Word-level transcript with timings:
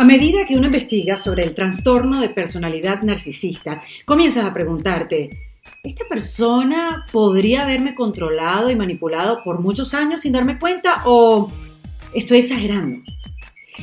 A 0.00 0.04
medida 0.04 0.46
que 0.46 0.56
uno 0.56 0.68
investiga 0.68 1.18
sobre 1.18 1.44
el 1.44 1.54
trastorno 1.54 2.22
de 2.22 2.30
personalidad 2.30 3.02
narcisista, 3.02 3.82
comienzas 4.06 4.46
a 4.46 4.54
preguntarte, 4.54 5.28
¿esta 5.82 6.06
persona 6.08 7.04
podría 7.12 7.64
haberme 7.64 7.94
controlado 7.94 8.70
y 8.70 8.76
manipulado 8.76 9.44
por 9.44 9.60
muchos 9.60 9.92
años 9.92 10.22
sin 10.22 10.32
darme 10.32 10.58
cuenta 10.58 11.02
o 11.04 11.52
estoy 12.14 12.38
exagerando? 12.38 13.02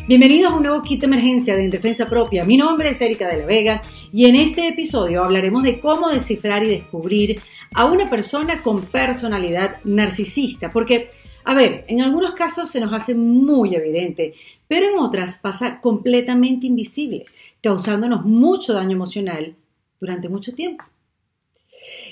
Bienvenidos 0.08 0.52
a 0.52 0.56
un 0.56 0.64
nuevo 0.64 0.82
kit 0.82 1.02
de 1.02 1.06
emergencia 1.06 1.56
de 1.56 1.66
En 1.66 1.70
Defensa 1.70 2.08
Propia. 2.08 2.44
Mi 2.46 2.58
nombre 2.58 2.90
es 2.90 3.00
Erika 3.00 3.28
de 3.28 3.38
la 3.38 3.46
Vega 3.46 3.84
y 4.12 4.26
en 4.26 4.38
este 4.38 4.68
episodio 4.70 5.24
hablaremos 5.24 5.62
de 5.62 5.80
cómo 5.80 6.10
descifrar 6.10 6.64
y 6.64 6.70
descubrir 6.70 7.40
a 7.76 7.86
una 7.86 8.08
persona 8.08 8.64
con 8.64 8.82
personalidad 8.86 9.76
narcisista, 9.84 10.72
porque 10.72 11.12
a 11.48 11.54
ver, 11.54 11.86
en 11.88 12.02
algunos 12.02 12.34
casos 12.34 12.70
se 12.70 12.82
nos 12.82 12.92
hace 12.92 13.16
muy 13.16 13.74
evidente, 13.74 14.34
pero 14.68 14.86
en 14.86 15.00
otras 15.00 15.38
pasa 15.38 15.80
completamente 15.80 16.68
invisible, 16.68 17.26
causándonos 17.64 18.26
mucho 18.26 18.74
daño 18.74 18.92
emocional 18.92 19.56
durante 19.98 20.28
mucho 20.28 20.54
tiempo. 20.54 20.84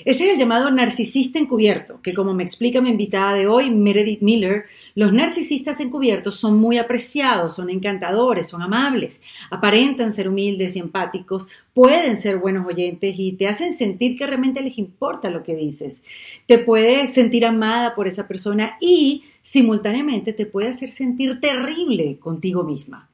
Ese 0.06 0.24
es 0.24 0.30
el 0.30 0.38
llamado 0.38 0.70
narcisista 0.70 1.38
encubierto, 1.38 2.00
que 2.00 2.14
como 2.14 2.32
me 2.32 2.44
explica 2.44 2.80
mi 2.80 2.88
invitada 2.88 3.34
de 3.34 3.46
hoy, 3.46 3.70
Meredith 3.70 4.22
Miller, 4.22 4.64
los 4.96 5.12
narcisistas 5.12 5.78
encubiertos 5.80 6.36
son 6.36 6.56
muy 6.56 6.78
apreciados, 6.78 7.54
son 7.54 7.68
encantadores, 7.68 8.48
son 8.48 8.62
amables, 8.62 9.20
aparentan 9.50 10.10
ser 10.10 10.30
humildes 10.30 10.74
y 10.74 10.78
empáticos, 10.78 11.48
pueden 11.74 12.16
ser 12.16 12.38
buenos 12.38 12.66
oyentes 12.66 13.14
y 13.18 13.32
te 13.32 13.46
hacen 13.46 13.74
sentir 13.74 14.16
que 14.16 14.26
realmente 14.26 14.62
les 14.62 14.78
importa 14.78 15.28
lo 15.28 15.42
que 15.42 15.54
dices. 15.54 16.02
Te 16.46 16.58
puedes 16.58 17.12
sentir 17.12 17.44
amada 17.44 17.94
por 17.94 18.08
esa 18.08 18.26
persona 18.26 18.78
y 18.80 19.24
simultáneamente 19.42 20.32
te 20.32 20.46
puede 20.46 20.68
hacer 20.68 20.90
sentir 20.92 21.40
terrible 21.40 22.16
contigo 22.18 22.64
misma. 22.64 23.10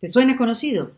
¿Te 0.00 0.06
suena 0.06 0.38
conocido? 0.38 0.92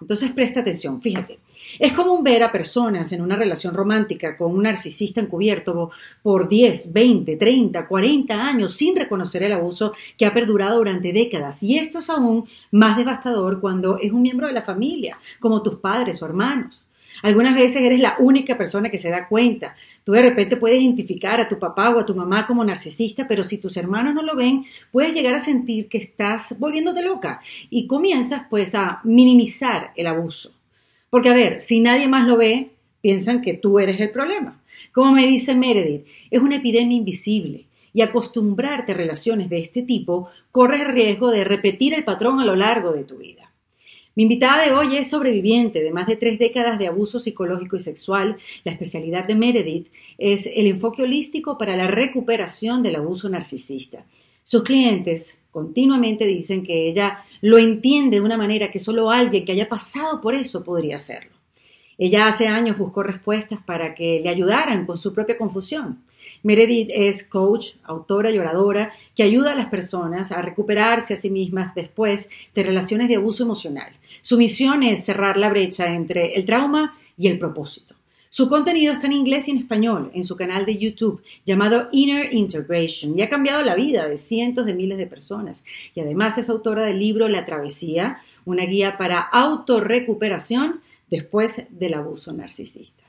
Entonces 0.00 0.30
presta 0.30 0.60
atención, 0.60 1.02
fíjate. 1.02 1.40
Es 1.78 1.92
común 1.92 2.22
ver 2.22 2.42
a 2.42 2.52
personas 2.52 3.12
en 3.12 3.22
una 3.22 3.36
relación 3.36 3.74
romántica 3.74 4.36
con 4.36 4.52
un 4.52 4.62
narcisista 4.62 5.20
encubierto 5.20 5.90
por 6.22 6.48
10, 6.48 6.92
20, 6.92 7.36
30, 7.36 7.86
40 7.86 8.34
años 8.34 8.72
sin 8.72 8.96
reconocer 8.96 9.42
el 9.42 9.52
abuso 9.52 9.92
que 10.16 10.26
ha 10.26 10.34
perdurado 10.34 10.78
durante 10.78 11.12
décadas. 11.12 11.62
Y 11.62 11.78
esto 11.78 11.98
es 11.98 12.10
aún 12.10 12.48
más 12.70 12.96
devastador 12.96 13.60
cuando 13.60 13.98
es 13.98 14.12
un 14.12 14.22
miembro 14.22 14.46
de 14.46 14.52
la 14.52 14.62
familia, 14.62 15.18
como 15.40 15.62
tus 15.62 15.76
padres 15.76 16.22
o 16.22 16.26
hermanos. 16.26 16.82
Algunas 17.22 17.54
veces 17.54 17.82
eres 17.82 18.00
la 18.00 18.16
única 18.18 18.56
persona 18.58 18.90
que 18.90 18.98
se 18.98 19.10
da 19.10 19.26
cuenta. 19.26 19.74
Tú 20.04 20.12
de 20.12 20.22
repente 20.22 20.56
puedes 20.56 20.80
identificar 20.80 21.40
a 21.40 21.48
tu 21.48 21.58
papá 21.58 21.90
o 21.90 21.98
a 21.98 22.06
tu 22.06 22.14
mamá 22.14 22.46
como 22.46 22.64
narcisista, 22.64 23.26
pero 23.26 23.42
si 23.42 23.58
tus 23.58 23.76
hermanos 23.76 24.14
no 24.14 24.22
lo 24.22 24.36
ven, 24.36 24.64
puedes 24.92 25.14
llegar 25.14 25.34
a 25.34 25.38
sentir 25.38 25.88
que 25.88 25.98
estás 25.98 26.58
volviéndote 26.58 27.02
loca 27.02 27.40
y 27.70 27.86
comienzas 27.86 28.42
pues 28.48 28.74
a 28.74 29.00
minimizar 29.04 29.92
el 29.96 30.06
abuso. 30.06 30.55
Porque, 31.16 31.30
a 31.30 31.34
ver, 31.34 31.62
si 31.62 31.80
nadie 31.80 32.08
más 32.08 32.26
lo 32.26 32.36
ve, 32.36 32.72
piensan 33.00 33.40
que 33.40 33.54
tú 33.54 33.78
eres 33.78 33.98
el 34.02 34.10
problema. 34.10 34.60
Como 34.92 35.12
me 35.12 35.26
dice 35.26 35.54
Meredith, 35.54 36.04
es 36.30 36.42
una 36.42 36.56
epidemia 36.56 36.98
invisible 36.98 37.64
y 37.94 38.02
acostumbrarte 38.02 38.92
a 38.92 38.96
relaciones 38.96 39.48
de 39.48 39.58
este 39.58 39.80
tipo 39.80 40.28
corre 40.50 40.82
el 40.82 40.88
riesgo 40.88 41.30
de 41.30 41.44
repetir 41.44 41.94
el 41.94 42.04
patrón 42.04 42.38
a 42.38 42.44
lo 42.44 42.54
largo 42.54 42.92
de 42.92 43.04
tu 43.04 43.16
vida. 43.16 43.50
Mi 44.14 44.24
invitada 44.24 44.66
de 44.66 44.74
hoy 44.74 44.94
es 44.94 45.08
sobreviviente 45.08 45.82
de 45.82 45.90
más 45.90 46.06
de 46.06 46.16
tres 46.16 46.38
décadas 46.38 46.78
de 46.78 46.88
abuso 46.88 47.18
psicológico 47.18 47.76
y 47.76 47.80
sexual. 47.80 48.36
La 48.64 48.72
especialidad 48.72 49.26
de 49.26 49.36
Meredith 49.36 49.86
es 50.18 50.46
el 50.54 50.66
enfoque 50.66 51.02
holístico 51.02 51.56
para 51.56 51.78
la 51.78 51.86
recuperación 51.86 52.82
del 52.82 52.96
abuso 52.96 53.30
narcisista. 53.30 54.04
Sus 54.48 54.62
clientes 54.62 55.40
continuamente 55.50 56.24
dicen 56.24 56.62
que 56.62 56.88
ella 56.88 57.24
lo 57.40 57.58
entiende 57.58 58.18
de 58.18 58.24
una 58.24 58.36
manera 58.36 58.70
que 58.70 58.78
solo 58.78 59.10
alguien 59.10 59.44
que 59.44 59.50
haya 59.50 59.68
pasado 59.68 60.20
por 60.20 60.36
eso 60.36 60.62
podría 60.62 60.94
hacerlo. 60.94 61.32
Ella 61.98 62.28
hace 62.28 62.46
años 62.46 62.78
buscó 62.78 63.02
respuestas 63.02 63.58
para 63.66 63.92
que 63.96 64.20
le 64.22 64.28
ayudaran 64.28 64.86
con 64.86 64.98
su 64.98 65.12
propia 65.12 65.36
confusión. 65.36 66.04
Meredith 66.44 66.90
es 66.94 67.24
coach, 67.24 67.70
autora 67.82 68.30
y 68.30 68.38
oradora 68.38 68.92
que 69.16 69.24
ayuda 69.24 69.50
a 69.50 69.56
las 69.56 69.66
personas 69.66 70.30
a 70.30 70.40
recuperarse 70.42 71.14
a 71.14 71.16
sí 71.16 71.28
mismas 71.28 71.74
después 71.74 72.30
de 72.54 72.62
relaciones 72.62 73.08
de 73.08 73.16
abuso 73.16 73.42
emocional. 73.42 73.94
Su 74.22 74.38
misión 74.38 74.84
es 74.84 75.04
cerrar 75.04 75.38
la 75.38 75.50
brecha 75.50 75.92
entre 75.92 76.34
el 76.34 76.44
trauma 76.44 76.96
y 77.18 77.26
el 77.26 77.40
propósito. 77.40 77.95
Su 78.36 78.50
contenido 78.50 78.92
está 78.92 79.06
en 79.06 79.14
inglés 79.14 79.48
y 79.48 79.52
en 79.52 79.56
español 79.56 80.10
en 80.12 80.22
su 80.22 80.36
canal 80.36 80.66
de 80.66 80.76
YouTube 80.76 81.22
llamado 81.46 81.88
Inner 81.90 82.34
Integration 82.34 83.18
y 83.18 83.22
ha 83.22 83.30
cambiado 83.30 83.62
la 83.62 83.74
vida 83.74 84.06
de 84.06 84.18
cientos 84.18 84.66
de 84.66 84.74
miles 84.74 84.98
de 84.98 85.06
personas. 85.06 85.64
Y 85.94 86.00
además 86.00 86.36
es 86.36 86.50
autora 86.50 86.82
del 86.82 86.98
libro 86.98 87.30
La 87.30 87.46
Travesía, 87.46 88.18
una 88.44 88.66
guía 88.66 88.98
para 88.98 89.20
autorrecuperación 89.20 90.82
después 91.08 91.66
del 91.70 91.94
abuso 91.94 92.34
narcisista. 92.34 93.05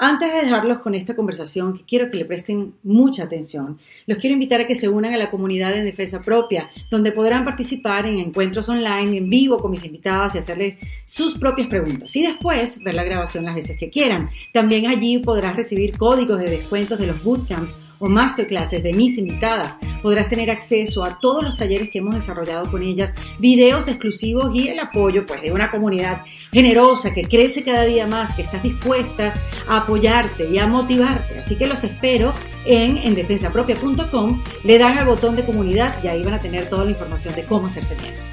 Antes 0.00 0.32
de 0.32 0.42
dejarlos 0.42 0.78
con 0.78 0.94
esta 0.94 1.16
conversación, 1.16 1.76
que 1.76 1.84
quiero 1.84 2.08
que 2.08 2.18
le 2.18 2.24
presten 2.24 2.72
mucha 2.84 3.24
atención, 3.24 3.80
los 4.06 4.18
quiero 4.18 4.34
invitar 4.34 4.60
a 4.60 4.66
que 4.68 4.76
se 4.76 4.88
unan 4.88 5.12
a 5.12 5.16
la 5.16 5.28
comunidad 5.28 5.74
de 5.74 5.82
defensa 5.82 6.22
propia, 6.22 6.70
donde 6.88 7.10
podrán 7.10 7.44
participar 7.44 8.06
en 8.06 8.18
encuentros 8.18 8.68
online 8.68 9.16
en 9.16 9.28
vivo 9.28 9.56
con 9.56 9.72
mis 9.72 9.84
invitadas 9.84 10.36
y 10.36 10.38
hacerles 10.38 10.76
sus 11.04 11.36
propias 11.36 11.66
preguntas. 11.66 12.14
Y 12.14 12.22
después 12.22 12.80
ver 12.84 12.94
la 12.94 13.02
grabación 13.02 13.44
las 13.44 13.56
veces 13.56 13.76
que 13.76 13.90
quieran. 13.90 14.30
También 14.52 14.86
allí 14.86 15.18
podrás 15.18 15.56
recibir 15.56 15.98
códigos 15.98 16.38
de 16.38 16.48
descuentos 16.48 17.00
de 17.00 17.08
los 17.08 17.20
bootcamps 17.24 17.76
o 17.98 18.08
masterclasses 18.08 18.82
de 18.82 18.92
mis 18.92 19.18
invitadas. 19.18 19.78
Podrás 20.02 20.28
tener 20.28 20.50
acceso 20.50 21.04
a 21.04 21.18
todos 21.18 21.44
los 21.44 21.56
talleres 21.56 21.90
que 21.90 21.98
hemos 21.98 22.14
desarrollado 22.14 22.70
con 22.70 22.82
ellas, 22.82 23.14
videos 23.38 23.88
exclusivos 23.88 24.50
y 24.54 24.68
el 24.68 24.78
apoyo 24.78 25.26
pues, 25.26 25.42
de 25.42 25.52
una 25.52 25.70
comunidad 25.70 26.22
generosa 26.52 27.12
que 27.12 27.22
crece 27.22 27.64
cada 27.64 27.84
día 27.84 28.06
más, 28.06 28.34
que 28.34 28.42
está 28.42 28.58
dispuesta 28.58 29.34
a 29.68 29.78
apoyarte 29.78 30.48
y 30.48 30.58
a 30.58 30.66
motivarte. 30.66 31.38
Así 31.38 31.56
que 31.56 31.66
los 31.66 31.84
espero 31.84 32.32
en 32.64 32.98
endefensapropia.com, 32.98 34.42
le 34.64 34.78
dan 34.78 34.98
al 34.98 35.06
botón 35.06 35.36
de 35.36 35.44
comunidad 35.44 36.02
y 36.02 36.08
ahí 36.08 36.22
van 36.22 36.34
a 36.34 36.40
tener 36.40 36.68
toda 36.68 36.84
la 36.84 36.90
información 36.90 37.34
de 37.34 37.44
cómo 37.44 37.66
hacerse 37.66 37.94
miembros. 37.96 38.24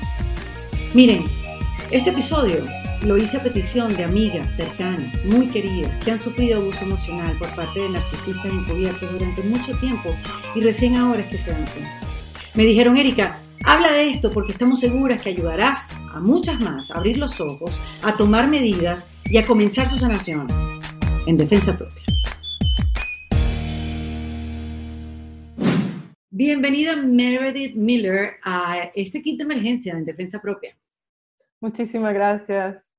Miren, 0.94 1.24
este 1.92 2.10
episodio 2.10 2.66
lo 3.04 3.18
hice 3.18 3.38
a 3.38 3.44
petición 3.44 3.96
de 3.96 4.04
amigas 4.04 4.52
cercanas, 4.52 5.24
muy 5.26 5.48
queridas, 5.48 5.92
que 6.04 6.12
han 6.12 6.20
sufrido 6.20 6.60
abuso 6.60 6.86
emocional 6.86 7.36
por 7.38 7.54
parte 7.56 7.82
de 7.82 7.90
narcisistas 7.90 8.52
encubiertos 8.52 9.12
durante 9.12 9.44
mucho 9.44 9.78
tiempo 9.78 10.16
y 10.56 10.62
recién 10.62 10.96
ahora 10.96 11.22
es 11.22 11.28
que 11.28 11.38
se 11.38 11.52
dan 11.52 11.66
cuenta. 11.66 12.00
Me 12.56 12.64
dijeron, 12.64 12.98
Erika, 12.98 13.42
habla 13.64 13.92
de 13.92 14.10
esto 14.10 14.30
porque 14.30 14.54
estamos 14.54 14.80
seguras 14.80 15.22
que 15.22 15.30
ayudarás 15.30 15.96
a 16.14 16.20
muchas 16.20 16.60
más 16.62 16.92
a 16.92 16.96
abrir 16.96 17.18
los 17.18 17.40
ojos, 17.42 17.72
a 18.02 18.16
tomar 18.16 18.48
medidas 18.48 19.08
y 19.26 19.38
a 19.38 19.46
comenzar 19.46 19.90
su 19.90 19.98
sanación 19.98 20.48
en 21.28 21.38
defensa 21.38 21.78
propia. 21.78 22.02
Bienvenida 26.30 26.98
Meredith 26.98 27.76
Miller 27.76 28.34
a 28.44 28.92
este 28.94 29.22
kit 29.22 29.38
de 29.38 29.44
emergencia 29.44 29.94
en 29.94 30.04
defensa 30.04 30.42
propia. 30.42 30.76
Muchísimas 31.66 32.14
gracias. 32.14 32.92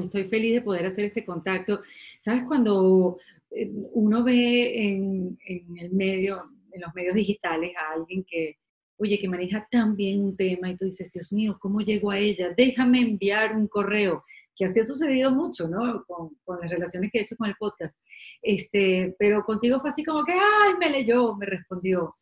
Estoy 0.00 0.28
feliz 0.28 0.54
de 0.54 0.62
poder 0.62 0.86
hacer 0.86 1.06
este 1.06 1.24
contacto. 1.24 1.80
Sabes, 2.20 2.44
cuando 2.44 3.18
eh, 3.50 3.68
uno 3.94 4.22
ve 4.22 4.86
en, 4.86 5.36
el 5.44 5.90
medio, 5.90 6.44
en 6.70 6.82
los 6.82 6.94
medios 6.94 7.16
digitales 7.16 7.72
a 7.76 7.94
alguien 7.94 8.24
que, 8.24 8.58
oye, 8.96 9.18
que 9.18 9.28
maneja 9.28 9.66
tan 9.68 9.96
bien 9.96 10.20
un 10.20 10.36
tema 10.36 10.70
y 10.70 10.76
tú 10.76 10.84
dices, 10.84 11.12
Dios 11.12 11.32
mío, 11.32 11.58
¿cómo 11.60 11.80
llego 11.80 12.12
a 12.12 12.18
ella? 12.20 12.54
Déjame 12.56 13.00
enviar 13.00 13.56
un 13.56 13.66
correo 13.66 14.22
que 14.54 14.66
así 14.66 14.78
ha 14.78 14.84
sucedido 14.84 15.32
mucho, 15.32 15.66
¿no? 15.66 16.04
Con, 16.06 16.36
con, 16.44 16.60
las 16.60 16.70
relaciones 16.70 17.10
que 17.10 17.18
he 17.18 17.22
hecho 17.22 17.36
con 17.36 17.48
el 17.48 17.56
podcast. 17.58 17.98
Este, 18.40 19.16
pero 19.18 19.42
contigo 19.42 19.80
fue 19.80 19.90
así 19.90 20.04
como 20.04 20.24
que, 20.24 20.32
ay, 20.32 20.74
me 20.78 20.90
leyó, 20.90 21.34
me 21.34 21.46
respondió. 21.46 22.14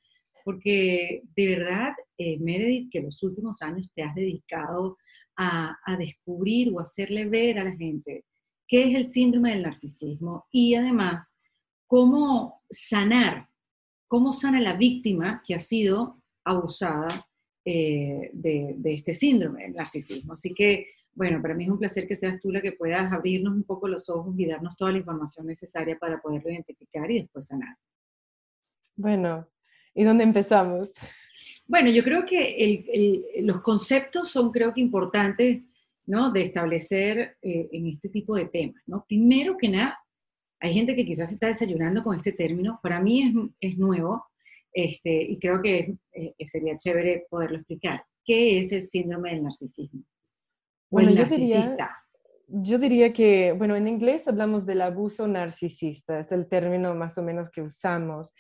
Porque 0.46 1.24
de 1.36 1.58
verdad, 1.58 1.92
eh, 2.16 2.38
Meredith, 2.40 2.90
que 2.90 3.02
los 3.02 3.22
últimos 3.22 3.60
años 3.60 3.92
te 3.94 4.02
has 4.02 4.14
dedicado 4.14 4.96
a, 5.36 5.76
descubrir 5.98 6.72
o 6.72 6.80
hacerle 6.80 7.26
ver 7.26 7.58
a 7.58 7.64
la 7.64 7.76
gente 7.76 8.24
qué 8.66 8.90
es 8.90 8.94
el 8.94 9.06
síndrome 9.06 9.50
del 9.50 9.62
narcisismo 9.62 10.46
y 10.50 10.74
además 10.74 11.36
cómo 11.86 12.62
sanar, 12.70 13.48
cómo 14.08 14.32
sana 14.32 14.60
la 14.60 14.74
víctima 14.74 15.42
que 15.46 15.54
ha 15.54 15.58
sido 15.58 16.22
abusada 16.44 17.26
eh, 17.64 18.30
de, 18.32 18.76
este 18.84 19.14
síndrome 19.14 19.64
del 19.64 19.74
narcisismo. 19.74 20.32
Así 20.32 20.54
que 20.54 20.88
bueno, 21.14 21.40
para 21.40 21.54
mí 21.54 21.64
es 21.64 21.70
un 21.70 21.78
placer 21.78 22.08
que 22.08 22.16
seas 22.16 22.40
tú 22.40 22.50
la 22.50 22.60
que 22.60 22.72
puedas 22.72 23.12
abrirnos 23.12 23.54
un 23.54 23.62
poco 23.62 23.86
los 23.86 24.10
ojos 24.10 24.34
y 24.36 24.46
darnos 24.46 24.76
toda 24.76 24.90
la 24.90 24.98
información 24.98 25.46
necesaria 25.46 25.96
para 25.96 26.20
poderlo 26.20 26.50
identificar 26.50 27.08
y 27.10 27.20
después 27.20 27.46
sanar. 27.46 27.76
Bueno, 28.96 29.48
¿y 29.94 30.02
dónde 30.02 30.24
empezamos? 30.24 30.90
Bueno, 31.66 31.90
yo 31.90 32.04
creo 32.04 32.24
que 32.26 33.32
los 33.40 33.60
conceptos 33.62 34.30
son 34.30 34.50
creo 34.50 34.72
que 34.72 34.80
importantes, 34.80 35.62
¿no? 36.06 36.30
De 36.30 36.42
establecer 36.42 37.38
eh, 37.40 37.68
en 37.72 37.86
este 37.86 38.08
tipo 38.08 38.36
de 38.36 38.46
temas, 38.46 38.82
¿no? 38.86 39.04
Primero 39.08 39.56
que 39.56 39.68
nada, 39.68 39.98
hay 40.60 40.74
gente 40.74 40.94
que 40.94 41.06
quizás 41.06 41.32
está 41.32 41.46
desayunando 41.46 42.02
con 42.02 42.16
este 42.16 42.32
término, 42.32 42.78
para 42.82 43.00
mí 43.00 43.22
es, 43.22 43.34
es 43.60 43.78
nuevo, 43.78 44.26
este, 44.72 45.22
y 45.22 45.38
creo 45.38 45.62
que 45.62 45.96
eh, 46.12 46.34
sería 46.44 46.76
chévere 46.76 47.26
poderlo 47.30 47.58
explicar. 47.58 48.02
qué 48.24 48.58
es 48.58 48.72
el 48.72 48.82
síndrome 48.82 49.30
del 49.30 49.44
narcisismo. 49.44 50.02
Bueno, 50.90 51.12
yo 51.12 51.24
diría, 51.24 51.76
yo 52.62 52.78
diría 52.78 53.12
que, 53.12 53.52
bueno, 53.52 53.74
en 53.74 53.88
inglés 53.88 54.28
hablamos 54.28 54.64
del 54.64 54.82
abuso 54.82 55.26
narcisista, 55.26 56.20
es 56.20 56.30
el 56.30 56.46
término 56.46 56.94
más 56.94 57.18
o 57.18 57.22
menos 57.22 57.50
que 57.50 57.62
usamos, 57.62 58.32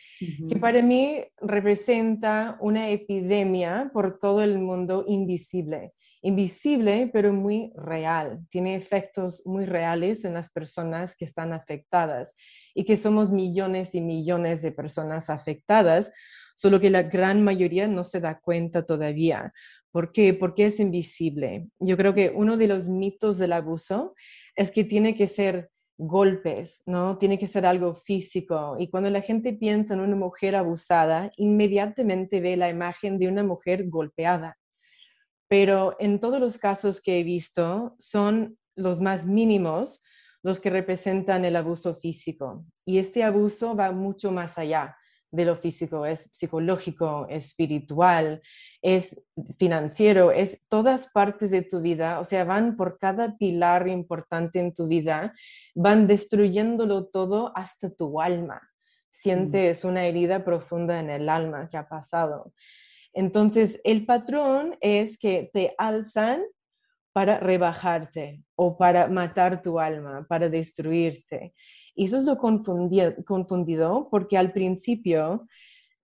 que 0.48 0.56
para 0.56 0.82
mí 0.82 1.24
representa 1.40 2.56
una 2.60 2.90
epidemia 2.90 3.90
por 3.92 4.18
todo 4.18 4.42
el 4.42 4.58
mundo 4.58 5.04
invisible. 5.08 5.92
Invisible, 6.22 7.10
pero 7.12 7.32
muy 7.32 7.72
real. 7.74 8.46
Tiene 8.48 8.76
efectos 8.76 9.42
muy 9.44 9.66
reales 9.66 10.24
en 10.24 10.34
las 10.34 10.48
personas 10.48 11.16
que 11.16 11.24
están 11.24 11.52
afectadas 11.52 12.34
y 12.74 12.84
que 12.84 12.96
somos 12.96 13.30
millones 13.30 13.94
y 13.94 14.00
millones 14.00 14.62
de 14.62 14.72
personas 14.72 15.28
afectadas, 15.28 16.12
solo 16.56 16.80
que 16.80 16.88
la 16.88 17.02
gran 17.02 17.42
mayoría 17.42 17.88
no 17.88 18.04
se 18.04 18.20
da 18.20 18.38
cuenta 18.38 18.86
todavía. 18.86 19.52
¿Por 19.94 20.10
qué? 20.10 20.34
Porque 20.34 20.66
es 20.66 20.80
invisible. 20.80 21.68
Yo 21.78 21.96
creo 21.96 22.14
que 22.14 22.32
uno 22.34 22.56
de 22.56 22.66
los 22.66 22.88
mitos 22.88 23.38
del 23.38 23.52
abuso 23.52 24.16
es 24.56 24.72
que 24.72 24.82
tiene 24.82 25.14
que 25.14 25.28
ser 25.28 25.70
golpes, 25.96 26.82
¿no? 26.84 27.16
Tiene 27.16 27.38
que 27.38 27.46
ser 27.46 27.64
algo 27.64 27.94
físico. 27.94 28.74
Y 28.80 28.90
cuando 28.90 29.08
la 29.08 29.20
gente 29.20 29.52
piensa 29.52 29.94
en 29.94 30.00
una 30.00 30.16
mujer 30.16 30.56
abusada, 30.56 31.30
inmediatamente 31.36 32.40
ve 32.40 32.56
la 32.56 32.68
imagen 32.68 33.20
de 33.20 33.28
una 33.28 33.44
mujer 33.44 33.88
golpeada. 33.88 34.58
Pero 35.46 35.94
en 36.00 36.18
todos 36.18 36.40
los 36.40 36.58
casos 36.58 37.00
que 37.00 37.20
he 37.20 37.22
visto, 37.22 37.94
son 38.00 38.58
los 38.74 39.00
más 39.00 39.26
mínimos 39.26 40.02
los 40.42 40.58
que 40.58 40.70
representan 40.70 41.44
el 41.44 41.54
abuso 41.54 41.94
físico. 41.94 42.66
Y 42.84 42.98
este 42.98 43.22
abuso 43.22 43.76
va 43.76 43.92
mucho 43.92 44.32
más 44.32 44.58
allá 44.58 44.96
de 45.34 45.44
lo 45.44 45.56
físico, 45.56 46.06
es 46.06 46.28
psicológico, 46.32 47.26
espiritual, 47.28 48.40
es 48.80 49.20
financiero, 49.58 50.30
es 50.30 50.64
todas 50.68 51.08
partes 51.08 51.50
de 51.50 51.62
tu 51.62 51.80
vida, 51.80 52.20
o 52.20 52.24
sea, 52.24 52.44
van 52.44 52.76
por 52.76 52.98
cada 52.98 53.36
pilar 53.36 53.88
importante 53.88 54.60
en 54.60 54.72
tu 54.72 54.86
vida, 54.86 55.34
van 55.74 56.06
destruyéndolo 56.06 57.06
todo 57.06 57.52
hasta 57.56 57.90
tu 57.90 58.20
alma. 58.20 58.56
Mm. 58.56 58.68
Sientes 59.10 59.84
una 59.84 60.04
herida 60.04 60.44
profunda 60.44 61.00
en 61.00 61.10
el 61.10 61.28
alma 61.28 61.68
que 61.68 61.78
ha 61.78 61.88
pasado. 61.88 62.52
Entonces, 63.12 63.80
el 63.84 64.06
patrón 64.06 64.76
es 64.80 65.18
que 65.18 65.50
te 65.52 65.74
alzan 65.78 66.42
para 67.12 67.38
rebajarte 67.38 68.42
o 68.56 68.76
para 68.76 69.08
matar 69.08 69.62
tu 69.62 69.78
alma, 69.80 70.26
para 70.28 70.48
destruirte. 70.48 71.54
Y 71.94 72.06
eso 72.06 72.16
es 72.16 72.24
lo 72.24 72.38
confundido, 72.38 74.08
porque 74.10 74.36
al 74.36 74.52
principio 74.52 75.46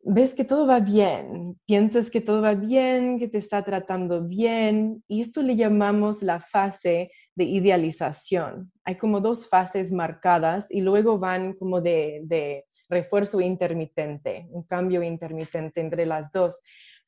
ves 0.02 0.34
que 0.34 0.44
todo 0.44 0.66
va 0.66 0.80
bien, 0.80 1.58
piensas 1.66 2.10
que 2.10 2.20
todo 2.20 2.40
va 2.40 2.54
bien, 2.54 3.18
que 3.18 3.28
te 3.28 3.38
está 3.38 3.62
tratando 3.62 4.22
bien, 4.26 5.04
y 5.08 5.20
esto 5.20 5.42
le 5.42 5.56
llamamos 5.56 6.22
la 6.22 6.40
fase 6.40 7.10
de 7.34 7.44
idealización. 7.44 8.72
Hay 8.84 8.96
como 8.96 9.20
dos 9.20 9.48
fases 9.48 9.92
marcadas 9.92 10.70
y 10.70 10.80
luego 10.80 11.18
van 11.18 11.54
como 11.54 11.80
de, 11.80 12.20
de 12.24 12.64
refuerzo 12.88 13.40
intermitente, 13.40 14.46
un 14.50 14.62
cambio 14.62 15.02
intermitente 15.02 15.80
entre 15.80 16.06
las 16.06 16.32
dos. 16.32 16.60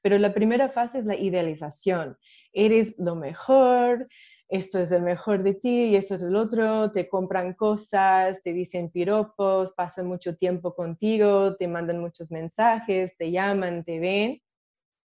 Pero 0.03 0.19
la 0.19 0.35
primera 0.35 0.69
fase 0.69 0.99
es 0.99 1.05
la 1.05 1.17
idealización. 1.17 2.17
Eres 2.53 2.95
lo 2.99 3.15
mejor, 3.15 4.09
esto 4.53 4.79
es 4.79 4.93
el 4.93 5.01
mejor 5.01 5.43
de 5.43 5.55
ti 5.55 5.85
y 5.87 5.97
esto 5.97 6.15
es 6.15 6.23
el 6.23 6.37
otro, 6.37 6.93
te 6.93 7.09
compran 7.09 7.55
cosas, 7.55 8.43
te 8.43 8.53
dicen 8.53 8.91
piropos, 8.91 9.73
pasan 9.73 10.07
mucho 10.07 10.37
tiempo 10.37 10.75
contigo, 10.75 11.57
te 11.57 11.69
mandan 11.69 12.01
muchos 12.01 12.31
mensajes, 12.31 13.17
te 13.17 13.31
llaman, 13.31 13.83
te 13.83 13.99
ven 13.99 14.43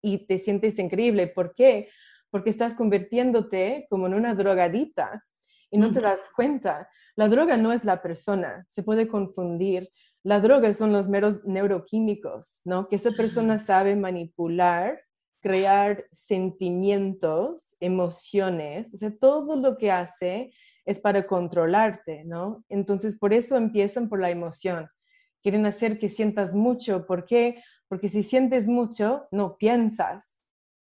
y 0.02 0.26
te 0.26 0.40
sientes 0.40 0.80
increíble. 0.80 1.28
¿Por 1.28 1.54
qué? 1.54 1.90
Porque 2.32 2.50
estás 2.50 2.74
convirtiéndote 2.74 3.86
como 3.88 4.08
en 4.08 4.16
una 4.16 4.34
drogadita 4.34 5.24
y 5.70 5.78
no 5.78 5.94
te 5.94 6.02
das 6.02 6.22
cuenta. 6.36 6.90
La 7.16 7.28
droga 7.28 7.56
no 7.56 7.72
es 7.72 7.86
la 7.86 8.02
persona, 8.02 8.66
se 8.68 8.82
puede 8.82 9.08
confundir. 9.08 9.92
La 10.24 10.40
droga 10.40 10.74
son 10.74 10.92
los 10.92 11.08
meros 11.08 11.46
neuroquímicos, 11.46 12.62
¿no? 12.64 12.90
Que 12.90 12.96
esa 12.96 13.12
persona 13.12 13.60
sabe 13.60 13.96
manipular 13.96 15.05
crear 15.46 16.08
sentimientos, 16.12 17.76
emociones, 17.80 18.92
o 18.96 18.98
sea, 18.98 19.16
todo 19.16 19.56
lo 19.56 19.78
que 19.78 19.92
hace 19.92 20.52
es 20.86 21.00
para 21.00 21.28
controlarte, 21.28 22.24
¿no? 22.26 22.66
Entonces, 22.68 23.16
por 23.16 23.32
eso 23.32 23.56
empiezan 23.56 24.10
por 24.10 24.20
la 24.20 24.32
emoción. 24.32 24.90
Quieren 25.44 25.68
hacer 25.68 26.00
que 26.00 26.10
sientas 26.10 26.56
mucho. 26.56 27.06
¿Por 27.06 27.28
qué? 27.28 27.62
Porque 27.88 28.10
si 28.10 28.24
sientes 28.24 28.68
mucho, 28.68 29.28
no 29.30 29.56
piensas. 29.58 30.42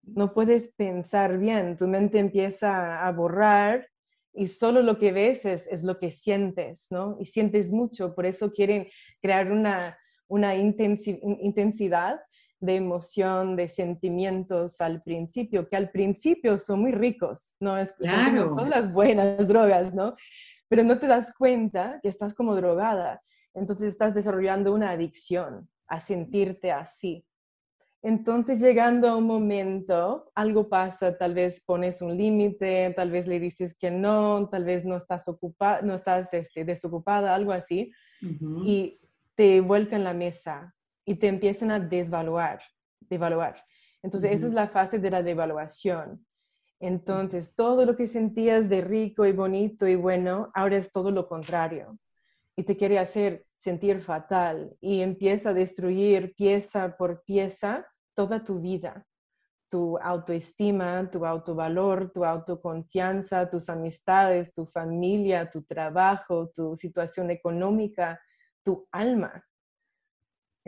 No 0.02 0.32
puedes 0.32 0.68
pensar 0.68 1.36
bien. 1.36 1.76
Tu 1.76 1.86
mente 1.86 2.18
empieza 2.18 3.06
a 3.06 3.12
borrar 3.12 3.86
y 4.32 4.46
solo 4.46 4.80
lo 4.80 4.98
que 4.98 5.12
ves 5.12 5.44
es, 5.44 5.66
es 5.66 5.84
lo 5.84 5.98
que 5.98 6.10
sientes, 6.10 6.86
¿no? 6.88 7.18
Y 7.20 7.26
sientes 7.26 7.70
mucho. 7.70 8.14
Por 8.14 8.24
eso 8.24 8.50
quieren 8.50 8.88
crear 9.20 9.52
una, 9.52 9.98
una 10.26 10.54
intensidad 10.54 12.18
de 12.60 12.76
emoción, 12.76 13.56
de 13.56 13.68
sentimientos 13.68 14.80
al 14.80 15.02
principio, 15.02 15.68
que 15.68 15.76
al 15.76 15.90
principio 15.90 16.58
son 16.58 16.80
muy 16.80 16.92
ricos, 16.92 17.54
¿no? 17.60 17.76
Es, 17.76 17.92
claro. 17.92 18.56
Son 18.56 18.70
las 18.70 18.92
buenas 18.92 19.46
drogas, 19.46 19.94
¿no? 19.94 20.16
Pero 20.68 20.84
no 20.84 20.98
te 20.98 21.06
das 21.06 21.32
cuenta 21.36 22.00
que 22.02 22.08
estás 22.08 22.34
como 22.34 22.54
drogada. 22.54 23.22
Entonces 23.54 23.88
estás 23.88 24.14
desarrollando 24.14 24.74
una 24.74 24.90
adicción 24.90 25.68
a 25.86 26.00
sentirte 26.00 26.70
así. 26.72 27.24
Entonces, 28.00 28.60
llegando 28.60 29.08
a 29.08 29.16
un 29.16 29.24
momento, 29.24 30.30
algo 30.34 30.68
pasa, 30.68 31.18
tal 31.18 31.34
vez 31.34 31.60
pones 31.64 32.00
un 32.00 32.16
límite, 32.16 32.92
tal 32.94 33.10
vez 33.10 33.26
le 33.26 33.40
dices 33.40 33.74
que 33.76 33.90
no, 33.90 34.48
tal 34.48 34.64
vez 34.64 34.84
no 34.84 34.96
estás 34.96 35.26
ocupada, 35.26 35.82
no 35.82 35.94
estás 35.94 36.32
este, 36.32 36.64
desocupada, 36.64 37.34
algo 37.34 37.50
así, 37.50 37.90
y 38.64 39.00
te 39.34 39.60
vuelca 39.60 39.96
en 39.96 40.04
la 40.04 40.14
mesa, 40.14 40.74
y 41.08 41.14
te 41.14 41.26
empiezan 41.26 41.70
a 41.70 41.80
desvaluar, 41.80 42.60
devaluar. 43.00 43.64
Entonces, 44.02 44.30
esa 44.32 44.46
es 44.46 44.52
la 44.52 44.68
fase 44.68 44.98
de 44.98 45.10
la 45.10 45.22
devaluación. 45.22 46.26
Entonces, 46.78 47.54
todo 47.54 47.86
lo 47.86 47.96
que 47.96 48.06
sentías 48.06 48.68
de 48.68 48.82
rico 48.82 49.24
y 49.24 49.32
bonito 49.32 49.88
y 49.88 49.94
bueno, 49.94 50.50
ahora 50.54 50.76
es 50.76 50.92
todo 50.92 51.10
lo 51.10 51.26
contrario. 51.26 51.98
Y 52.56 52.64
te 52.64 52.76
quiere 52.76 52.98
hacer 52.98 53.46
sentir 53.56 54.02
fatal 54.02 54.76
y 54.82 55.00
empieza 55.00 55.50
a 55.50 55.54
destruir 55.54 56.34
pieza 56.36 56.94
por 56.98 57.22
pieza 57.24 57.86
toda 58.14 58.44
tu 58.44 58.60
vida. 58.60 59.06
Tu 59.70 59.96
autoestima, 59.96 61.10
tu 61.10 61.24
autovalor, 61.24 62.12
tu 62.12 62.22
autoconfianza, 62.22 63.48
tus 63.48 63.70
amistades, 63.70 64.52
tu 64.52 64.66
familia, 64.66 65.50
tu 65.50 65.62
trabajo, 65.62 66.50
tu 66.50 66.76
situación 66.76 67.30
económica, 67.30 68.20
tu 68.62 68.86
alma. 68.92 69.42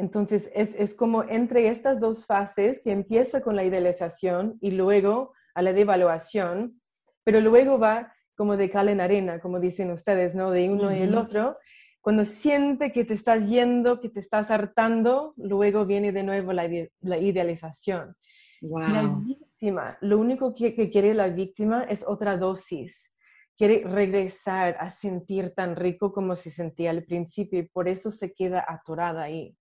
Entonces, 0.01 0.51
es, 0.55 0.95
como 0.95 1.25
entre 1.25 1.69
estas 1.69 2.01
dos 2.01 2.25
fases 2.25 2.81
que 2.83 2.91
empieza 2.91 3.43
con 3.43 3.55
la 3.55 3.65
idealización 3.65 4.57
y 4.63 4.71
luego 4.71 5.35
a 5.55 5.61
la 5.61 5.75
devaluación, 5.75 6.81
pero 7.23 7.43
luego 7.43 7.79
va 7.79 8.11
como 8.35 8.57
de 8.57 8.71
cal 8.71 8.89
en 8.89 9.03
arena, 9.03 9.41
como 9.41 9.61
dicen 9.61 9.91
ustedes, 9.91 10.35
¿no? 10.35 10.51
De 10.51 10.71
uno 10.71 10.91
y 10.91 11.01
el 11.01 11.15
otro. 11.15 11.59
Cuando 12.01 12.25
siente 12.25 12.93
que 12.93 13.05
te 13.05 13.13
estás 13.13 13.47
yendo, 13.47 14.01
que 14.01 14.09
te 14.09 14.21
estás 14.21 14.51
hartando, 14.51 15.35
luego 15.37 15.85
viene 15.85 16.13
de 16.13 16.23
nuevo 16.23 16.55
la, 16.55 16.65
idealización. 16.65 18.17
La 18.63 19.03
víctima, 19.23 19.99
lo 20.01 20.17
único 20.17 20.55
que, 20.55 20.75
que 20.75 20.89
quiere 20.89 21.13
la 21.13 21.29
víctima 21.29 21.83
es 21.83 22.07
otra 22.07 22.39
dosis 22.39 23.13
quiere 23.55 23.85
regresar 23.85 24.79
a 24.81 24.89
sentir 24.89 25.53
tan 25.55 25.77
rico 25.77 26.15
como 26.15 26.35
se 26.35 26.51
sentía 26.51 26.89
al 26.89 27.05
principio 27.05 27.59
y 27.59 27.69
por 27.69 27.89
eso 27.89 28.11
se 28.11 28.33
queda 28.33 28.65
atorada 28.67 29.25
ahí. 29.25 29.55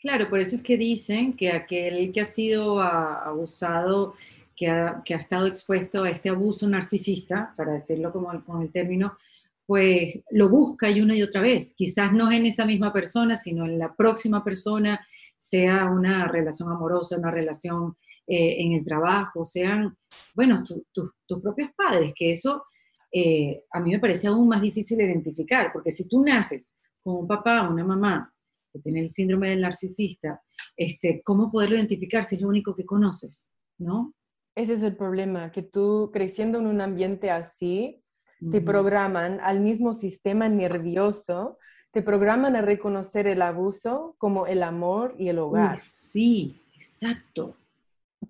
Claro, 0.00 0.30
por 0.30 0.38
eso 0.40 0.56
es 0.56 0.62
que 0.62 0.78
dicen 0.78 1.34
que 1.34 1.52
aquel 1.52 2.10
que 2.10 2.22
ha 2.22 2.24
sido 2.24 2.80
abusado, 2.80 4.14
que 4.56 4.66
ha, 4.66 5.02
estado 5.06 5.46
expuesto 5.46 6.04
a 6.04 6.10
este 6.10 6.30
abuso 6.30 6.66
narcisista, 6.66 7.52
para 7.54 7.74
decirlo 7.74 8.10
como 8.10 8.28
con 8.44 8.62
el 8.62 8.72
término, 8.72 9.18
pues 9.66 10.20
lo 10.30 10.48
busca 10.48 10.90
y 10.90 11.02
una 11.02 11.14
y 11.14 11.22
otra 11.22 11.42
vez. 11.42 11.74
Quizás 11.76 12.12
no 12.12 12.32
en 12.32 12.46
esa 12.46 12.64
misma 12.64 12.94
persona, 12.94 13.36
sino 13.36 13.66
en 13.66 13.78
la 13.78 13.94
próxima 13.94 14.42
persona, 14.42 15.06
sea 15.36 15.84
una 15.90 16.26
relación 16.28 16.70
amorosa, 16.70 17.18
una 17.18 17.30
relación 17.30 17.96
eh, 18.26 18.56
en 18.58 18.72
el 18.72 18.84
trabajo, 18.84 19.44
sean, 19.44 19.96
bueno, 20.34 20.64
tus 20.92 21.40
propios 21.42 21.70
padres, 21.76 22.14
que 22.16 22.32
eso 22.32 22.64
eh, 23.12 23.64
a 23.72 23.80
mí 23.80 23.90
me 23.90 23.98
parece 23.98 24.28
aún 24.28 24.48
más 24.48 24.62
difícil 24.62 24.96
de 24.96 25.04
identificar, 25.04 25.70
porque 25.74 25.90
si 25.90 26.08
tú 26.08 26.22
naces 26.22 26.74
con 27.02 27.16
un 27.16 27.28
papá, 27.28 27.68
una 27.68 27.84
mamá 27.84 28.32
que 28.72 28.78
tiene 28.80 29.00
el 29.00 29.08
síndrome 29.08 29.50
del 29.50 29.60
narcisista, 29.60 30.42
este, 30.76 31.22
¿cómo 31.24 31.50
poderlo 31.50 31.76
identificar 31.76 32.24
si 32.24 32.36
es 32.36 32.42
lo 32.42 32.48
único 32.48 32.74
que 32.74 32.84
conoces? 32.84 33.50
¿No? 33.78 34.14
Ese 34.54 34.74
es 34.74 34.82
el 34.82 34.96
problema, 34.96 35.52
que 35.52 35.62
tú 35.62 36.10
creciendo 36.12 36.58
en 36.58 36.66
un 36.66 36.80
ambiente 36.80 37.30
así, 37.30 38.02
te 38.50 38.62
programan 38.62 39.38
al 39.42 39.60
mismo 39.60 39.92
sistema 39.92 40.48
nervioso, 40.48 41.58
te 41.90 42.00
programan 42.00 42.56
a 42.56 42.62
reconocer 42.62 43.26
el 43.26 43.42
abuso 43.42 44.14
como 44.16 44.46
el 44.46 44.62
amor 44.62 45.14
y 45.18 45.28
el 45.28 45.38
hogar. 45.38 45.78
sí, 45.78 46.62
exacto. 46.74 47.56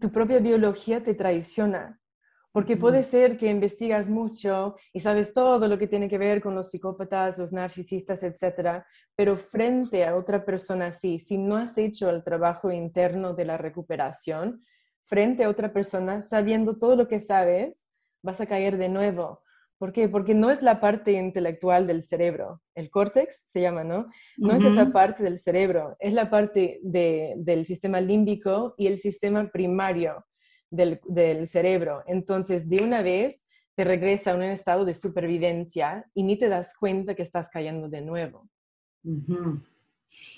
tu 0.01 0.11
propia 0.11 0.41
biología 0.41 1.05
te 1.05 1.15
traiciona. 1.15 2.00
Porque 2.52 2.76
puede 2.76 3.04
ser 3.04 3.38
que 3.38 3.49
investigas 3.49 4.09
mucho 4.09 4.75
y 4.92 5.00
sabes 5.00 5.33
todo 5.33 5.69
lo 5.69 5.78
que 5.78 5.87
tiene 5.87 6.09
que 6.09 6.19
ver 6.19 6.40
con 6.40 6.54
los 6.54 6.71
psicópatas, 6.71 7.38
los 7.38 7.52
narcisistas, 7.52 8.25
etcétera, 8.25 8.85
pero 9.14 9.37
frente 9.37 10.04
a 10.04 10.16
otra 10.16 10.45
persona 10.45 10.87
así, 10.87 11.21
si 11.21 11.38
no 11.38 11.57
has 11.57 11.78
hecho 11.78 12.11
el 12.11 12.25
trabajo 12.25 12.73
interno 12.73 13.35
de 13.35 13.45
la 13.45 13.57
recuperación, 13.57 14.64
frente 15.07 15.45
a 15.45 15.49
otra 15.49 15.73
persona, 15.73 16.23
sabiendo 16.23 16.76
todo 16.76 16.97
lo 16.97 17.07
que 17.07 17.21
sabes, 17.21 17.87
vas 18.23 18.40
a 18.40 18.47
caer 18.47 18.78
de 18.78 18.88
nuevo. 18.88 19.42
¿Por 19.78 19.92
qué? 19.92 20.09
Porque 20.09 20.35
no 20.35 20.50
es 20.50 20.61
la 20.61 20.78
parte 20.80 21.12
intelectual 21.12 21.87
del 21.87 22.02
cerebro. 22.02 22.61
El 22.75 22.90
córtex 22.90 23.42
se 23.47 23.62
llama, 23.62 23.83
¿no? 23.83 24.09
No 24.37 24.52
es 24.54 24.64
esa 24.64 24.92
parte 24.92 25.23
del 25.23 25.38
cerebro, 25.38 25.97
es 26.00 26.12
la 26.12 26.28
parte 26.28 26.80
del 26.83 27.64
sistema 27.64 28.00
límbico 28.00 28.75
y 28.76 28.88
el 28.88 28.99
sistema 28.99 29.49
primario 29.50 30.26
del, 30.71 31.47
cerebro. 31.47 32.03
Entonces, 32.07 32.69
de 32.69 32.83
una 32.83 33.03
vez 33.03 33.45
te 33.75 33.85
regresa 33.85 34.33
a 34.33 34.37
un 34.37 34.43
estado 34.43 34.85
de 34.85 34.95
supervivencia 34.95 36.07
y 36.15 36.23
ni 36.23 36.37
te 36.37 36.49
das 36.49 36.75
cuenta 36.75 37.15
que 37.15 37.23
estás 37.23 37.49
cayendo 37.49 37.89
de 37.89 38.03
nuevo. 38.03 38.49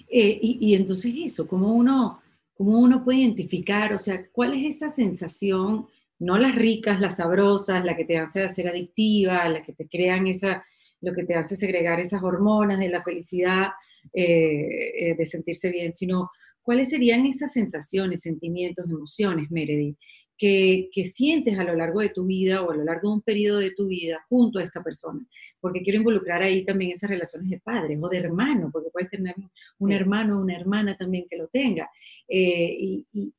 Eh, 0.09 0.39
y, 0.43 0.75
entonces 0.75 1.13
eso, 1.17 1.47
¿cómo 1.47 1.75
uno, 1.75 2.21
¿cómo 2.55 2.79
uno 2.79 3.03
puede 3.03 3.21
identificar, 3.21 3.93
o 3.93 3.99
sea, 3.99 4.29
cuál 4.31 4.55
es 4.55 4.77
esa 4.77 4.89
sensación, 4.89 5.87
no 6.19 6.39
las 6.39 6.55
ricas, 6.55 7.01
las 7.01 7.17
sabrosas, 7.17 7.85
la 7.85 7.97
que 7.97 8.05
te 8.05 8.19
hace 8.19 8.49
ser 8.49 8.69
adictiva, 8.69 9.49
la 9.49 9.63
que 9.63 9.73
te 9.73 9.89
crean 9.89 10.29
esa, 10.29 10.65
lo 11.01 11.13
que 11.13 11.25
te 11.25 11.35
hace 11.35 11.57
segregar 11.57 11.99
esas 11.99 12.23
hormonas 12.23 12.79
de 12.79 12.89
la 12.89 13.03
felicidad, 13.03 13.71
eh, 14.13 14.93
eh, 14.99 15.15
de 15.17 15.27
sentirse 15.27 15.71
bien, 15.71 15.93
sino 15.93 16.31
cuáles 16.63 16.91
serían 16.91 17.27
esas 17.27 17.53
sensaciones, 17.53 18.21
sentimientos, 18.21 18.89
emociones, 18.89 19.51
Meredith, 19.51 19.99
que, 20.39 20.91
sientes 21.05 21.59
a 21.59 21.65
lo 21.65 21.75
largo 21.75 22.01
de 22.01 22.09
tu 22.09 22.25
vida 22.25 22.63
o 22.63 22.71
a 22.71 22.77
lo 22.77 22.85
largo 22.85 23.09
de 23.09 23.15
un 23.15 23.23
periodo 23.23 23.59
de 23.59 23.73
tu 23.73 23.87
vida 23.87 24.25
junto 24.29 24.59
a 24.59 24.63
esta 24.63 24.83
persona. 24.83 25.25
Porque 25.61 25.83
quiero 25.83 25.99
involucrar 25.99 26.43
ahí 26.43 26.65
también 26.65 26.93
esas 26.93 27.11
relaciones 27.11 27.51
de 27.51 27.61
padres 27.61 27.99
o 28.01 28.09
de 28.09 28.19
hermanos, 28.19 28.71
porque 28.73 28.91
puedes 28.91 29.11
tener 29.11 29.35
un 29.79 29.93
hermano 29.93 30.39
o 30.39 30.43
una 30.43 30.57
hermana 30.57 30.97
también 30.97 31.27
que 31.29 31.37
lo 31.37 31.49
tenga. 31.49 31.89
Eh, 32.29 32.77
y, 33.13 33.33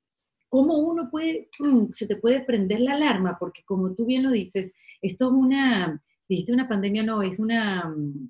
cómo 0.47 0.77
uno 0.77 1.09
puede, 1.09 1.49
mm, 1.57 1.85
se 1.93 2.05
te 2.05 2.15
puede 2.15 2.41
prender 2.41 2.79
la 2.79 2.93
alarma, 2.93 3.37
porque 3.39 3.63
como 3.65 3.95
tú 3.95 4.05
bien 4.05 4.21
lo 4.21 4.29
dices, 4.29 4.71
esto 5.01 5.25
es 5.25 5.31
una, 5.31 5.99
dijiste 6.29 6.53
una 6.53 6.67
pandemia, 6.67 7.01
no, 7.01 7.23
es 7.23 7.39
una, 7.39 7.89
mm, 7.89 8.29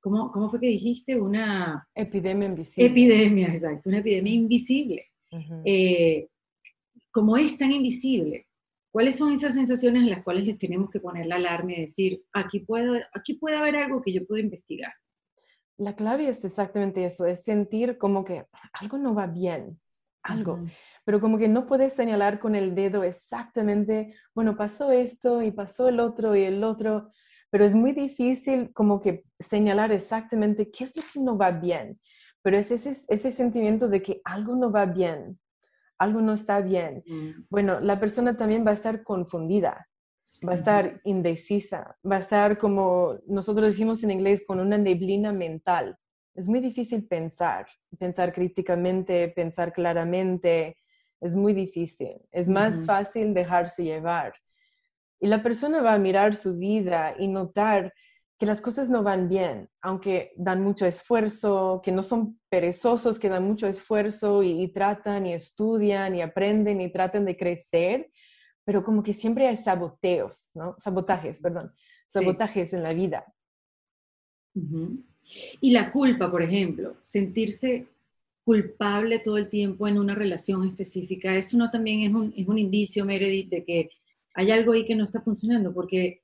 ¿cómo, 0.00 0.32
cómo 0.32 0.50
fue 0.50 0.58
que 0.58 0.66
dijiste? 0.66 1.20
Una... 1.20 1.88
Epidemia 1.94 2.48
invisible. 2.48 2.90
Epidemia, 2.90 3.54
exacto, 3.54 3.88
una 3.88 3.98
epidemia 3.98 4.34
invisible 4.34 5.06
como 7.10 7.36
es 7.36 7.58
tan 7.58 7.72
invisible, 7.72 8.46
¿cuáles 8.90 9.16
son 9.16 9.32
esas 9.32 9.54
sensaciones 9.54 10.02
en 10.02 10.10
las 10.10 10.22
cuales 10.22 10.46
les 10.46 10.58
tenemos 10.58 10.90
que 10.90 11.00
poner 11.00 11.26
la 11.26 11.36
alarma 11.36 11.72
y 11.72 11.80
decir, 11.80 12.22
aquí, 12.32 12.60
puedo, 12.60 12.98
aquí 13.14 13.34
puede 13.34 13.56
haber 13.56 13.76
algo 13.76 14.02
que 14.02 14.12
yo 14.12 14.26
puedo 14.26 14.40
investigar? 14.40 14.92
La 15.76 15.96
clave 15.96 16.28
es 16.28 16.44
exactamente 16.44 17.04
eso, 17.04 17.26
es 17.26 17.42
sentir 17.42 17.96
como 17.96 18.24
que 18.24 18.44
algo 18.74 18.98
no 18.98 19.14
va 19.14 19.26
bien, 19.26 19.80
algo, 20.22 20.60
pero 21.04 21.20
como 21.20 21.38
que 21.38 21.48
no 21.48 21.66
puedes 21.66 21.94
señalar 21.94 22.38
con 22.38 22.54
el 22.54 22.74
dedo 22.74 23.02
exactamente, 23.02 24.14
bueno, 24.34 24.56
pasó 24.56 24.90
esto 24.92 25.40
y 25.42 25.50
pasó 25.50 25.88
el 25.88 25.98
otro 25.98 26.36
y 26.36 26.42
el 26.42 26.62
otro, 26.64 27.10
pero 27.48 27.64
es 27.64 27.74
muy 27.74 27.92
difícil 27.92 28.72
como 28.74 29.00
que 29.00 29.24
señalar 29.38 29.90
exactamente 29.92 30.70
qué 30.70 30.84
es 30.84 30.96
lo 30.96 31.02
que 31.12 31.20
no 31.20 31.38
va 31.38 31.50
bien, 31.50 31.98
pero 32.42 32.58
es 32.58 32.70
ese, 32.70 32.94
ese 33.08 33.30
sentimiento 33.30 33.88
de 33.88 34.02
que 34.02 34.20
algo 34.24 34.56
no 34.56 34.70
va 34.70 34.84
bien, 34.84 35.38
algo 36.00 36.20
no 36.22 36.32
está 36.32 36.60
bien. 36.62 37.04
Mm. 37.06 37.44
Bueno, 37.50 37.78
la 37.80 38.00
persona 38.00 38.36
también 38.36 38.66
va 38.66 38.70
a 38.70 38.74
estar 38.74 39.04
confundida, 39.04 39.86
va 40.46 40.52
a 40.52 40.54
estar 40.54 41.00
indecisa, 41.04 41.98
va 42.10 42.16
a 42.16 42.20
estar 42.20 42.56
como 42.56 43.18
nosotros 43.26 43.68
decimos 43.68 44.02
en 44.02 44.10
inglés, 44.10 44.42
con 44.46 44.60
una 44.60 44.78
neblina 44.78 45.30
mental. 45.32 45.98
Es 46.34 46.48
muy 46.48 46.60
difícil 46.60 47.06
pensar, 47.06 47.66
pensar 47.98 48.32
críticamente, 48.32 49.28
pensar 49.28 49.74
claramente, 49.74 50.78
es 51.20 51.36
muy 51.36 51.52
difícil. 51.52 52.16
Es 52.32 52.48
más 52.48 52.86
fácil 52.86 53.34
dejarse 53.34 53.84
llevar. 53.84 54.32
Y 55.20 55.26
la 55.26 55.42
persona 55.42 55.82
va 55.82 55.92
a 55.92 55.98
mirar 55.98 56.34
su 56.34 56.56
vida 56.56 57.14
y 57.18 57.28
notar 57.28 57.92
que 58.40 58.46
las 58.46 58.62
cosas 58.62 58.88
no 58.88 59.02
van 59.02 59.28
bien, 59.28 59.68
aunque 59.82 60.32
dan 60.34 60.62
mucho 60.62 60.86
esfuerzo, 60.86 61.82
que 61.84 61.92
no 61.92 62.02
son 62.02 62.40
perezosos, 62.48 63.18
que 63.18 63.28
dan 63.28 63.44
mucho 63.46 63.66
esfuerzo 63.66 64.42
y, 64.42 64.66
tratan 64.68 65.26
y 65.26 65.34
estudian 65.34 66.14
y 66.14 66.22
aprenden 66.22 66.80
y 66.80 66.90
tratan 66.90 67.26
de 67.26 67.36
crecer, 67.36 68.10
pero 68.64 68.82
como 68.82 69.02
que 69.02 69.12
siempre 69.12 69.46
hay 69.46 69.58
saboteos, 69.58 70.48
¿no? 70.54 70.74
Sabotajes, 70.78 71.38
perdón, 71.38 71.70
sabotajes 72.08 72.72
en 72.72 72.82
la 72.82 72.94
vida. 72.94 73.26
Y 75.60 75.72
la 75.72 75.92
culpa, 75.92 76.30
por 76.30 76.42
ejemplo, 76.42 76.96
sentirse 77.02 77.88
culpable 78.42 79.18
todo 79.18 79.36
el 79.36 79.50
tiempo 79.50 79.86
en 79.86 79.98
una 79.98 80.14
relación 80.14 80.66
específica, 80.66 81.36
eso 81.36 81.58
no 81.58 81.70
también 81.70 82.00
es 82.04 82.14
un, 82.14 82.32
es 82.34 82.48
un 82.48 82.56
indicio, 82.56 83.04
Meredith, 83.04 83.50
de 83.50 83.64
que 83.66 83.90
hay 84.32 84.50
algo 84.50 84.72
ahí 84.72 84.86
que 84.86 84.96
no 84.96 85.04
está 85.04 85.20
funcionando, 85.20 85.74
porque 85.74 86.19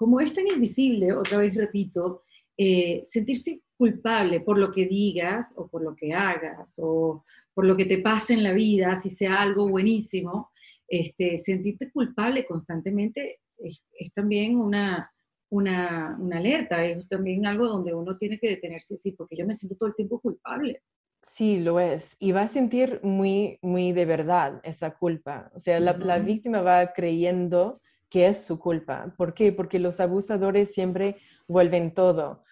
como 0.00 0.18
es 0.18 0.32
tan 0.32 0.46
invisible, 0.46 1.12
otra 1.12 1.36
vez 1.40 1.54
repito, 1.54 2.22
eh, 2.56 3.02
sentirse 3.04 3.60
culpable 3.76 4.40
por 4.40 4.56
lo 4.56 4.72
que 4.72 4.86
digas 4.86 5.52
o 5.56 5.68
por 5.68 5.82
lo 5.82 5.94
que 5.94 6.14
hagas 6.14 6.76
o 6.78 7.26
por 7.52 7.66
lo 7.66 7.76
que 7.76 7.84
te 7.84 7.98
pase 7.98 8.32
en 8.32 8.42
la 8.42 8.54
vida, 8.54 8.96
si 8.96 9.10
sea 9.10 9.42
algo 9.42 9.68
buenísimo, 9.68 10.52
este, 10.88 11.36
sentirte 11.36 11.92
culpable 11.92 12.46
constantemente 12.46 13.40
es, 13.58 13.84
también 14.14 14.56
una, 14.56 15.12
una, 15.50 16.16
alerta, 16.32 16.82
es 16.82 17.06
también 17.06 17.44
algo 17.44 17.68
donde 17.68 17.92
uno 17.92 18.16
tiene 18.16 18.38
que 18.38 18.48
detenerse 18.48 18.96
sí, 18.96 19.12
porque 19.12 19.36
yo 19.36 19.44
me 19.44 19.52
siento 19.52 19.76
todo 19.76 19.90
el 19.90 19.94
tiempo 19.96 20.18
culpable. 20.18 20.82
Sí, 21.20 21.60
lo 21.60 21.78
es. 21.78 22.16
Y 22.18 22.32
va 22.32 22.40
a 22.40 22.48
sentir 22.48 23.00
muy, 23.02 23.58
muy 23.60 23.92
de 23.92 24.06
verdad 24.06 24.62
esa 24.64 24.96
culpa. 24.96 25.52
O 25.54 25.60
sea, 25.60 25.78
la, 25.78 25.92
la 25.98 26.18
víctima 26.20 26.62
va 26.62 26.94
creyendo 26.94 27.78
que 28.10 28.26
es 28.26 28.44
su 28.44 28.58
culpa. 28.58 29.14
¿Por 29.16 29.32
qué? 29.32 29.52
Porque 29.52 29.78
los 29.78 30.00
abusadores 30.00 30.74
siempre 30.74 31.16
vuelven 31.48 31.94
todo. 31.94 32.44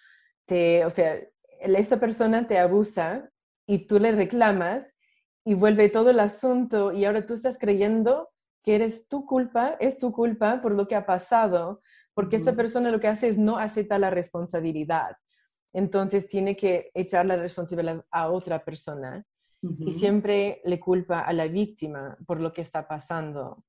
Te, 0.45 0.85
o 0.85 0.89
sea, 0.89 1.19
esa 1.59 1.99
persona 1.99 2.47
te 2.47 2.57
abusa 2.57 3.29
y 3.67 3.85
tú 3.85 3.99
le 3.99 4.13
reclamas 4.13 4.95
y 5.43 5.53
vuelve 5.53 5.89
todo 5.89 6.09
el 6.09 6.19
asunto 6.19 6.93
y 6.93 7.05
ahora 7.05 7.25
tú 7.25 7.33
estás 7.33 7.57
creyendo 7.59 8.29
que 8.63 8.75
eres 8.75 9.07
tu 9.07 9.25
culpa, 9.25 9.75
es 9.79 9.97
tu 9.97 10.11
culpa 10.11 10.61
por 10.61 10.73
lo 10.73 10.87
que 10.87 10.95
ha 10.95 11.05
pasado, 11.05 11.81
porque 12.13 12.37
esa 12.37 12.53
persona 12.53 12.91
lo 12.91 12.99
que 12.99 13.07
hace 13.07 13.27
es 13.27 13.37
no 13.37 13.57
acepta 13.57 13.99
la 13.99 14.09
responsabilidad. 14.09 15.17
Entonces 15.73 16.27
tiene 16.27 16.55
que 16.55 16.89
echar 16.93 17.25
la 17.25 17.35
responsabilidad 17.35 18.05
a 18.11 18.29
otra 18.29 18.63
persona 18.63 19.25
y 19.61 19.91
siempre 19.91 20.61
le 20.63 20.79
culpa 20.79 21.19
a 21.19 21.33
la 21.33 21.47
víctima 21.47 22.17
por 22.25 22.39
lo 22.39 22.53
que 22.53 22.61
está 22.61 22.87
pasando 22.87 23.63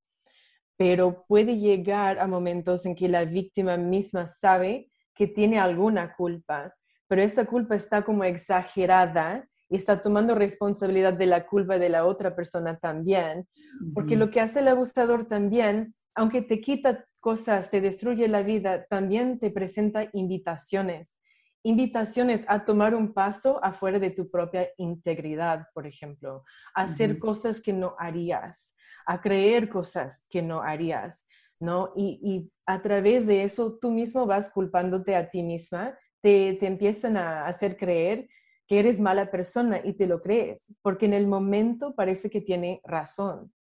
pero 0.81 1.27
puede 1.29 1.59
llegar 1.59 2.19
a 2.19 2.27
momentos 2.27 2.87
en 2.87 2.95
que 2.95 3.07
la 3.07 3.27
víctima 3.27 3.77
misma 3.77 4.31
sabe 4.31 4.91
que 5.15 5.27
tiene 5.27 5.61
alguna 5.61 6.15
culpa, 6.15 6.75
pero 7.07 7.21
esa 7.21 7.45
culpa 7.45 7.75
está 7.75 8.01
como 8.01 8.25
exagerada 8.25 9.47
y 9.69 9.77
está 9.77 10.01
tomando 10.01 10.35
responsabilidad 10.35 11.13
de 11.13 11.27
la 11.27 11.47
culpa 11.47 11.77
de 11.77 11.91
la 11.91 12.07
otra 12.07 12.35
persona 12.35 12.79
también, 12.79 13.47
porque 13.93 14.17
lo 14.17 14.31
que 14.31 14.41
hace 14.41 14.61
el 14.61 14.69
abusador 14.69 15.27
también, 15.29 15.95
aunque 16.15 16.41
te 16.41 16.63
quita 16.63 17.05
cosas, 17.21 17.69
te 17.69 17.83
destruye 17.83 18.27
la 18.27 18.43
vida, 18.43 18.87
también 18.89 19.39
te 19.39 19.51
presenta 19.51 20.09
invitaciones, 20.15 21.19
invitaciones 21.63 22.43
a 22.49 22.65
tomar 22.65 22.95
un 22.95 23.13
paso 23.13 23.63
afuera 23.63 23.99
de 23.99 24.13
tu 24.13 24.31
propia 24.31 24.71
integridad, 24.79 25.67
por 25.75 25.87
ejemplo, 25.87 26.43
a 26.75 26.85
hacer 26.85 27.19
cosas 27.19 27.61
que 27.61 27.75
no 27.75 27.97
harías, 27.99 28.77
a 29.11 29.21
creer 29.21 29.69
cosas 29.69 30.25
que 30.31 30.41
no 30.41 30.63
harías, 30.63 31.27
¿no? 31.59 31.93
Y, 31.97 32.49
a 32.65 32.81
través 32.81 33.27
de 33.27 33.43
eso 33.43 33.77
tú 33.81 33.91
mismo 33.91 34.27
vas 34.27 34.49
culpándote 34.49 35.17
a 35.17 35.29
ti 35.29 35.43
misma, 35.43 35.99
te, 36.21 36.57
te 36.61 36.69
empiezan 36.69 37.17
a 37.17 37.47
hacer 37.47 37.77
creer 37.77 38.29
que 38.69 38.79
eres 38.79 39.01
mala 39.01 39.29
persona 39.33 39.81
y 39.83 39.95
te 39.95 40.07
lo 40.07 40.23
crees, 40.23 40.73
porque 40.81 41.07
en 41.07 41.15
el 41.15 41.27
momento 41.27 41.93
parece 41.97 42.31
que 42.31 42.41
tiene 42.41 42.81
razón. 42.85 43.53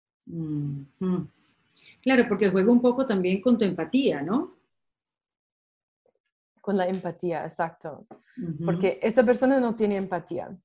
Claro, 2.00 2.28
porque 2.28 2.50
juega 2.50 2.70
un 2.70 2.80
poco 2.80 3.04
también 3.04 3.40
con 3.40 3.58
tu 3.58 3.64
empatía, 3.64 4.22
¿no? 4.22 4.54
Con 6.60 6.76
la 6.76 6.86
empatía, 6.86 7.44
exacto. 7.44 8.06
Porque 8.64 9.00
esta 9.02 9.24
persona 9.24 9.58
no 9.58 9.74
tiene 9.74 9.96
empatía 9.96 10.56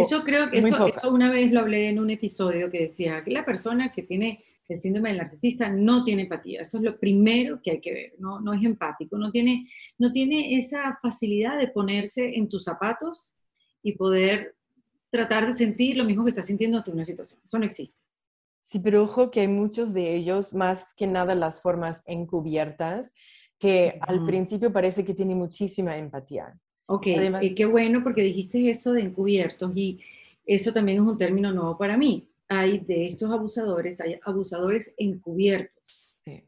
eso 0.00 0.22
creo 0.24 0.50
que 0.50 0.58
eso, 0.58 0.86
eso, 0.86 1.12
una 1.12 1.30
vez 1.30 1.50
lo 1.52 1.60
hablé 1.60 1.88
en 1.88 1.98
un 1.98 2.10
episodio 2.10 2.70
que 2.70 2.80
decía 2.80 3.22
que 3.24 3.30
la 3.30 3.44
persona 3.44 3.92
que 3.92 4.02
tiene 4.02 4.42
el 4.68 4.80
síndrome 4.80 5.08
del 5.10 5.18
narcisista 5.18 5.68
no 5.68 6.04
tiene 6.04 6.22
empatía. 6.22 6.62
Eso 6.62 6.78
es 6.78 6.84
lo 6.84 6.98
primero 6.98 7.60
que 7.62 7.72
hay 7.72 7.80
que 7.80 7.92
ver. 7.92 8.14
No, 8.18 8.40
no 8.40 8.52
es 8.54 8.64
empático, 8.64 9.18
no 9.18 9.30
tiene, 9.30 9.68
no 9.98 10.12
tiene 10.12 10.56
esa 10.56 10.98
facilidad 11.02 11.58
de 11.58 11.68
ponerse 11.68 12.36
en 12.36 12.48
tus 12.48 12.64
zapatos 12.64 13.34
y 13.82 13.96
poder 13.96 14.54
tratar 15.10 15.46
de 15.46 15.54
sentir 15.54 15.96
lo 15.96 16.04
mismo 16.04 16.24
que 16.24 16.30
estás 16.30 16.46
sintiendo 16.46 16.78
ante 16.78 16.92
una 16.92 17.04
situación. 17.04 17.40
Eso 17.44 17.58
no 17.58 17.64
existe. 17.64 18.00
Sí, 18.62 18.78
pero 18.78 19.02
ojo 19.02 19.30
que 19.32 19.40
hay 19.40 19.48
muchos 19.48 19.92
de 19.92 20.14
ellos, 20.14 20.54
más 20.54 20.94
que 20.94 21.08
nada 21.08 21.34
las 21.34 21.60
formas 21.60 22.04
encubiertas, 22.06 23.12
que 23.58 23.98
al 24.00 24.24
principio 24.24 24.72
parece 24.72 25.04
que 25.04 25.14
tienen 25.14 25.36
muchísima 25.36 25.96
empatía. 25.96 26.56
Ok, 26.92 27.06
y 27.40 27.54
qué 27.54 27.66
bueno 27.66 28.02
porque 28.02 28.20
dijiste 28.22 28.68
eso 28.68 28.92
de 28.92 29.02
encubiertos 29.02 29.70
y 29.76 30.00
eso 30.44 30.72
también 30.72 31.00
es 31.00 31.08
un 31.08 31.16
término 31.16 31.52
nuevo 31.52 31.78
para 31.78 31.96
mí. 31.96 32.28
Hay 32.48 32.78
de 32.80 33.06
estos 33.06 33.30
abusadores, 33.30 34.00
hay 34.00 34.18
abusadores 34.24 34.92
encubiertos. 34.98 36.16
Sí. 36.24 36.44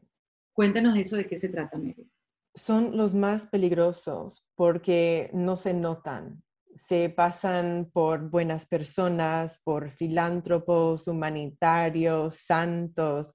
Cuéntanos 0.51 0.97
eso 0.97 1.15
de 1.15 1.27
qué 1.27 1.37
se 1.37 1.47
trata, 1.47 1.77
Mary. 1.77 2.11
Son 2.53 2.97
los 2.97 3.13
más 3.13 3.47
peligrosos 3.47 4.45
porque 4.55 5.29
no 5.31 5.55
se 5.55 5.73
notan, 5.73 6.43
se 6.75 7.07
pasan 7.07 7.89
por 7.93 8.29
buenas 8.29 8.65
personas, 8.65 9.61
por 9.63 9.91
filántropos, 9.91 11.07
humanitarios, 11.07 12.35
santos, 12.35 13.33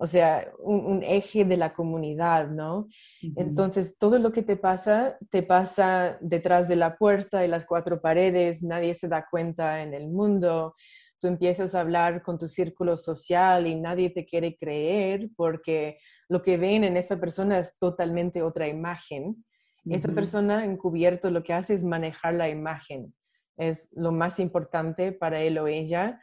o 0.00 0.06
sea, 0.06 0.50
un, 0.58 1.02
eje 1.02 1.44
de 1.44 1.56
la 1.56 1.72
comunidad, 1.72 2.48
¿no? 2.48 2.88
Entonces, 3.36 3.98
todo 3.98 4.18
lo 4.18 4.32
que 4.32 4.42
te 4.42 4.56
pasa, 4.56 5.18
te 5.30 5.42
pasa 5.42 6.16
detrás 6.20 6.68
de 6.68 6.76
la 6.76 6.96
puerta 6.96 7.44
y 7.44 7.48
las 7.48 7.66
cuatro 7.66 8.00
paredes, 8.00 8.62
nadie 8.62 8.94
se 8.94 9.08
da 9.08 9.26
cuenta 9.30 9.82
en 9.82 9.92
el 9.92 10.08
mundo. 10.08 10.74
Tú 11.20 11.28
empiezas 11.28 11.74
a 11.74 11.80
hablar 11.80 12.22
con 12.22 12.38
tu 12.38 12.48
círculo 12.48 12.96
social 12.96 13.66
y 13.66 13.74
nadie 13.74 14.10
te 14.10 14.24
quiere 14.24 14.56
creer 14.56 15.28
porque 15.36 15.98
lo 16.28 16.40
que 16.40 16.56
ven 16.56 16.84
en 16.84 16.96
esa 16.96 17.20
persona 17.20 17.58
es 17.58 17.78
totalmente 17.78 18.42
otra 18.42 18.68
imagen 18.68 19.44
esa 19.88 20.12
persona 20.12 20.64
encubierto 20.64 21.30
lo 21.30 21.42
que 21.42 21.54
hace 21.54 21.74
es 21.74 21.84
manejar 21.84 22.34
la 22.34 22.48
imagen. 22.48 23.14
Es 23.56 23.90
lo 23.92 24.12
más 24.12 24.38
importante 24.38 25.12
para 25.12 25.40
él 25.40 25.58
o 25.58 25.66
ella 25.66 26.20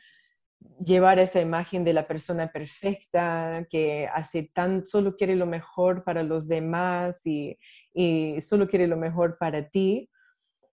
llevar 0.79 1.19
esa 1.19 1.41
imagen 1.41 1.83
de 1.83 1.93
la 1.93 2.07
persona 2.07 2.47
perfecta, 2.47 3.65
que 3.69 4.07
hace 4.13 4.49
tan, 4.53 4.85
solo 4.85 5.15
quiere 5.15 5.35
lo 5.35 5.45
mejor 5.45 6.03
para 6.03 6.23
los 6.23 6.47
demás 6.47 7.25
y, 7.25 7.57
y 7.93 8.41
solo 8.41 8.67
quiere 8.67 8.87
lo 8.87 8.97
mejor 8.97 9.37
para 9.37 9.69
ti. 9.69 10.09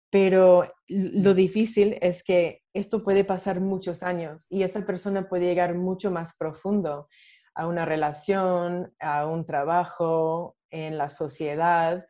Pero 0.09 0.65
lo 0.87 1.33
difícil 1.33 1.97
es 2.01 2.23
que 2.23 2.61
esto 2.73 3.03
puede 3.03 3.23
pasar 3.23 3.59
muchos 3.59 4.03
años 4.03 4.45
y 4.49 4.63
esa 4.63 4.85
persona 4.85 5.27
puede 5.27 5.45
llegar 5.45 5.75
mucho 5.75 6.11
más 6.11 6.35
profundo 6.37 7.07
a 7.53 7.67
una 7.67 7.85
relación, 7.85 8.93
a 8.99 9.27
un 9.27 9.45
trabajo, 9.45 10.57
en 10.69 10.97
la 10.97 11.09
sociedad 11.09 12.05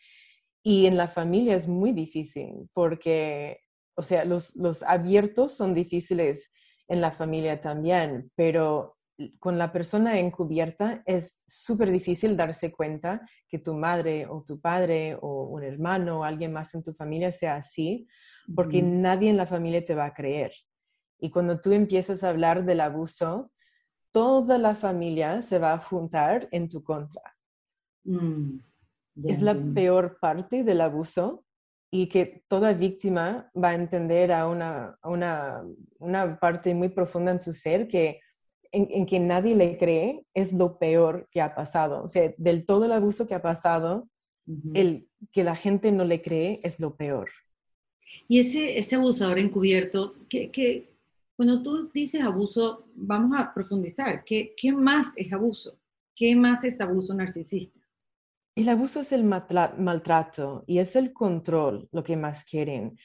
y 0.63 0.87
en 0.87 0.97
la 0.97 1.07
familia 1.07 1.55
es 1.55 1.67
muy 1.67 1.91
difícil 1.91 2.69
porque, 2.73 3.59
o 3.95 4.03
sea, 4.03 4.25
los, 4.25 4.55
los 4.55 4.83
abiertos 4.83 5.53
son 5.55 5.73
difíciles 5.73 6.51
en 6.87 7.01
la 7.01 7.11
familia 7.11 7.61
también, 7.61 8.31
pero 8.35 8.97
con 9.39 9.57
la 9.57 9.71
persona 9.71 10.19
encubierta 10.19 11.01
es 11.05 11.41
súper 11.47 11.91
difícil 11.91 12.37
darse 12.37 12.71
cuenta 12.71 13.27
que 13.47 13.57
tu 13.57 13.73
madre 13.73 14.27
o 14.27 14.43
tu 14.43 14.59
padre 14.59 15.17
o 15.19 15.45
un 15.45 15.63
hermano 15.63 16.19
o 16.19 16.23
alguien 16.23 16.53
más 16.53 16.75
en 16.75 16.83
tu 16.83 16.93
familia 16.93 17.31
sea 17.31 17.55
así, 17.55 18.07
porque 18.55 18.81
nadie 18.81 19.29
en 19.29 19.37
la 19.37 19.47
familia 19.47 19.83
te 19.83 19.95
va 19.95 20.05
a 20.05 20.13
creer. 20.13 20.53
Y 21.19 21.31
cuando 21.31 21.59
tú 21.59 21.71
empiezas 21.71 22.23
a 22.23 22.29
hablar 22.29 22.63
del 22.63 22.79
abuso, 22.79 23.51
toda 24.11 24.57
la 24.57 24.75
familia 24.75 25.41
se 25.41 25.57
va 25.57 25.73
a 25.73 25.79
juntar 25.79 26.47
en 26.51 26.69
tu 26.69 26.83
contra. 26.83 27.21
Mm 28.03 28.59
es 29.23 29.41
la 29.41 29.55
peor 29.73 30.17
parte 30.19 30.63
del 30.63 30.81
abuso 30.81 31.43
y 31.89 32.07
que 32.07 32.43
toda 32.47 32.73
víctima 32.73 33.49
va 33.55 33.69
a 33.69 33.75
entender 33.75 34.31
a 34.31 34.47
una, 34.47 34.97
una, 35.03 35.63
una 35.99 36.39
parte 36.39 36.75
muy 36.75 36.89
profunda 36.89 37.31
en 37.31 37.41
su 37.41 37.53
ser 37.53 37.87
que 37.87 38.19
en, 38.71 39.05
que 39.05 39.19
nadie 39.19 39.55
le 39.55 39.77
cree 39.77 40.25
es 40.33 40.53
lo 40.53 40.77
peor 40.77 41.27
que 41.31 41.41
ha 41.41 41.55
pasado. 41.55 42.03
O 42.03 42.09
sea, 42.09 42.33
del 42.37 42.65
todo 42.65 42.85
el 42.85 42.91
abuso 42.91 43.27
que 43.27 43.35
ha 43.35 43.41
pasado, 43.41 44.09
el 44.73 45.07
que 45.31 45.43
la 45.43 45.55
gente 45.55 45.91
no 45.91 46.05
le 46.05 46.21
cree 46.21 46.59
es 46.63 46.79
lo 46.79 46.95
peor. 46.95 47.29
Y 48.27 48.39
ese, 48.39 48.77
ese 48.77 48.95
abusador 48.95 49.39
encubierto, 49.39 50.15
que, 50.29 50.51
que 50.51 50.93
cuando 51.35 51.61
tú 51.61 51.89
dices 51.93 52.21
abuso, 52.21 52.87
vamos 52.95 53.37
a 53.37 53.53
profundizar. 53.53 54.23
¿Qué, 54.23 54.53
¿Qué 54.55 54.71
más 54.71 55.13
es 55.17 55.31
abuso? 55.33 55.77
¿Qué 56.15 56.35
más 56.35 56.63
es 56.63 56.79
abuso 56.81 57.13
narcisista? 57.13 57.79
El 58.57 58.69
abuso 58.69 59.01
es 59.01 59.11
el 59.11 59.23
maltrato 59.23 60.63
y 60.65 60.79
es 60.79 60.95
el 60.95 61.13
control 61.13 61.87
lo 61.91 62.03
que 62.03 62.17
más 62.17 62.43
quieren. 62.43 62.97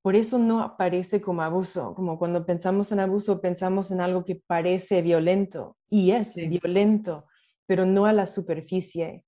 Por 0.00 0.16
eso 0.16 0.38
no 0.38 0.62
aparece 0.62 1.20
como 1.20 1.42
abuso, 1.42 1.94
como 1.94 2.18
cuando 2.18 2.46
pensamos 2.46 2.90
en 2.90 3.00
abuso 3.00 3.38
pensamos 3.42 3.90
en 3.90 4.00
algo 4.00 4.24
que 4.24 4.36
parece 4.46 5.02
violento 5.02 5.76
y 5.90 6.12
es 6.12 6.36
violento, 6.36 7.26
pero 7.66 7.84
no 7.84 8.06
a 8.06 8.14
la 8.14 8.26
superficie. 8.26 9.26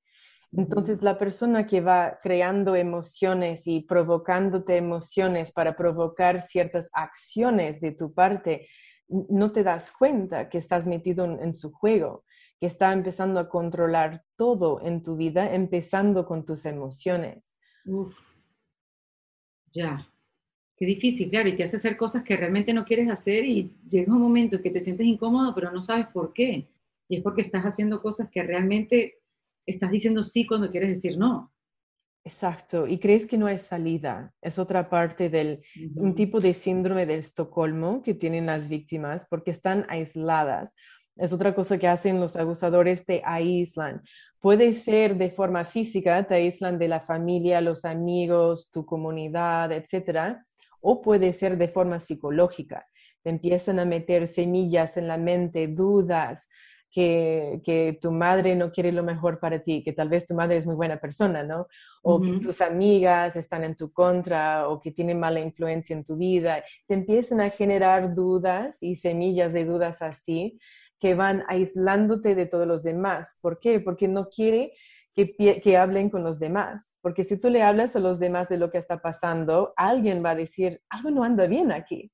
Entonces 0.50 1.02
la 1.02 1.18
persona 1.18 1.66
que 1.66 1.82
va 1.82 2.20
creando 2.22 2.74
emociones 2.74 3.66
y 3.66 3.82
provocándote 3.82 4.78
emociones 4.78 5.52
para 5.52 5.76
provocar 5.76 6.40
ciertas 6.40 6.88
acciones 6.94 7.82
de 7.82 7.92
tu 7.92 8.14
parte, 8.14 8.66
no 9.08 9.52
te 9.52 9.62
das 9.62 9.90
cuenta 9.90 10.48
que 10.48 10.56
estás 10.56 10.86
metido 10.86 11.26
en 11.26 11.52
su 11.52 11.70
juego 11.70 12.24
que 12.60 12.66
está 12.66 12.92
empezando 12.92 13.40
a 13.40 13.48
controlar 13.48 14.24
todo 14.36 14.80
en 14.82 15.02
tu 15.02 15.16
vida, 15.16 15.54
empezando 15.54 16.26
con 16.26 16.44
tus 16.44 16.64
emociones. 16.64 17.56
Uf. 17.84 18.16
Ya. 19.72 20.08
Qué 20.76 20.84
difícil, 20.84 21.30
claro, 21.30 21.48
y 21.48 21.56
te 21.56 21.62
hace 21.62 21.76
hacer 21.76 21.96
cosas 21.96 22.22
que 22.22 22.36
realmente 22.36 22.74
no 22.74 22.84
quieres 22.84 23.08
hacer 23.10 23.44
y 23.46 23.74
llega 23.88 24.12
un 24.12 24.20
momento 24.20 24.60
que 24.60 24.70
te 24.70 24.80
sientes 24.80 25.06
incómodo, 25.06 25.54
pero 25.54 25.72
no 25.72 25.80
sabes 25.80 26.06
por 26.08 26.32
qué. 26.34 26.68
Y 27.08 27.16
es 27.16 27.22
porque 27.22 27.40
estás 27.40 27.64
haciendo 27.64 28.02
cosas 28.02 28.28
que 28.30 28.42
realmente 28.42 29.20
estás 29.64 29.90
diciendo 29.90 30.22
sí 30.22 30.46
cuando 30.46 30.70
quieres 30.70 30.90
decir 30.90 31.16
no. 31.16 31.52
Exacto, 32.24 32.88
y 32.88 32.98
crees 32.98 33.24
que 33.24 33.38
no 33.38 33.46
hay 33.46 33.58
salida. 33.58 34.34
Es 34.42 34.58
otra 34.58 34.90
parte 34.90 35.30
del 35.30 35.62
un 35.94 36.14
tipo 36.14 36.40
de 36.40 36.54
síndrome 36.54 37.06
del 37.06 37.20
Estocolmo 37.20 38.02
que 38.02 38.14
tienen 38.14 38.46
las 38.46 38.68
víctimas 38.68 39.26
porque 39.30 39.52
están 39.52 39.86
aisladas 39.88 40.74
es 41.16 41.32
otra 41.32 41.54
cosa 41.54 41.78
que 41.78 41.88
hacen 41.88 42.20
los 42.20 42.36
abusadores, 42.36 43.04
te 43.04 43.22
aíslan. 43.24 44.02
Puede 44.40 44.72
ser 44.74 45.16
de 45.16 45.30
forma 45.30 45.64
física, 45.64 46.26
te 46.26 46.34
aíslan 46.34 46.78
de 46.78 46.88
la 46.88 47.00
familia, 47.00 47.60
los 47.60 47.84
amigos, 47.84 48.70
tu 48.70 48.84
comunidad, 48.84 49.72
etc. 49.72 50.36
O 50.80 51.00
puede 51.00 51.32
ser 51.32 51.56
de 51.56 51.68
forma 51.68 52.00
psicológica. 52.00 52.86
Te 53.22 53.30
empiezan 53.30 53.80
a 53.80 53.86
meter 53.86 54.28
semillas 54.28 54.96
en 54.98 55.08
la 55.08 55.16
mente, 55.16 55.68
dudas, 55.68 56.48
que, 56.90 57.60
que, 57.64 57.98
tu 58.00 58.10
madre 58.12 58.54
no 58.54 58.70
quiere 58.70 58.92
lo 58.92 59.02
mejor 59.02 59.38
para 59.38 59.58
ti, 59.58 59.82
que 59.82 59.92
tal 59.92 60.08
vez 60.08 60.24
tu 60.24 60.34
madre 60.34 60.56
es 60.56 60.64
muy 60.64 60.76
buena 60.76 60.98
persona, 60.98 61.42
¿no? 61.42 61.66
O 62.02 62.20
que 62.22 62.38
tus 62.38 62.60
amigas 62.60 63.36
están 63.36 63.64
en 63.64 63.74
tu 63.74 63.92
contra 63.92 64.68
o 64.68 64.80
que 64.80 64.92
tienen 64.92 65.18
mala 65.18 65.40
influencia 65.40 65.94
en 65.94 66.04
tu 66.04 66.16
vida. 66.16 66.62
Te 66.86 66.94
empiezan 66.94 67.40
a 67.40 67.50
generar 67.50 68.14
dudas 68.14 68.78
y 68.80 68.96
semillas 68.96 69.52
de 69.52 69.64
dudas 69.64 70.00
así 70.02 70.58
que 70.98 71.14
van 71.14 71.44
aislándote 71.48 72.34
de 72.34 72.46
todos 72.46 72.66
los 72.66 72.82
demás. 72.82 73.38
¿Por 73.40 73.58
qué? 73.60 73.80
Porque 73.80 74.08
no 74.08 74.28
quiere 74.28 74.72
que, 75.14 75.60
que, 75.62 75.76
hablen 75.76 76.10
con 76.10 76.22
los 76.22 76.38
demás. 76.38 76.96
Porque 77.00 77.24
si 77.24 77.38
tú 77.38 77.48
le 77.48 77.62
hablas 77.62 77.96
a 77.96 78.00
los 78.00 78.18
demás 78.18 78.48
de 78.48 78.58
lo 78.58 78.70
que 78.70 78.78
está 78.78 78.98
pasando, 78.98 79.72
alguien 79.76 80.22
va 80.24 80.30
a 80.30 80.34
decir, 80.34 80.82
algo 80.90 81.10
no 81.10 81.24
anda 81.24 81.46
bien 81.46 81.72
aquí, 81.72 82.12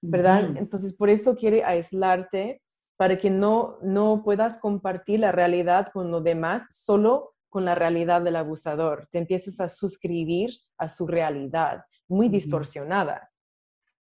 ¿verdad? 0.00 0.56
Entonces, 0.56 0.94
por 0.94 1.10
eso 1.10 1.34
quiere 1.34 1.64
aislarte 1.64 2.62
para 2.96 3.18
que 3.18 3.30
no, 3.30 3.78
no 3.82 4.22
puedas 4.24 4.58
compartir 4.58 5.20
la 5.20 5.32
realidad 5.32 5.88
con 5.92 6.10
los 6.10 6.22
demás, 6.22 6.62
solo 6.70 7.34
con 7.48 7.64
la 7.64 7.74
realidad 7.74 8.22
del 8.22 8.36
abusador. 8.36 9.08
Te 9.10 9.18
empiezas 9.18 9.60
a 9.60 9.68
suscribir 9.68 10.50
a 10.78 10.88
su 10.88 11.06
realidad, 11.06 11.84
muy 12.08 12.28
distorsionada. 12.28 13.30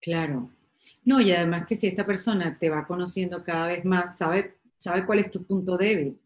Claro, 0.01 0.51
no, 1.05 1.21
y 1.21 1.33
además 1.33 1.67
que 1.67 1.77
si 1.77 1.87
esta 1.87 2.07
persona 2.07 2.59
te 2.59 2.71
va 2.71 2.87
conociendo 2.87 3.45
cada 3.45 3.67
vez 3.67 3.85
más, 3.85 4.17
sabe, 4.17 4.57
sabe 4.79 5.05
cuál 5.05 5.19
es 5.19 5.31
tu 5.31 5.45
punto 5.45 5.77
débil, 5.77 6.19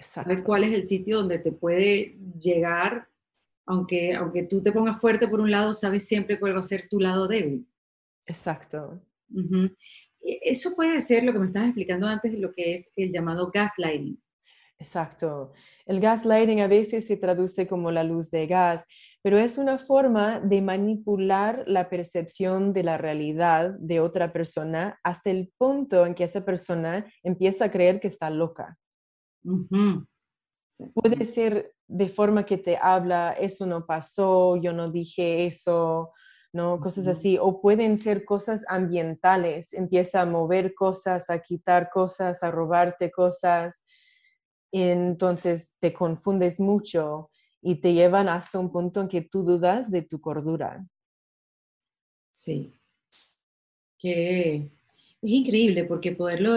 sabe 0.00 0.42
cuál 0.42 0.64
es 0.64 0.72
el 0.72 0.82
sitio 0.82 1.18
donde 1.18 1.38
te 1.38 1.52
puede 1.52 2.18
llegar, 2.38 3.08
aunque, 3.64 4.14
aunque 4.14 4.42
tú 4.42 4.62
te 4.62 4.72
pongas 4.72 5.00
fuerte 5.00 5.26
por 5.26 5.40
un 5.40 5.50
lado, 5.50 5.72
sabes 5.72 6.06
siempre 6.06 6.38
cuál 6.38 6.54
va 6.54 6.60
a 6.60 6.64
ser 6.64 6.88
tu 6.88 7.00
lado 7.00 7.26
débil. 7.26 7.66
Exacto. 8.26 9.00
E, 9.32 10.40
eso 10.42 10.74
puede 10.76 11.00
ser 11.00 11.24
lo 11.24 11.32
que 11.32 11.38
me 11.38 11.46
estabas 11.46 11.68
explicando 11.68 12.06
antes, 12.06 12.32
lo 12.38 12.52
que 12.52 12.74
es 12.74 12.90
el 12.94 13.10
llamado 13.10 13.50
gaslighting. 13.50 14.20
Exacto. 14.78 15.52
El 15.86 16.00
gaslighting 16.00 16.60
a 16.60 16.68
veces 16.68 17.06
se 17.06 17.16
traduce 17.16 17.66
como 17.66 17.90
la 17.90 18.04
luz 18.04 18.30
de 18.30 18.46
gas, 18.46 18.86
pero 19.26 19.38
es 19.38 19.58
una 19.58 19.76
forma 19.76 20.38
de 20.38 20.62
manipular 20.62 21.64
la 21.66 21.88
percepción 21.88 22.72
de 22.72 22.84
la 22.84 22.96
realidad 22.96 23.74
de 23.80 23.98
otra 23.98 24.32
persona 24.32 25.00
hasta 25.02 25.30
el 25.30 25.52
punto 25.58 26.06
en 26.06 26.14
que 26.14 26.22
esa 26.22 26.44
persona 26.44 27.04
empieza 27.24 27.64
a 27.64 27.70
creer 27.72 27.98
que 27.98 28.06
está 28.06 28.30
loca. 28.30 28.78
Puede 30.94 31.24
ser 31.24 31.74
de 31.88 32.08
forma 32.08 32.46
que 32.46 32.56
te 32.56 32.76
habla, 32.80 33.32
eso 33.32 33.66
no 33.66 33.84
pasó, 33.84 34.58
yo 34.58 34.72
no 34.72 34.92
dije 34.92 35.48
eso, 35.48 36.12
¿no? 36.52 36.78
Cosas 36.78 37.08
así, 37.08 37.36
o 37.36 37.60
pueden 37.60 37.98
ser 37.98 38.24
cosas 38.24 38.64
ambientales, 38.68 39.72
empieza 39.72 40.20
a 40.20 40.26
mover 40.26 40.72
cosas, 40.72 41.28
a 41.30 41.40
quitar 41.40 41.90
cosas, 41.90 42.44
a 42.44 42.52
robarte 42.52 43.10
cosas, 43.10 43.82
entonces 44.70 45.72
te 45.80 45.92
confundes 45.92 46.60
mucho 46.60 47.28
y 47.62 47.76
te 47.76 47.94
llevan 47.94 48.28
hasta 48.28 48.58
un 48.58 48.70
punto 48.70 49.00
en 49.00 49.08
que 49.08 49.22
tú 49.22 49.42
dudas 49.42 49.90
de 49.90 50.02
tu 50.02 50.20
cordura. 50.20 50.86
Sí, 52.32 52.78
que 53.98 54.54
es 54.56 55.30
increíble 55.30 55.84
porque 55.84 56.12
poderlo, 56.12 56.56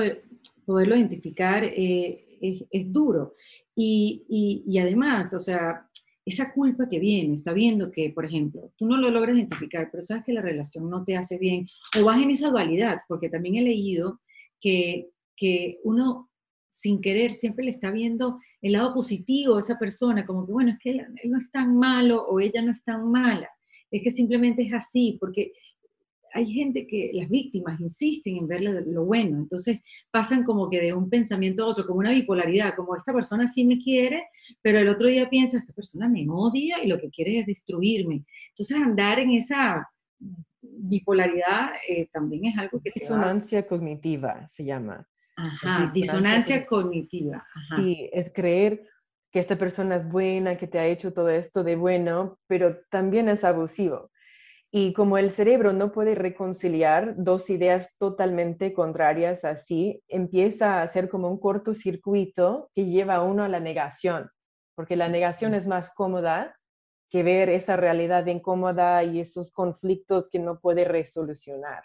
poderlo 0.66 0.96
identificar 0.96 1.64
eh, 1.64 2.38
es, 2.72 2.92
duro. 2.92 3.34
Y, 3.76 4.64
y, 4.68 4.78
además, 4.78 5.34
o 5.34 5.40
sea, 5.40 5.90
esa 6.26 6.54
culpa 6.54 6.88
que 6.90 7.00
viene 7.00 7.38
sabiendo 7.38 7.92
que, 7.92 8.12
por 8.12 8.26
ejemplo, 8.26 8.72
tú 8.78 8.86
no 8.86 8.98
lo 8.98 9.10
logras 9.10 9.38
identificar, 9.38 9.90
pero 9.92 10.04
sabes 10.04 10.24
que 10.26 10.34
la 10.34 10.42
relación 10.42 10.90
no 10.90 11.04
te 11.04 11.16
hace 11.16 11.38
bien, 11.38 11.68
o 12.00 12.06
vas 12.06 12.22
en 12.22 12.30
esa 12.30 12.50
dualidad, 12.50 13.00
porque 13.08 13.30
también 13.30 13.56
he 13.56 13.62
leído 13.62 14.20
que, 14.60 15.10
que 15.36 15.80
uno 15.84 16.30
sin 16.70 17.02
querer 17.02 17.32
siempre 17.32 17.66
le 17.66 17.72
está 17.72 17.90
viendo 17.90 18.40
el 18.62 18.74
lado 18.74 18.94
positivo 18.94 19.58
a 19.58 19.60
esa 19.62 19.78
persona, 19.78 20.26
como 20.26 20.46
que, 20.46 20.52
bueno, 20.52 20.72
es 20.72 20.80
que 20.80 20.92
él, 20.92 21.06
él 21.24 21.32
no 21.32 21.38
es 21.38 21.50
tan 21.52 21.78
malo 21.78 22.26
o 22.26 22.40
ella 22.40 22.62
no 22.62 22.72
es 22.72 22.84
tan 22.84 23.10
mala, 23.10 23.50
es 23.92 24.04
que 24.04 24.12
simplemente 24.12 24.64
es 24.64 24.74
así, 24.74 25.18
porque 25.20 25.54
hay 26.34 26.46
gente 26.52 26.88
que 26.88 27.12
las 27.14 27.30
víctimas 27.30 27.80
insisten 27.80 28.38
en 28.38 28.48
ver 28.48 28.62
lo 28.62 29.06
bueno, 29.06 29.38
entonces 29.38 29.80
pasan 30.12 30.44
como 30.44 30.70
que 30.70 30.82
de 30.82 30.94
un 30.94 31.10
pensamiento 31.10 31.64
a 31.64 31.68
otro, 31.68 31.86
como 31.86 32.00
una 32.00 32.12
bipolaridad, 32.12 32.76
como 32.76 32.96
esta 32.96 33.14
persona 33.14 33.48
sí 33.48 33.66
me 33.66 33.80
quiere, 33.80 34.28
pero 34.62 34.80
el 34.80 34.90
otro 34.90 35.08
día 35.08 35.30
piensa, 35.30 35.58
esta 35.58 35.74
persona 35.74 36.08
me 36.08 36.26
odia 36.30 36.84
y 36.84 36.88
lo 36.88 37.00
que 37.00 37.10
quiere 37.10 37.40
es 37.40 37.46
destruirme. 37.46 38.26
Entonces 38.50 38.78
andar 38.78 39.20
en 39.20 39.32
esa 39.32 39.90
bipolaridad 40.62 41.70
eh, 41.88 42.08
también 42.12 42.46
es 42.46 42.58
algo 42.58 42.82
que... 42.82 42.92
Disonancia 42.94 43.66
cognitiva 43.66 44.48
se 44.48 44.66
llama. 44.66 45.08
Ajá, 45.40 45.90
disonancia, 45.94 46.66
cognitiva. 46.66 47.48
Sí, 47.76 48.10
es 48.12 48.32
creer 48.34 48.86
que 49.32 49.40
esta 49.40 49.58
persona 49.58 49.96
es 49.96 50.10
buena, 50.10 50.58
que 50.58 50.68
te 50.68 50.80
ha 50.80 50.88
hecho 50.88 51.14
todo 51.14 51.30
esto 51.30 51.64
de 51.64 51.76
bueno, 51.76 52.40
pero 52.48 52.80
también 52.90 53.30
es 53.30 53.44
abusivo. 53.44 54.12
Y 54.72 54.94
como 54.94 55.18
el 55.18 55.32
cerebro 55.32 55.72
no 55.72 55.92
puede 55.92 56.14
reconciliar 56.14 57.16
dos 57.18 57.50
ideas 57.50 57.90
totalmente 57.98 58.74
contrarias 58.74 59.46
así, 59.46 60.04
empieza 60.08 60.82
a 60.82 60.88
ser 60.88 61.10
como 61.10 61.30
un 61.30 61.40
cortocircuito 61.40 62.70
que 62.74 62.86
lleva 62.86 63.16
a 63.16 63.24
uno 63.24 63.44
a 63.44 63.48
la 63.48 63.60
negación, 63.60 64.30
porque 64.76 64.96
la 64.96 65.08
negación 65.08 65.54
es 65.54 65.68
más 65.68 65.92
cómoda 65.94 66.56
que 67.10 67.24
ver 67.24 67.50
esa 67.50 67.78
realidad 67.78 68.26
incómoda 68.28 69.04
y 69.04 69.20
esos 69.20 69.52
conflictos 69.52 70.30
que 70.30 70.40
no 70.40 70.60
puede 70.60 70.86
resolucionar. 70.86 71.84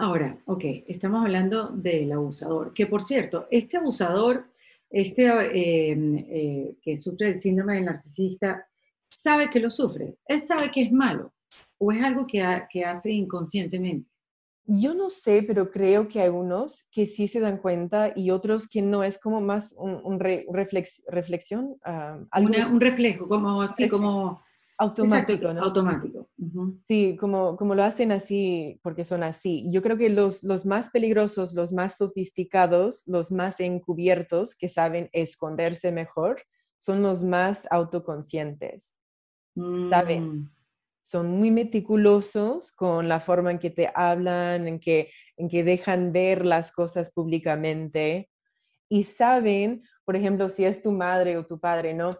Ahora, 0.00 0.38
ok, 0.44 0.64
estamos 0.86 1.24
hablando 1.24 1.70
del 1.70 2.12
abusador, 2.12 2.72
que 2.72 2.86
por 2.86 3.02
cierto, 3.02 3.48
este 3.50 3.78
abusador, 3.78 4.46
este 4.88 5.26
eh, 5.26 5.92
eh, 5.92 6.76
que 6.80 6.96
sufre 6.96 7.26
del 7.26 7.36
síndrome 7.36 7.74
del 7.74 7.86
narcisista, 7.86 8.64
sabe 9.10 9.50
que 9.50 9.58
lo 9.58 9.70
sufre, 9.70 10.14
él 10.26 10.38
sabe 10.38 10.70
que 10.70 10.82
es 10.82 10.92
malo 10.92 11.32
o 11.78 11.90
es 11.90 12.00
algo 12.00 12.28
que, 12.28 12.44
que 12.70 12.84
hace 12.84 13.10
inconscientemente. 13.10 14.08
Yo 14.66 14.94
no 14.94 15.10
sé, 15.10 15.42
pero 15.42 15.68
creo 15.70 16.06
que 16.06 16.20
hay 16.20 16.28
unos 16.28 16.84
que 16.92 17.06
sí 17.06 17.26
se 17.26 17.40
dan 17.40 17.56
cuenta 17.56 18.12
y 18.14 18.30
otros 18.30 18.68
que 18.68 18.82
no, 18.82 19.02
es 19.02 19.18
como 19.18 19.40
más 19.40 19.74
un, 19.76 20.20
reflexión. 20.20 21.76
Ah, 21.82 22.20
un 22.38 22.80
reflejo, 22.80 23.26
como 23.26 23.62
así, 23.62 23.88
como... 23.88 24.42
Automático, 24.78 25.52
¿no? 25.52 25.62
Automático. 25.62 26.28
Sí, 26.84 27.16
como, 27.18 27.56
como 27.56 27.74
lo 27.74 27.82
hacen 27.82 28.12
así, 28.12 28.78
porque 28.82 29.04
son 29.04 29.24
así. 29.24 29.66
Yo 29.70 29.82
creo 29.82 29.96
que 29.96 30.08
los, 30.08 30.44
los 30.44 30.64
más 30.66 30.90
peligrosos, 30.90 31.52
los 31.54 31.72
más 31.72 31.96
sofisticados, 31.96 33.02
los 33.06 33.32
más 33.32 33.58
encubiertos, 33.58 34.54
que 34.54 34.68
saben 34.68 35.10
esconderse 35.12 35.90
mejor, 35.90 36.42
son 36.78 37.02
los 37.02 37.24
más 37.24 37.66
autoconscientes. 37.70 38.94
¿saben? 39.90 40.24
Mm. 40.24 40.50
Son 41.02 41.30
muy 41.30 41.50
meticulosos 41.50 42.72
con 42.72 43.08
la 43.08 43.20
forma 43.20 43.50
en 43.50 43.58
que 43.58 43.70
te 43.70 43.90
hablan, 43.94 44.68
en 44.68 44.78
que, 44.78 45.10
en 45.36 45.48
que 45.48 45.64
dejan 45.64 46.12
ver 46.12 46.44
las 46.44 46.70
cosas 46.70 47.10
públicamente 47.10 48.30
y 48.90 49.04
saben, 49.04 49.82
por 50.04 50.16
ejemplo, 50.16 50.48
si 50.48 50.64
es 50.64 50.82
tu 50.82 50.92
madre 50.92 51.36
o 51.36 51.46
tu 51.46 51.58
padre, 51.58 51.94
¿no? 51.94 52.10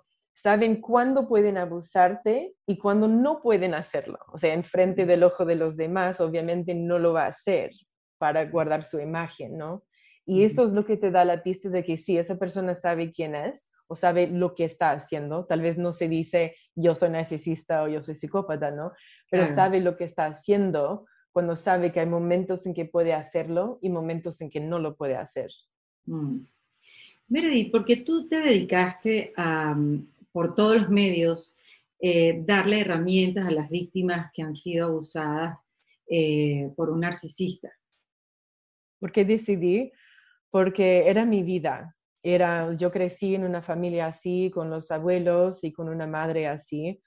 Saben 0.41 0.81
cuándo 0.81 1.27
pueden 1.27 1.59
abusarte 1.59 2.55
y 2.65 2.79
cuándo 2.79 3.09
no 3.09 3.43
pueden 3.43 3.75
hacerlo. 3.75 4.21
O 4.33 4.39
sea, 4.39 4.55
en 4.55 4.63
frente 4.63 5.05
del 5.05 5.25
ojo 5.25 5.45
de 5.45 5.57
los 5.57 5.77
demás, 5.77 6.21
obviamente 6.21 6.77
no 6.77 7.01
lo 7.01 7.13
va 7.13 7.25
a 7.25 7.31
hacer 7.31 7.73
para 8.19 8.45
guardar 8.45 8.85
su 8.85 9.01
imagen, 9.01 9.59
¿no? 9.59 9.83
Y 10.25 10.45
eso 10.45 10.63
es 10.63 10.73
lo 10.73 10.85
que 10.85 10.97
te 10.97 11.11
da 11.11 11.25
la 11.25 11.43
pista 11.43 11.71
de 11.71 11.83
que 11.83 11.97
sí, 11.97 12.17
esa 12.17 12.37
persona 12.39 12.77
sabe 12.77 13.11
quién 13.11 13.35
es 13.35 13.69
o 13.89 13.97
sabe 13.97 14.29
lo 14.29 14.55
que 14.55 14.65
está 14.65 14.93
haciendo. 14.93 15.45
Tal 15.45 15.61
vez 15.61 15.77
no 15.77 15.93
se 15.93 16.07
dice 16.07 16.55
yo 16.77 16.95
soy 16.95 17.11
narcisista 17.11 17.83
o 17.83 17.89
yo 17.89 18.01
soy 18.05 18.15
psicópata, 18.15 18.71
¿no? 18.71 18.93
Pero 19.33 19.45
sabe 19.49 19.81
lo 19.81 19.97
que 19.97 20.05
está 20.05 20.27
haciendo 20.27 21.07
cuando 21.33 21.57
sabe 21.57 21.91
que 21.91 21.99
hay 21.99 22.07
momentos 22.07 22.65
en 22.67 22.75
que 22.75 22.85
puede 22.85 23.13
hacerlo 23.13 23.81
y 23.83 23.91
momentos 23.91 24.41
en 24.41 24.51
que 24.51 24.61
no 24.61 24.79
lo 24.79 24.95
puede 24.95 25.17
hacer. 25.17 25.51
Mm. 26.07 26.43
Meredith, 27.27 27.73
porque 27.73 27.97
tú 27.97 28.29
te 28.29 28.41
dedicaste 28.41 29.33
a, 29.37 29.75
mm, 29.75 30.07
por 30.39 30.55
todos 30.55 30.83
los 30.83 30.89
medios, 30.89 31.53
eh, 31.99 32.45
darle 32.47 32.83
herramientas 32.83 33.49
a 33.49 33.51
las 33.51 33.69
víctimas 33.69 34.31
que 34.33 34.43
han 34.43 34.55
sido 34.55 34.87
abusadas 34.87 35.59
eh, 36.09 36.71
por 36.77 36.91
un 36.91 37.01
narcisista. 37.01 37.73
¿Por 39.01 39.11
qué 39.11 39.25
decidí? 39.25 39.91
Porque 40.49 41.09
era 41.09 41.25
mi 41.25 41.43
vida. 41.43 41.97
Era, 42.23 42.73
yo 42.77 42.93
crecí 42.93 43.35
en 43.35 43.43
una 43.43 43.63
familia 43.63 44.07
así, 44.07 44.49
con 44.55 44.71
los 44.71 44.93
abuelos 44.93 45.65
y 45.65 45.73
con 45.73 45.89
una 45.89 46.07
madre 46.07 46.47
así. 46.47 47.03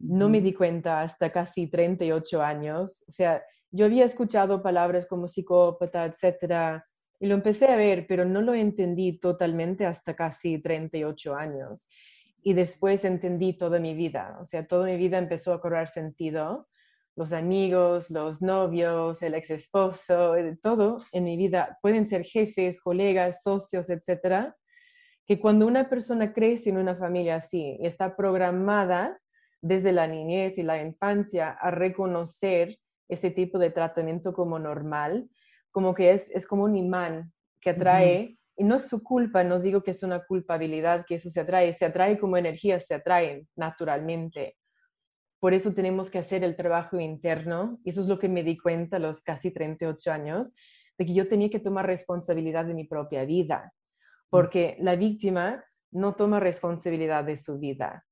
No 0.00 0.28
me 0.28 0.40
di 0.40 0.52
cuenta 0.52 1.02
hasta 1.02 1.30
casi 1.30 1.68
38 1.68 2.42
años. 2.42 3.04
O 3.06 3.12
sea, 3.12 3.44
yo 3.70 3.86
había 3.86 4.04
escuchado 4.04 4.60
palabras 4.60 5.06
como 5.06 5.28
psicópata, 5.28 6.04
etcétera, 6.04 6.84
y 7.20 7.28
lo 7.28 7.36
empecé 7.36 7.68
a 7.68 7.76
ver, 7.76 8.08
pero 8.08 8.24
no 8.24 8.42
lo 8.42 8.54
entendí 8.54 9.20
totalmente 9.20 9.86
hasta 9.86 10.16
casi 10.16 10.58
38 10.58 11.36
años. 11.36 11.86
Y 12.42 12.54
después 12.54 13.04
entendí 13.04 13.52
toda 13.52 13.78
mi 13.78 13.94
vida. 13.94 14.36
O 14.40 14.44
sea, 14.44 14.66
toda 14.66 14.86
mi 14.86 14.96
vida 14.96 15.18
empezó 15.18 15.52
a 15.52 15.60
cobrar 15.60 15.88
sentido. 15.88 16.68
Los 17.14 17.32
amigos, 17.32 18.10
los 18.10 18.42
novios, 18.42 19.22
el 19.22 19.34
ex 19.34 19.50
esposo, 19.50 20.34
todo 20.60 20.98
en 21.12 21.24
mi 21.24 21.36
vida 21.36 21.78
pueden 21.82 22.08
ser 22.08 22.24
jefes, 22.24 22.80
colegas, 22.80 23.42
socios, 23.42 23.90
etcétera, 23.90 24.56
que 25.26 25.38
cuando 25.38 25.66
una 25.66 25.88
persona 25.88 26.32
crece 26.32 26.70
en 26.70 26.78
una 26.78 26.96
familia 26.96 27.36
así 27.36 27.76
y 27.80 27.86
está 27.86 28.16
programada 28.16 29.20
desde 29.60 29.92
la 29.92 30.06
niñez 30.06 30.58
y 30.58 30.62
la 30.62 30.82
infancia 30.82 31.50
a 31.50 31.70
reconocer 31.70 32.78
ese 33.08 33.30
tipo 33.30 33.58
de 33.58 33.70
tratamiento 33.70 34.32
como 34.32 34.58
normal, 34.58 35.28
como 35.70 35.94
que 35.94 36.12
es, 36.12 36.28
es 36.30 36.46
como 36.46 36.64
un 36.64 36.76
imán 36.76 37.32
que 37.60 37.70
atrae, 37.70 38.38
y 38.56 38.64
no 38.64 38.76
es 38.76 38.88
su 38.88 39.02
culpa, 39.02 39.44
no 39.44 39.60
digo 39.60 39.82
que 39.82 39.92
es 39.92 40.02
una 40.02 40.24
culpabilidad, 40.24 41.04
que 41.06 41.16
eso 41.16 41.30
se 41.30 41.40
atrae, 41.40 41.72
se 41.72 41.84
atrae 41.84 42.18
como 42.18 42.36
energía, 42.36 42.80
se 42.80 42.94
atraen 42.94 43.48
naturalmente. 43.56 44.56
Por 45.40 45.54
eso 45.54 45.72
tenemos 45.72 46.10
que 46.10 46.18
hacer 46.18 46.44
el 46.44 46.56
trabajo 46.56 47.00
interno, 47.00 47.80
y 47.84 47.90
eso 47.90 48.00
es 48.00 48.06
lo 48.06 48.18
que 48.18 48.28
me 48.28 48.42
di 48.42 48.58
cuenta 48.58 48.96
a 48.96 49.00
los 49.00 49.22
casi 49.22 49.50
38 49.50 50.12
años, 50.12 50.52
de 50.98 51.06
que 51.06 51.14
yo 51.14 51.28
tenía 51.28 51.50
que 51.50 51.60
tomar 51.60 51.86
responsabilidad 51.86 52.64
de 52.64 52.74
mi 52.74 52.84
propia 52.84 53.24
vida 53.24 53.72
porque 54.32 54.78
la 54.80 54.96
víctima 54.96 55.62
no 55.90 56.14
toma 56.14 56.40
responsabilidad 56.40 57.22
de 57.22 57.36
su 57.36 57.58
vida. 57.58 58.06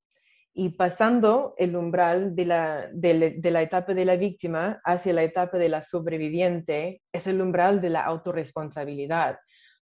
Y 0.52 0.76
pasando 0.76 1.54
el 1.56 1.74
umbral 1.74 2.36
de 2.36 2.44
la, 2.44 2.90
de, 2.92 3.40
la 3.42 3.62
etapa 3.62 3.94
de 3.94 4.04
la 4.04 4.16
víctima 4.16 4.82
hacia 4.84 5.14
la 5.14 5.22
etapa 5.22 5.56
de 5.56 5.70
la 5.70 5.82
sobreviviente, 5.82 7.00
es 7.10 7.26
el 7.26 7.40
umbral 7.40 7.80
de 7.80 7.88
la 7.88 8.02
autorresponsabilidad 8.02 9.38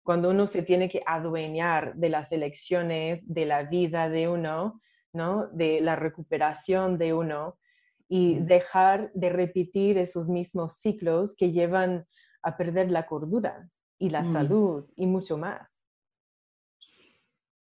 cuando 0.04 0.30
uno 0.30 0.46
se 0.46 0.62
tiene 0.62 0.88
que 0.88 1.02
adueñar 1.06 1.94
de 1.96 2.10
las 2.10 2.30
elecciones, 2.30 3.24
de 3.26 3.46
la 3.46 3.64
vida 3.64 4.10
de 4.10 4.28
uno, 4.28 4.80
¿no? 5.12 5.48
de 5.48 5.80
la 5.80 5.96
recuperación 5.96 6.98
de 6.98 7.14
uno 7.14 7.58
y 8.06 8.38
dejar 8.40 9.10
de 9.14 9.30
repetir 9.30 9.96
esos 9.96 10.28
mismos 10.28 10.74
ciclos 10.74 11.34
que 11.34 11.52
llevan 11.52 12.06
a 12.42 12.56
perder 12.56 12.90
la 12.90 13.06
cordura 13.06 13.70
y 13.98 14.10
la 14.10 14.22
mm. 14.22 14.32
salud 14.32 14.84
y 14.94 15.06
mucho 15.06 15.38
más. 15.38 15.70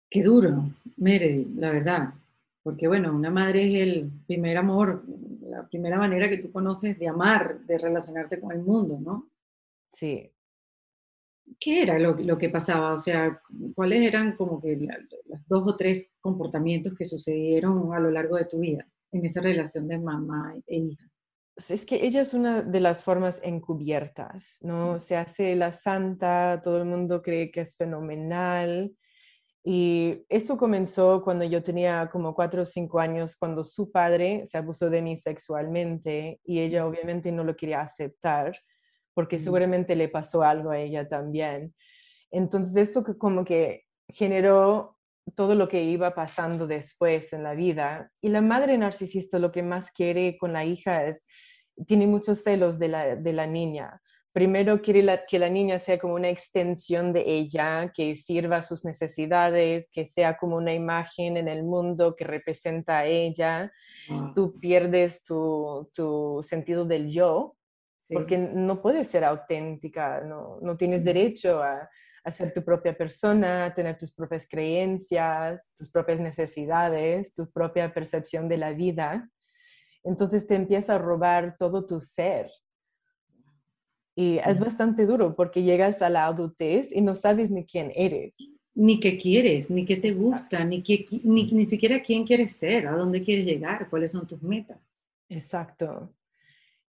Qué 0.08 0.22
duro, 0.22 0.70
Meredith, 0.98 1.50
la 1.56 1.72
verdad. 1.72 2.14
Porque 2.62 2.88
bueno, 2.88 3.12
una 3.16 3.32
madre 3.32 3.64
es 3.64 3.82
el 3.82 4.12
primer 4.28 4.58
amor, 4.58 5.04
la 5.42 5.68
primera 5.68 5.98
manera 5.98 6.30
que 6.30 6.38
tú 6.38 6.52
conoces 6.52 7.00
de 7.00 7.08
amar, 7.08 7.62
de 7.62 7.78
relacionarte 7.80 8.40
con 8.40 8.52
el 8.52 8.62
mundo, 8.62 9.00
¿no? 9.00 9.30
Sí. 9.92 10.32
¿Qué 11.60 11.82
era 11.84 11.98
lo, 11.98 12.38
que 12.38 12.50
pasaba? 12.50 12.94
O 12.94 12.98
sea, 12.98 13.42
¿cuáles 13.76 14.02
eran 14.02 14.36
como 14.36 14.62
que 14.62 14.76
los 14.76 15.48
dos 15.48 15.64
o 15.66 15.76
tres 15.76 16.08
comportamientos 16.20 16.94
que 16.96 17.06
sucedieron 17.06 17.94
a 17.94 18.00
lo 18.00 18.12
largo 18.12 18.36
de 18.38 18.46
tu 18.46 18.60
vida? 18.60 18.86
en 19.12 19.26
esa 19.26 19.42
relación 19.42 19.88
de 19.88 19.98
mamá 19.98 20.56
e 20.68 20.78
hija. 20.78 21.06
Es 21.68 21.86
que 21.86 22.06
ella 22.06 22.22
es 22.22 22.34
una 22.34 22.62
de 22.62 22.80
las 22.80 23.04
formas 23.04 23.42
encubiertas, 23.44 24.60
¿no? 24.62 24.98
Se 25.00 25.18
hace 25.18 25.56
la 25.56 25.74
santa, 25.74 26.62
todo 26.64 26.78
el 26.78 26.86
mundo 26.86 27.22
cree 27.22 27.52
que 27.52 27.62
es 27.62 27.76
fenomenal. 27.76 28.96
Y 29.62 30.24
esto 30.30 30.56
comenzó 30.56 31.22
cuando 31.22 31.44
yo 31.44 31.62
tenía 31.62 32.10
como 32.10 32.34
cuatro 32.34 32.62
o 32.62 32.66
cinco 32.66 33.00
años, 33.00 33.36
cuando 33.36 33.66
su 33.66 33.92
padre 33.92 34.46
se 34.46 34.58
abusó 34.58 34.90
de 34.90 35.02
mí 35.02 35.18
sexualmente 35.18 36.40
y 36.46 36.60
ella 36.62 36.88
obviamente 36.88 37.30
no 37.32 37.44
lo 37.44 37.58
quería 37.58 37.82
aceptar 37.82 38.58
porque 39.20 39.38
seguramente 39.38 39.98
le 39.98 40.08
pasó 40.08 40.44
algo 40.44 40.72
a 40.72 40.80
ella 40.80 41.10
también. 41.10 41.76
Entonces 42.32 42.74
esto 42.78 43.04
como 43.18 43.44
que 43.44 43.84
generó 44.08 44.98
todo 45.36 45.56
lo 45.56 45.68
que 45.68 45.84
iba 45.84 46.16
pasando 46.16 46.68
después 46.68 47.34
en 47.34 47.44
la 47.44 47.54
vida. 47.54 48.14
Y 48.22 48.30
la 48.30 48.40
madre 48.40 48.78
narcisista 48.78 49.38
lo 49.38 49.52
que 49.52 49.62
más 49.62 49.92
quiere 49.92 50.38
con 50.38 50.54
la 50.54 50.64
hija 50.64 51.06
es, 51.06 51.26
tiene 51.86 52.08
muchos 52.08 52.44
celos 52.44 52.80
de 52.80 52.88
la, 52.88 53.18
de 53.18 53.34
la 53.34 53.46
niña. 53.46 54.02
Primero 54.32 54.82
quiere 54.82 55.22
que 55.30 55.38
la 55.38 55.50
niña 55.50 55.80
sea 55.80 56.00
como 56.00 56.14
una 56.14 56.30
extensión 56.30 57.12
de 57.12 57.26
ella, 57.28 57.92
que 57.94 58.16
sirva 58.16 58.60
a 58.60 58.64
sus 58.64 58.86
necesidades, 58.86 59.90
que 59.92 60.08
sea 60.08 60.38
como 60.38 60.56
una 60.56 60.74
imagen 60.74 61.36
en 61.36 61.50
el 61.50 61.64
mundo 61.64 62.16
que 62.16 62.24
representa 62.24 63.00
a 63.00 63.06
ella. 63.06 63.70
Tú 64.34 64.58
pierdes 64.62 65.26
tu, 65.26 65.90
tu, 65.94 66.42
sentido 66.42 66.86
del 66.86 67.10
yo, 67.10 67.58
porque 68.12 68.38
no 68.38 68.82
puedes 68.82 69.08
ser 69.08 69.24
auténtica, 69.24 70.22
no, 70.22 70.60
no 70.62 70.76
tienes 70.78 71.04
derecho 71.04 71.62
a, 71.62 71.90
a 72.24 72.32
ser 72.32 72.54
tu 72.54 72.64
propia 72.64 72.98
persona, 72.98 73.74
tener 73.74 73.98
tus 73.98 74.12
propias 74.12 74.48
creencias, 74.48 75.70
tus 75.76 75.90
propias 75.90 76.20
necesidades, 76.20 77.34
tu 77.34 77.50
propia 77.50 77.94
percepción 77.94 78.50
de 78.50 78.58
la 78.58 78.72
vida. 78.72 79.30
Entonces 80.04 80.48
te 80.48 80.56
empieza 80.56 80.96
a 80.96 80.98
robar 80.98 81.56
todo 81.58 81.86
tu 81.86 82.00
ser. 82.00 82.50
Y 84.16 84.38
es 84.38 84.60
bastante 84.60 85.06
duro 85.06 85.36
porque 85.36 85.64
llegas 85.64 86.02
a 86.02 86.10
la 86.10 86.26
adultez 86.26 86.92
y 86.92 87.02
no 87.02 87.16
sabes 87.16 87.50
ni 87.50 87.66
quién 87.66 87.92
eres. 87.96 88.36
Ni 88.76 89.00
qué 89.00 89.18
quieres, 89.18 89.70
ni 89.70 89.86
qué 89.86 89.98
te 89.98 90.12
gusta, 90.12 90.64
ni, 90.64 90.84
qué, 90.84 91.06
ni, 91.24 91.46
ni 91.52 91.66
siquiera 91.66 92.02
quién 92.02 92.26
quieres 92.26 92.54
ser, 92.54 92.88
a 92.88 92.92
dónde 92.92 93.24
quieres 93.24 93.46
llegar, 93.46 93.90
cuáles 93.90 94.12
son 94.12 94.28
tus 94.28 94.42
metas. 94.42 94.90
Exacto 95.30 96.14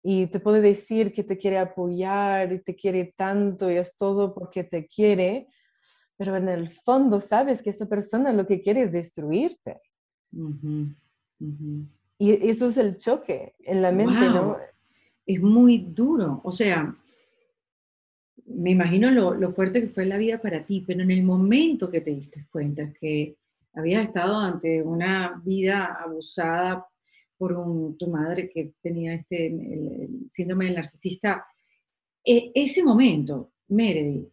y 0.06 0.26
te 0.26 0.38
puede 0.38 0.60
decir 0.60 1.14
que 1.14 1.24
te 1.24 1.38
quiere 1.38 1.56
apoyar 1.56 2.52
y 2.52 2.58
te 2.58 2.76
quiere 2.76 3.14
tanto 3.16 3.70
y 3.70 3.78
es 3.78 3.96
todo 3.96 4.34
porque 4.34 4.62
te 4.62 4.86
quiere, 4.86 5.48
pero 6.18 6.36
en 6.36 6.50
el 6.50 6.68
fondo 6.68 7.22
sabes 7.22 7.62
que 7.62 7.70
esa 7.70 7.88
persona 7.88 8.30
lo 8.34 8.46
que 8.46 8.60
quiere 8.60 8.82
es 8.82 8.92
destruirte. 8.92 9.80
Y 12.18 12.48
eso 12.50 12.68
es 12.68 12.76
el 12.76 12.98
choque 12.98 13.54
en 13.60 13.80
la 13.80 13.92
mente, 13.92 14.20
¿no? 14.28 14.58
Es 15.24 15.40
muy 15.40 15.78
duro, 15.78 16.42
o 16.44 16.52
sea, 16.52 16.94
me 18.44 18.72
imagino 18.72 19.10
lo, 19.10 19.32
lo, 19.32 19.52
fuerte 19.52 19.80
que 19.80 19.88
fue 19.88 20.04
la 20.04 20.18
vida 20.18 20.36
para 20.36 20.66
ti, 20.66 20.84
pero 20.86 21.02
en 21.02 21.12
el 21.12 21.24
momento 21.24 21.90
que 21.90 22.02
te 22.02 22.10
diste 22.10 22.46
cuenta 22.52 22.92
que 22.92 23.38
habías 23.72 24.02
estado 24.02 24.38
ante 24.38 24.82
una 24.82 25.40
vida 25.42 25.98
abusada 25.98 26.86
por 27.44 27.96
tu 27.98 28.06
madre 28.06 28.48
que 28.48 28.72
tenía 28.80 29.12
este 29.12 29.48
el, 29.48 30.24
síndrome 30.30 30.64
del 30.64 30.76
narcisista, 30.76 31.44
e, 32.24 32.52
ese 32.54 32.82
momento, 32.82 33.52
Meredith, 33.68 34.30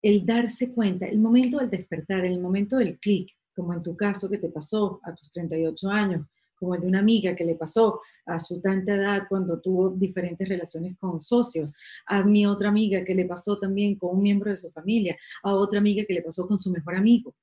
el 0.00 0.24
darse 0.24 0.72
cuenta, 0.72 1.06
el 1.06 1.18
momento 1.18 1.58
del 1.58 1.70
despertar, 1.70 2.24
el 2.24 2.40
momento 2.40 2.76
del 2.76 3.00
clic, 3.00 3.32
como 3.56 3.74
en 3.74 3.82
tu 3.82 3.96
caso 3.96 4.30
que 4.30 4.38
te 4.38 4.50
pasó 4.50 5.00
a 5.02 5.12
tus 5.12 5.32
38 5.32 5.90
años, 5.90 6.26
como 6.54 6.76
el 6.76 6.82
de 6.82 6.86
una 6.86 7.00
amiga 7.00 7.34
que 7.34 7.44
le 7.44 7.56
pasó 7.56 8.00
a 8.26 8.38
su 8.38 8.60
tanta 8.60 8.94
edad 8.94 9.24
cuando 9.28 9.60
tuvo 9.60 9.90
diferentes 9.90 10.48
relaciones 10.48 10.96
con 10.96 11.20
socios, 11.20 11.72
a 12.06 12.24
mi 12.24 12.46
otra 12.46 12.68
amiga 12.68 13.04
que 13.04 13.16
le 13.16 13.24
pasó 13.24 13.58
también 13.58 13.96
con 13.96 14.14
un 14.14 14.22
miembro 14.22 14.52
de 14.52 14.58
su 14.58 14.70
familia, 14.70 15.16
a 15.42 15.56
otra 15.56 15.80
amiga 15.80 16.04
que 16.06 16.14
le 16.14 16.22
pasó 16.22 16.46
con 16.46 16.58
su 16.58 16.70
mejor 16.70 16.94
amigo. 16.94 17.34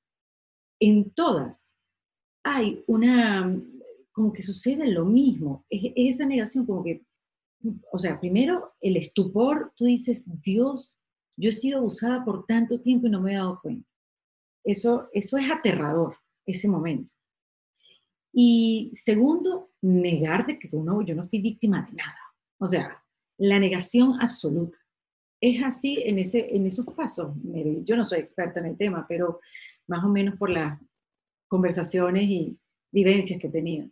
En 0.80 1.10
todas 1.10 1.74
hay 2.44 2.82
una, 2.86 3.54
como 4.12 4.32
que 4.32 4.42
sucede 4.42 4.86
lo 4.86 5.04
mismo. 5.04 5.64
Es, 5.68 5.92
esa 5.96 6.26
negación 6.26 6.66
como 6.66 6.84
que, 6.84 7.04
o 7.90 7.98
sea, 7.98 8.20
primero 8.20 8.74
el 8.80 8.96
estupor, 8.96 9.72
tú 9.76 9.86
dices, 9.86 10.24
Dios, 10.26 11.00
yo 11.36 11.50
he 11.50 11.52
sido 11.52 11.78
abusada 11.78 12.24
por 12.24 12.46
tanto 12.46 12.80
tiempo 12.80 13.06
y 13.06 13.10
no 13.10 13.20
me 13.20 13.32
he 13.32 13.36
dado 13.36 13.58
cuenta. 13.60 13.88
Eso, 14.64 15.08
eso 15.12 15.38
es 15.38 15.50
aterrador, 15.50 16.16
ese 16.46 16.68
momento. 16.68 17.12
Y 18.32 18.90
segundo, 18.94 19.70
negarte 19.82 20.58
que 20.58 20.70
no, 20.72 21.02
yo 21.02 21.14
no 21.14 21.22
fui 21.22 21.40
víctima 21.40 21.86
de 21.88 21.96
nada. 21.96 22.18
O 22.58 22.66
sea, 22.66 23.02
la 23.38 23.58
negación 23.58 24.20
absoluta. 24.20 24.78
Es 25.40 25.62
así 25.62 26.00
en, 26.04 26.18
ese, 26.18 26.54
en 26.54 26.64
esos 26.64 26.86
pasos. 26.94 27.34
Yo 27.84 27.96
no 27.96 28.04
soy 28.04 28.20
experta 28.20 28.60
en 28.60 28.66
el 28.66 28.76
tema, 28.76 29.04
pero 29.08 29.40
más 29.88 30.04
o 30.04 30.08
menos 30.08 30.36
por 30.38 30.48
las 30.48 30.80
conversaciones 31.48 32.22
y 32.22 32.58
vivencias 32.92 33.40
que 33.40 33.48
he 33.48 33.50
tenido. 33.50 33.90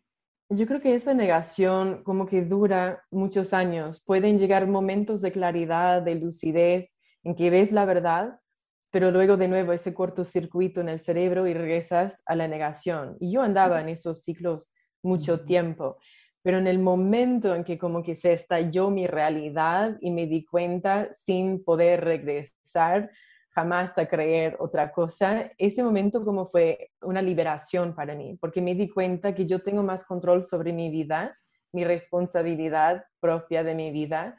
Yo 0.52 0.66
creo 0.66 0.80
que 0.80 0.96
esa 0.96 1.14
negación 1.14 2.02
como 2.02 2.26
que 2.26 2.42
dura 2.42 3.04
muchos 3.12 3.54
años. 3.54 4.02
Pueden 4.04 4.36
llegar 4.36 4.66
momentos 4.66 5.20
de 5.20 5.30
claridad, 5.30 6.02
de 6.02 6.16
lucidez, 6.16 6.96
en 7.22 7.36
que 7.36 7.50
ves 7.50 7.70
la 7.70 7.84
verdad, 7.84 8.40
pero 8.90 9.12
luego 9.12 9.36
de 9.36 9.46
nuevo 9.46 9.72
ese 9.72 9.94
cortocircuito 9.94 10.80
en 10.80 10.88
el 10.88 10.98
cerebro 10.98 11.46
y 11.46 11.54
regresas 11.54 12.24
a 12.26 12.34
la 12.34 12.48
negación. 12.48 13.16
Y 13.20 13.30
yo 13.30 13.42
andaba 13.42 13.80
en 13.80 13.90
esos 13.90 14.22
ciclos 14.22 14.72
mucho 15.04 15.44
tiempo, 15.44 15.98
pero 16.42 16.58
en 16.58 16.66
el 16.66 16.80
momento 16.80 17.54
en 17.54 17.62
que 17.62 17.78
como 17.78 18.02
que 18.02 18.16
se 18.16 18.32
estalló 18.32 18.90
mi 18.90 19.06
realidad 19.06 19.98
y 20.00 20.10
me 20.10 20.26
di 20.26 20.44
cuenta 20.44 21.10
sin 21.14 21.62
poder 21.62 22.00
regresar, 22.04 23.12
jamás 23.60 23.96
a 23.98 24.06
creer 24.06 24.56
otra 24.58 24.90
cosa, 24.90 25.52
ese 25.58 25.82
momento 25.82 26.24
como 26.24 26.48
fue 26.48 26.90
una 27.02 27.20
liberación 27.20 27.94
para 27.94 28.14
mí, 28.14 28.38
porque 28.40 28.62
me 28.62 28.74
di 28.74 28.88
cuenta 28.88 29.34
que 29.34 29.44
yo 29.44 29.58
tengo 29.58 29.82
más 29.82 30.04
control 30.04 30.44
sobre 30.44 30.72
mi 30.72 30.88
vida, 30.88 31.36
mi 31.72 31.84
responsabilidad 31.84 33.04
propia 33.20 33.62
de 33.62 33.74
mi 33.74 33.90
vida, 33.90 34.38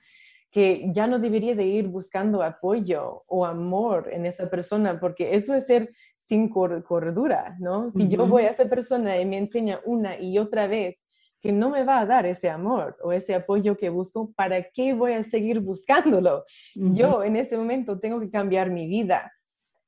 que 0.49 0.91
ya 0.91 1.05
no 1.07 1.19
debería 1.19 1.55
de 1.55 1.65
ir 1.65 1.87
buscando 1.87 2.41
apoyo 2.41 3.23
o 3.27 3.45
amor 3.45 4.09
en 4.11 4.25
esa 4.25 4.49
persona, 4.49 4.99
porque 4.99 5.35
eso 5.35 5.53
es 5.53 5.65
ser 5.67 5.91
sin 6.17 6.49
cordura, 6.49 7.55
¿no? 7.59 7.91
Si 7.91 8.07
yo 8.07 8.25
voy 8.25 8.43
a 8.43 8.49
esa 8.49 8.65
persona 8.65 9.19
y 9.19 9.25
me 9.25 9.37
enseña 9.37 9.81
una 9.85 10.19
y 10.19 10.39
otra 10.39 10.65
vez 10.67 11.00
que 11.41 11.51
no 11.51 11.69
me 11.69 11.83
va 11.83 11.99
a 11.99 12.05
dar 12.05 12.25
ese 12.25 12.49
amor 12.49 12.97
o 13.03 13.11
ese 13.11 13.33
apoyo 13.33 13.75
que 13.75 13.89
busco, 13.89 14.31
¿para 14.33 14.63
qué 14.63 14.93
voy 14.93 15.13
a 15.13 15.23
seguir 15.23 15.59
buscándolo? 15.59 16.45
Yo 16.75 17.23
en 17.23 17.35
ese 17.35 17.57
momento 17.57 17.99
tengo 17.99 18.19
que 18.19 18.29
cambiar 18.29 18.69
mi 18.69 18.87
vida. 18.87 19.31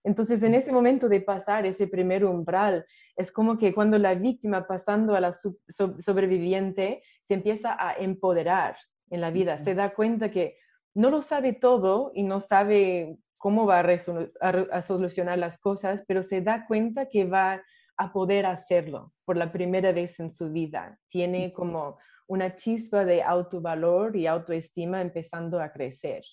Entonces, 0.04 0.44
en 0.44 0.54
ese 0.54 0.72
momento 0.72 1.08
de 1.08 1.22
pasar 1.22 1.66
ese 1.66 1.88
primer 1.88 2.26
umbral, 2.26 2.86
es 3.16 3.32
como 3.32 3.58
que 3.58 3.74
cuando 3.74 3.98
la 3.98 4.16
víctima 4.16 4.68
pasando 4.68 5.16
a 5.16 5.22
la 5.22 5.32
sobreviviente 5.32 7.04
se 7.24 7.36
empieza 7.36 7.78
a 7.80 7.94
empoderar 7.94 8.76
en 9.10 9.22
la 9.22 9.32
vida, 9.32 9.58
se 9.58 9.76
da 9.76 9.94
cuenta 9.94 10.30
que 10.30 10.58
no 10.94 11.10
lo 11.10 11.22
sabe 11.22 11.54
todo 11.54 12.12
y 12.14 12.24
no 12.24 12.40
sabe 12.40 13.18
cómo 13.38 13.66
va 13.66 13.80
a 13.80 14.82
solucionar 14.82 15.38
las 15.38 15.58
cosas, 15.58 16.04
pero 16.08 16.24
se 16.24 16.42
da 16.42 16.66
cuenta 16.66 17.08
que 17.10 17.26
va 17.26 17.62
a 17.98 18.12
poder 18.12 18.46
hacerlo 18.46 19.14
por 19.26 19.38
la 19.38 19.52
primera 19.52 19.92
vez 19.92 20.20
en 20.20 20.32
su 20.32 20.52
vida. 20.52 21.00
Tiene 21.08 21.54
como 21.54 21.98
una 22.28 22.56
chispa 22.56 23.06
de 23.06 23.22
autovalor 23.22 24.16
y 24.16 24.28
autoestima 24.28 25.02
empezando 25.02 25.60
a 25.60 25.72
crecer. 25.72 26.24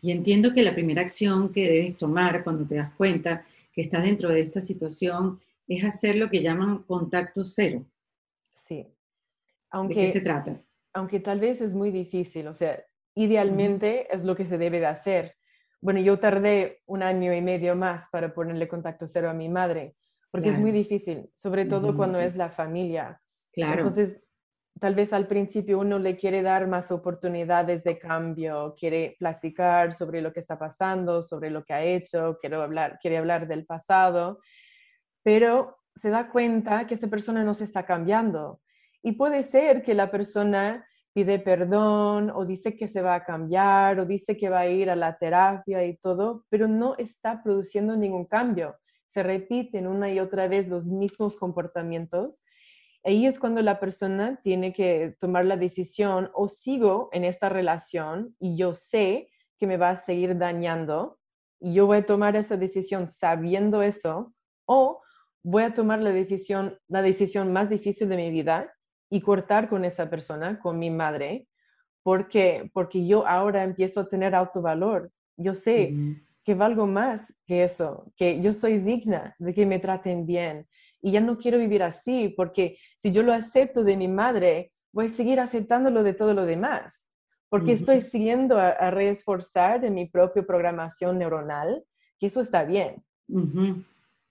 Y 0.00 0.10
entiendo 0.10 0.52
que 0.54 0.62
la 0.62 0.74
primera 0.74 1.02
acción 1.02 1.52
que 1.52 1.68
debes 1.68 1.96
tomar 1.96 2.44
cuando 2.44 2.66
te 2.66 2.76
das 2.76 2.92
cuenta 2.92 3.44
que 3.72 3.82
estás 3.82 4.04
dentro 4.04 4.28
de 4.30 4.40
esta 4.40 4.60
situación 4.60 5.40
es 5.66 5.84
hacer 5.84 6.16
lo 6.16 6.30
que 6.30 6.42
llaman 6.42 6.84
contacto 6.84 7.44
cero. 7.44 7.84
Sí. 8.54 8.86
Aunque, 9.70 9.94
¿De 9.94 10.00
qué 10.06 10.12
se 10.12 10.20
trata? 10.20 10.62
Aunque 10.94 11.20
tal 11.20 11.40
vez 11.40 11.60
es 11.60 11.74
muy 11.74 11.90
difícil, 11.90 12.46
o 12.46 12.54
sea, 12.54 12.82
idealmente 13.14 14.06
es 14.14 14.24
lo 14.24 14.36
que 14.36 14.46
se 14.46 14.58
debe 14.58 14.78
de 14.78 14.86
hacer, 14.86 15.35
bueno, 15.86 16.00
yo 16.00 16.18
tardé 16.18 16.82
un 16.86 17.04
año 17.04 17.32
y 17.32 17.40
medio 17.40 17.76
más 17.76 18.08
para 18.08 18.34
ponerle 18.34 18.66
contacto 18.66 19.06
cero 19.06 19.30
a 19.30 19.32
mi 19.32 19.48
madre, 19.48 19.94
porque 20.32 20.48
es 20.48 20.58
muy 20.58 20.72
difícil, 20.72 21.30
sobre 21.36 21.64
todo 21.64 21.96
cuando 21.96 22.18
es 22.18 22.36
la 22.36 22.50
familia. 22.50 23.22
Claro. 23.52 23.74
Entonces, 23.74 24.26
tal 24.80 24.96
vez 24.96 25.12
al 25.12 25.28
principio 25.28 25.78
uno 25.78 26.00
le 26.00 26.16
quiere 26.16 26.42
dar 26.42 26.66
más 26.66 26.90
oportunidades 26.90 27.84
de 27.84 28.00
cambio, 28.00 28.74
quiere 28.76 29.14
platicar 29.16 29.94
sobre 29.94 30.22
lo 30.22 30.32
que 30.32 30.40
está 30.40 30.58
pasando, 30.58 31.22
sobre 31.22 31.50
lo 31.50 31.64
que 31.64 31.72
ha 31.72 31.84
hecho, 31.84 32.36
quiere 32.40 32.56
hablar, 32.56 32.98
quiere 33.00 33.18
hablar 33.18 33.46
del 33.46 33.64
pasado, 33.64 34.40
pero 35.22 35.76
se 35.94 36.10
da 36.10 36.32
cuenta 36.32 36.88
que 36.88 36.96
esa 36.96 37.06
persona 37.06 37.44
no 37.44 37.54
se 37.54 37.62
está 37.62 37.86
cambiando. 37.86 38.60
Y 39.04 39.12
puede 39.12 39.44
ser 39.44 39.84
que 39.84 39.94
la 39.94 40.10
persona 40.10 40.84
pide 41.16 41.38
perdón 41.38 42.28
o 42.28 42.44
dice 42.44 42.76
que 42.76 42.88
se 42.88 43.00
va 43.00 43.14
a 43.14 43.24
cambiar 43.24 43.98
o 43.98 44.04
dice 44.04 44.36
que 44.36 44.50
va 44.50 44.58
a 44.58 44.68
ir 44.68 44.90
a 44.90 44.96
la 44.96 45.16
terapia 45.16 45.82
y 45.86 45.96
todo, 45.96 46.44
pero 46.50 46.68
no 46.68 46.94
está 46.98 47.42
produciendo 47.42 47.96
ningún 47.96 48.26
cambio. 48.26 48.76
Se 49.08 49.22
repiten 49.22 49.86
una 49.86 50.10
y 50.10 50.20
otra 50.20 50.46
vez 50.46 50.68
los 50.68 50.86
mismos 50.88 51.38
comportamientos. 51.38 52.44
ahí 53.02 53.24
es 53.24 53.38
cuando 53.38 53.62
la 53.62 53.80
persona 53.80 54.38
tiene 54.42 54.74
que 54.74 55.16
tomar 55.18 55.46
la 55.46 55.56
decisión 55.56 56.30
o 56.34 56.48
sigo 56.48 57.08
en 57.12 57.24
esta 57.24 57.48
relación 57.48 58.36
y 58.38 58.58
yo 58.58 58.74
sé 58.74 59.30
que 59.58 59.66
me 59.66 59.78
va 59.78 59.88
a 59.88 59.96
seguir 59.96 60.36
dañando 60.36 61.18
y 61.58 61.72
yo 61.72 61.86
voy 61.86 61.98
a 61.98 62.04
tomar 62.04 62.36
esa 62.36 62.58
decisión 62.58 63.08
sabiendo 63.08 63.80
eso 63.80 64.34
o 64.66 65.00
voy 65.42 65.62
a 65.62 65.72
tomar 65.72 66.02
la 66.02 66.12
decisión, 66.12 66.78
la 66.88 67.00
decisión 67.00 67.54
más 67.54 67.70
difícil 67.70 68.10
de 68.10 68.16
mi 68.16 68.30
vida 68.30 68.75
y 69.10 69.20
cortar 69.20 69.68
con 69.68 69.84
esa 69.84 70.10
persona, 70.10 70.58
con 70.58 70.78
mi 70.78 70.90
madre, 70.90 71.48
porque, 72.02 72.70
porque 72.72 73.06
yo 73.06 73.26
ahora 73.26 73.64
empiezo 73.64 74.00
a 74.00 74.08
tener 74.08 74.34
autovalor. 74.34 75.10
Yo 75.36 75.54
sé 75.54 75.94
que 76.44 76.54
valgo 76.54 76.86
más 76.86 77.34
que 77.46 77.64
eso, 77.64 78.12
que 78.16 78.40
yo 78.40 78.54
soy 78.54 78.78
digna 78.78 79.34
de 79.38 79.52
que 79.52 79.66
me 79.66 79.78
traten 79.78 80.26
bien. 80.26 80.66
Y 81.02 81.12
ya 81.12 81.20
no 81.20 81.36
quiero 81.38 81.58
vivir 81.58 81.82
así, 81.82 82.28
porque 82.28 82.76
si 82.98 83.12
yo 83.12 83.22
lo 83.22 83.32
acepto 83.32 83.84
de 83.84 83.96
mi 83.96 84.08
madre, 84.08 84.72
voy 84.92 85.06
a 85.06 85.08
seguir 85.10 85.40
aceptándolo 85.40 86.02
de 86.02 86.14
todo 86.14 86.34
lo 86.34 86.46
demás 86.46 87.06
porque 87.48 87.72
estoy 87.72 88.00
siguiendo 88.02 88.58
a, 88.58 88.68
a, 88.68 88.90
reesforzar 88.90 89.84
en 89.84 89.94
mi 89.94 90.06
propia 90.06 90.44
programación 90.44 91.18
neuronal, 91.18 91.84
que 92.18 92.26
eso 92.26 92.40
está 92.40 92.64
bien. 92.64 93.02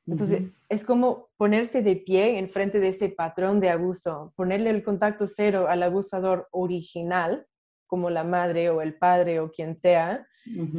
Entonces, 0.07 0.43
es 0.69 0.83
como 0.83 1.29
ponerse 1.37 1.81
de 1.81 1.95
pie 1.95 2.37
en 2.37 2.49
frente 2.49 2.79
de 2.79 2.89
ese 2.89 3.09
patrón 3.09 3.59
de 3.59 3.69
abuso, 3.69 4.33
ponerle 4.35 4.69
el 4.69 4.83
contacto 4.83 5.27
cero 5.27 5.65
al 5.67 5.81
abusador 5.81 6.47
original, 6.51 7.47
como 7.87 8.09
la 8.09 8.23
madre 8.23 8.69
o 8.69 8.81
el 8.81 8.95
padre 8.95 9.39
o 9.39 9.51
quien 9.51 9.79
sea, 9.79 10.27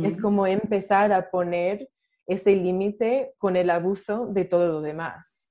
es 0.04 0.20
como 0.20 0.46
empezar 0.46 1.12
a 1.12 1.28
poner 1.30 1.88
ese 2.26 2.54
límite 2.54 3.34
con 3.38 3.56
el 3.56 3.70
abuso 3.70 4.26
de 4.26 4.44
todo 4.44 4.68
lo 4.68 4.80
demás. 4.80 5.50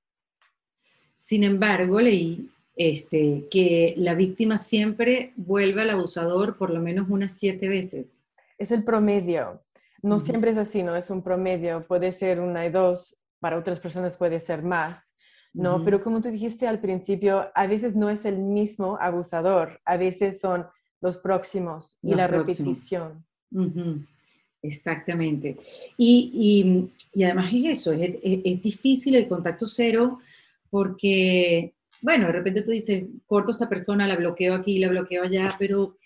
Sin 1.14 1.44
embargo, 1.44 2.00
leí 2.00 2.50
este, 2.76 3.46
que 3.50 3.94
la 3.96 4.14
víctima 4.14 4.58
siempre 4.58 5.32
vuelve 5.36 5.82
al 5.82 5.90
abusador 5.90 6.56
por 6.56 6.70
lo 6.70 6.80
menos 6.80 7.08
unas 7.08 7.32
siete 7.32 7.68
veces. 7.68 8.12
Es 8.58 8.70
el 8.70 8.84
promedio. 8.84 9.62
No 10.02 10.20
siempre 10.20 10.50
es 10.50 10.58
así, 10.58 10.82
¿no? 10.82 10.94
Es 10.94 11.10
un 11.10 11.22
promedio. 11.22 11.86
Puede 11.86 12.12
ser 12.12 12.38
una 12.40 12.66
y 12.66 12.70
dos, 12.70 13.15
para 13.40 13.58
otras 13.58 13.80
personas 13.80 14.16
puede 14.16 14.40
ser 14.40 14.62
más, 14.62 15.12
¿no? 15.52 15.84
Pero 15.84 16.02
como 16.02 16.20
tú 16.20 16.28
dijiste 16.30 16.66
al 16.66 16.80
principio, 16.80 17.50
a 17.54 17.66
veces 17.66 17.96
no 17.96 18.10
es 18.10 18.24
el 18.24 18.38
mismo 18.38 18.98
abusador, 19.00 19.80
a 19.84 19.96
veces 19.96 20.40
son 20.40 20.66
los 21.00 21.18
próximos 21.18 21.98
y 22.02 22.14
la 22.14 22.26
repetición. 22.26 23.24
Exactamente. 24.62 25.56
Y, 25.96 26.90
además 27.16 27.52
es 27.52 27.78
eso, 27.78 27.92
es, 27.92 28.18
es 28.22 28.62
difícil 28.62 29.14
el 29.14 29.28
contacto 29.28 29.66
cero 29.66 30.18
porque 30.68 31.76
bueno, 32.02 32.26
de 32.26 32.32
repente 32.32 32.62
tú 32.62 32.70
dices, 32.70 33.04
corto 33.26 33.50
a 33.50 33.52
esta 33.52 33.68
persona, 33.68 34.06
la 34.06 34.16
bloqueo 34.16 34.54
aquí, 34.54 34.78
la 34.78 34.88
bloqueo 34.88 35.24
allá, 35.24 35.56
pero 35.58 35.96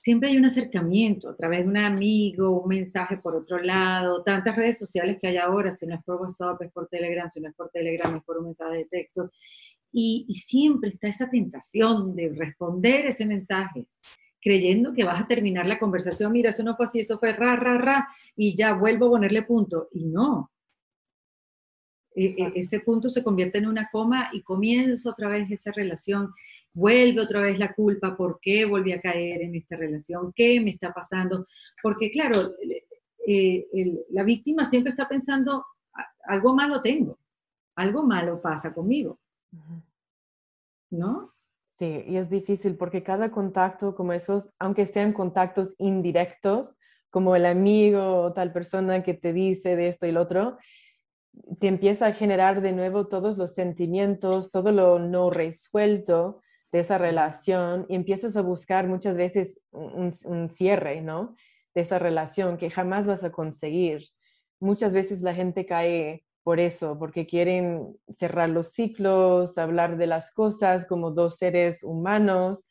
siempre 0.00 0.30
hay 0.30 0.36
un 0.36 0.44
acercamiento 0.44 1.28
a 1.28 1.36
través 1.36 1.60
de 1.60 1.68
un 1.68 1.76
amigo, 1.76 2.62
un 2.62 2.68
mensaje 2.68 3.18
por 3.18 3.36
otro 3.36 3.58
lado, 3.58 4.22
tantas 4.22 4.56
redes 4.56 4.78
sociales 4.78 5.18
que 5.20 5.28
hay 5.28 5.36
ahora, 5.36 5.70
si 5.70 5.86
no 5.86 5.94
es 5.94 6.02
por 6.02 6.20
WhatsApp, 6.20 6.62
es 6.62 6.72
por 6.72 6.88
Telegram, 6.88 7.28
si 7.28 7.40
no 7.40 7.48
es 7.48 7.54
por 7.54 7.70
Telegram, 7.70 8.16
es 8.16 8.22
por 8.24 8.38
un 8.38 8.44
mensaje 8.46 8.78
de 8.78 8.84
texto. 8.86 9.30
Y, 9.92 10.24
y 10.28 10.34
siempre 10.34 10.90
está 10.90 11.08
esa 11.08 11.28
tentación 11.28 12.14
de 12.14 12.30
responder 12.30 13.06
ese 13.06 13.26
mensaje, 13.26 13.86
creyendo 14.40 14.92
que 14.94 15.04
vas 15.04 15.20
a 15.20 15.26
terminar 15.26 15.66
la 15.66 15.78
conversación, 15.78 16.32
mira, 16.32 16.50
eso 16.50 16.62
no 16.62 16.76
fue 16.76 16.86
así, 16.86 17.00
eso 17.00 17.18
fue 17.18 17.32
ra, 17.32 17.56
ra, 17.56 17.76
ra, 17.76 18.08
y 18.36 18.54
ya 18.56 18.74
vuelvo 18.74 19.06
a 19.06 19.10
ponerle 19.10 19.42
punto. 19.42 19.88
Y 19.92 20.04
no, 20.06 20.50
e, 22.20 22.34
e, 22.36 22.52
ese 22.56 22.80
punto 22.80 23.08
se 23.08 23.24
convierte 23.24 23.58
en 23.58 23.66
una 23.66 23.88
coma 23.90 24.28
y 24.32 24.42
comienza 24.42 25.10
otra 25.10 25.28
vez 25.28 25.50
esa 25.50 25.72
relación, 25.72 26.34
vuelve 26.74 27.22
otra 27.22 27.40
vez 27.40 27.58
la 27.58 27.72
culpa, 27.72 28.16
¿por 28.16 28.38
qué 28.40 28.66
volví 28.66 28.92
a 28.92 29.00
caer 29.00 29.40
en 29.40 29.54
esta 29.54 29.76
relación? 29.76 30.30
¿Qué 30.34 30.60
me 30.60 30.70
está 30.70 30.92
pasando? 30.92 31.46
Porque 31.82 32.10
claro, 32.10 32.38
eh, 33.26 33.66
la 34.10 34.22
víctima 34.22 34.64
siempre 34.64 34.90
está 34.90 35.08
pensando, 35.08 35.64
algo 36.24 36.54
malo 36.54 36.82
tengo, 36.82 37.18
algo 37.76 38.02
malo 38.02 38.40
pasa 38.42 38.74
conmigo, 38.74 39.18
¿no? 40.90 41.32
Sí, 41.78 42.04
y 42.06 42.16
es 42.16 42.28
difícil 42.28 42.76
porque 42.76 43.02
cada 43.02 43.30
contacto 43.30 43.94
como 43.94 44.12
esos, 44.12 44.50
aunque 44.58 44.86
sean 44.86 45.14
contactos 45.14 45.74
indirectos, 45.78 46.76
como 47.08 47.34
el 47.34 47.46
amigo 47.46 48.20
o 48.20 48.32
tal 48.34 48.52
persona 48.52 49.02
que 49.02 49.14
te 49.14 49.32
dice 49.32 49.74
de 49.76 49.88
esto 49.88 50.06
y 50.06 50.12
lo 50.12 50.20
otro, 50.20 50.58
te 51.58 51.68
empieza 51.68 52.06
a 52.06 52.12
generar 52.12 52.60
de 52.60 52.72
nuevo 52.72 53.08
todos 53.08 53.38
los 53.38 53.52
sentimientos, 53.52 54.50
todo 54.50 54.72
lo 54.72 54.98
no 54.98 55.30
resuelto 55.30 56.40
de 56.72 56.80
esa 56.80 56.98
relación 56.98 57.86
y 57.88 57.96
empiezas 57.96 58.36
a 58.36 58.42
buscar 58.42 58.86
muchas 58.86 59.16
veces 59.16 59.60
un, 59.72 60.48
cierre, 60.48 61.00
¿no? 61.00 61.34
De 61.74 61.82
esa 61.82 61.98
relación 61.98 62.56
que 62.56 62.70
jamás 62.70 63.06
vas 63.06 63.24
a 63.24 63.32
conseguir. 63.32 64.08
Muchas 64.60 64.94
veces 64.94 65.22
la 65.22 65.34
gente 65.34 65.66
cae 65.66 66.24
por 66.42 66.60
eso, 66.60 66.98
porque 66.98 67.26
quieren 67.26 67.96
cerrar 68.08 68.48
los 68.48 68.68
ciclos, 68.72 69.58
hablar 69.58 69.96
de 69.96 70.06
las 70.06 70.32
cosas 70.32 70.86
como 70.86 71.10
dos 71.10 71.36
seres 71.36 71.82
humanos, 71.82 72.64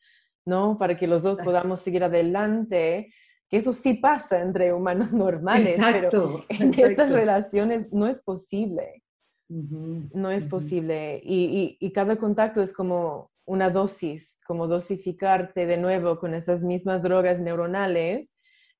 ¿no? 0.44 0.78
Para 0.78 0.96
que 0.96 1.06
los 1.06 1.22
dos 1.22 1.38
podamos 1.38 1.80
seguir 1.80 2.04
adelante, 2.04 3.12
que 3.50 3.56
eso 3.56 3.74
sí 3.74 3.94
pasa 3.94 4.40
entre 4.40 4.72
humanos 4.72 5.12
normales, 5.12 5.78
pero 5.78 6.44
en 6.48 6.72
estas 6.72 7.10
relaciones 7.10 7.92
no 7.92 8.06
es 8.06 8.22
posible. 8.22 9.02
no 9.48 10.30
es 10.30 10.46
posible. 10.46 11.20
Y, 11.24 11.76
y, 11.80 11.92
cada 11.92 12.16
contacto 12.16 12.62
es 12.62 12.72
como 12.72 13.32
una 13.44 13.68
dosis, 13.68 14.38
como 14.46 14.68
dosificarte 14.68 15.66
de 15.66 15.76
nuevo 15.76 16.20
con 16.20 16.34
esas 16.34 16.62
mismas 16.62 17.02
drogas 17.02 17.40
neuronales 17.40 18.30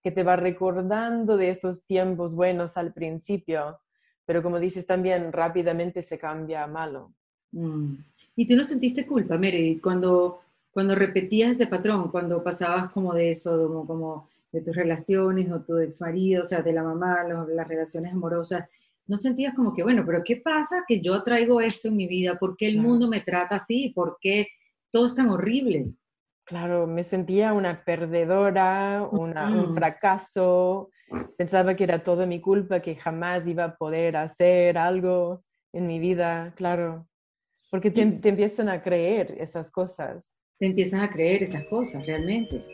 que 0.01 0.13
te 0.13 0.23
va 0.23 0.37
recordando 0.37 1.37
de 1.37 1.51
esos 1.51 1.85
tiempos 1.85 2.35
buenos 2.37 2.77
al 2.77 2.93
principio, 2.93 3.81
pero 4.25 4.43
como 4.43 4.61
dices 4.61 4.87
también 4.87 5.33
rápidamente 5.33 6.05
se 6.05 6.19
cambia 6.19 6.63
a 6.63 6.69
malo. 6.69 7.13
Mm. 7.51 7.97
¿Y 8.37 8.47
tú 8.47 8.55
no 8.55 8.63
sentiste 8.63 9.05
culpa, 9.05 9.37
Meredith, 9.37 9.83
cuando, 9.83 10.41
cuando 10.71 10.95
repetías 10.95 11.51
ese 11.51 11.67
patrón, 11.67 12.11
cuando 12.11 12.43
pasabas 12.43 12.93
como 12.93 13.13
de 13.13 13.31
eso, 13.31 13.67
como, 13.67 13.87
como 13.87 14.29
de 14.53 14.63
tus 14.63 14.75
relaciones 14.75 15.51
o 15.51 15.63
tu 15.63 15.79
ex 15.79 16.01
marido, 16.01 16.43
o 16.43 16.45
sea, 16.45 16.63
de 16.63 16.73
la 16.73 16.83
mamá, 16.83 17.25
las 17.25 17.69
relaciones 17.69 18.13
amorosas, 18.13 18.69
no 19.07 19.17
sentías 19.17 19.55
como 19.55 19.75
que, 19.75 19.83
bueno, 19.83 20.05
pero 20.07 20.23
¿qué 20.25 20.37
pasa 20.37 20.85
que 20.87 21.01
yo 21.01 21.23
traigo 21.25 21.61
esto 21.61 21.89
en 21.89 21.97
mi 21.97 22.07
vida? 22.07 22.39
¿Por 22.39 22.57
qué 22.57 22.69
el 22.69 22.79
mundo 22.79 23.09
me 23.09 23.21
trata 23.21 23.57
así? 23.57 23.93
¿Por 23.95 24.19
qué 24.21 24.47
todo 24.91 25.07
es 25.07 25.15
tan 25.15 25.29
horrible? 25.29 25.83
Claro, 26.45 26.87
me 26.87 27.03
sentía 27.03 27.53
una 27.53 27.85
perdedora, 27.85 29.09
un 29.11 29.75
fracaso. 29.75 30.91
Pensaba 31.37 31.75
que 31.75 31.85
era 31.85 32.05
todo 32.05 32.27
mi 32.27 32.41
culpa, 32.41 32.81
que 32.81 32.95
jamás 32.95 33.47
iba 33.47 33.65
a 33.65 33.77
poder 33.77 34.17
hacer 34.17 34.79
algo 34.79 35.43
en 35.73 35.87
mi 35.87 35.99
vida, 35.99 36.53
claro. 36.57 37.09
Porque 37.71 37.91
te, 37.91 38.05
te 38.07 38.29
empiezan 38.29 38.69
a 38.69 38.83
creer 38.83 39.37
esas 39.39 39.71
cosas. 39.71 40.31
Te 40.59 40.67
empiezan 40.67 41.01
a 41.01 41.11
creer 41.11 41.43
esas 41.43 41.65
cosas, 41.65 42.05
realmente. 42.05 42.65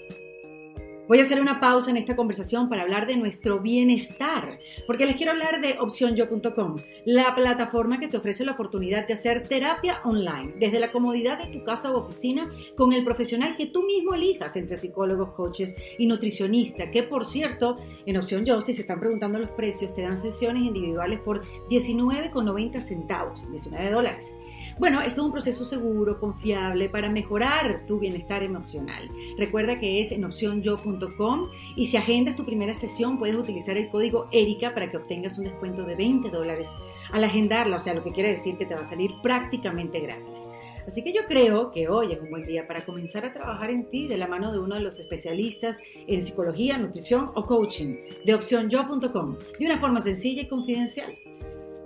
Voy 1.08 1.20
a 1.20 1.22
hacer 1.22 1.40
una 1.40 1.60
pausa 1.60 1.90
en 1.90 1.98
esta 1.98 2.16
conversación 2.16 2.68
para 2.68 2.82
hablar 2.82 3.06
de 3.06 3.16
nuestro 3.16 3.60
bienestar, 3.60 4.58
porque 4.88 5.06
les 5.06 5.14
quiero 5.14 5.30
hablar 5.30 5.60
de 5.60 5.78
opcionyo.com, 5.78 6.76
la 7.04 7.32
plataforma 7.36 8.00
que 8.00 8.08
te 8.08 8.16
ofrece 8.16 8.44
la 8.44 8.52
oportunidad 8.52 9.06
de 9.06 9.12
hacer 9.12 9.46
terapia 9.46 10.00
online 10.02 10.54
desde 10.58 10.80
la 10.80 10.90
comodidad 10.90 11.38
de 11.38 11.46
tu 11.46 11.62
casa 11.62 11.92
o 11.92 11.98
oficina 11.98 12.50
con 12.76 12.92
el 12.92 13.04
profesional 13.04 13.56
que 13.56 13.66
tú 13.66 13.84
mismo 13.84 14.14
elijas 14.14 14.56
entre 14.56 14.78
psicólogos, 14.78 15.30
coaches 15.30 15.76
y 15.96 16.08
nutricionista, 16.08 16.90
que 16.90 17.04
por 17.04 17.24
cierto, 17.24 17.76
en 18.04 18.16
Opción 18.16 18.44
Yo, 18.44 18.60
si 18.60 18.74
se 18.74 18.80
están 18.80 18.98
preguntando 18.98 19.38
los 19.38 19.52
precios, 19.52 19.94
te 19.94 20.02
dan 20.02 20.20
sesiones 20.20 20.64
individuales 20.64 21.20
por 21.20 21.42
19,90 21.68 22.80
centavos, 22.80 23.48
19 23.52 23.90
dólares. 23.92 24.34
Bueno, 24.78 25.00
esto 25.00 25.22
es 25.22 25.26
un 25.26 25.32
proceso 25.32 25.64
seguro, 25.64 26.20
confiable 26.20 26.90
para 26.90 27.08
mejorar 27.08 27.86
tu 27.86 27.98
bienestar 27.98 28.42
emocional. 28.42 29.08
Recuerda 29.38 29.80
que 29.80 30.02
es 30.02 30.12
en 30.12 30.22
opcionyo.com 30.22 31.48
y 31.76 31.86
si 31.86 31.96
agendas 31.96 32.36
tu 32.36 32.44
primera 32.44 32.74
sesión 32.74 33.18
puedes 33.18 33.36
utilizar 33.36 33.78
el 33.78 33.88
código 33.88 34.28
ERICA 34.32 34.74
para 34.74 34.90
que 34.90 34.98
obtengas 34.98 35.38
un 35.38 35.44
descuento 35.44 35.84
de 35.84 35.94
20 35.94 36.28
dólares 36.28 36.68
al 37.10 37.24
agendarla, 37.24 37.76
o 37.76 37.78
sea, 37.78 37.94
lo 37.94 38.04
que 38.04 38.10
quiere 38.10 38.32
decir 38.32 38.58
que 38.58 38.66
te 38.66 38.74
va 38.74 38.82
a 38.82 38.88
salir 38.88 39.12
prácticamente 39.22 39.98
gratis. 39.98 40.44
Así 40.86 41.02
que 41.02 41.14
yo 41.14 41.22
creo 41.26 41.72
que 41.72 41.88
hoy 41.88 42.12
es 42.12 42.20
un 42.20 42.28
buen 42.28 42.44
día 42.44 42.68
para 42.68 42.84
comenzar 42.84 43.24
a 43.24 43.32
trabajar 43.32 43.70
en 43.70 43.88
ti 43.88 44.06
de 44.06 44.18
la 44.18 44.28
mano 44.28 44.52
de 44.52 44.58
uno 44.58 44.74
de 44.74 44.82
los 44.82 45.00
especialistas 45.00 45.78
en 46.06 46.20
psicología, 46.24 46.76
nutrición 46.76 47.30
o 47.34 47.46
coaching 47.46 47.96
de 48.26 48.34
opcionyo.com 48.34 49.38
de 49.58 49.66
una 49.66 49.80
forma 49.80 50.02
sencilla 50.02 50.42
y 50.42 50.48
confidencial. 50.48 51.16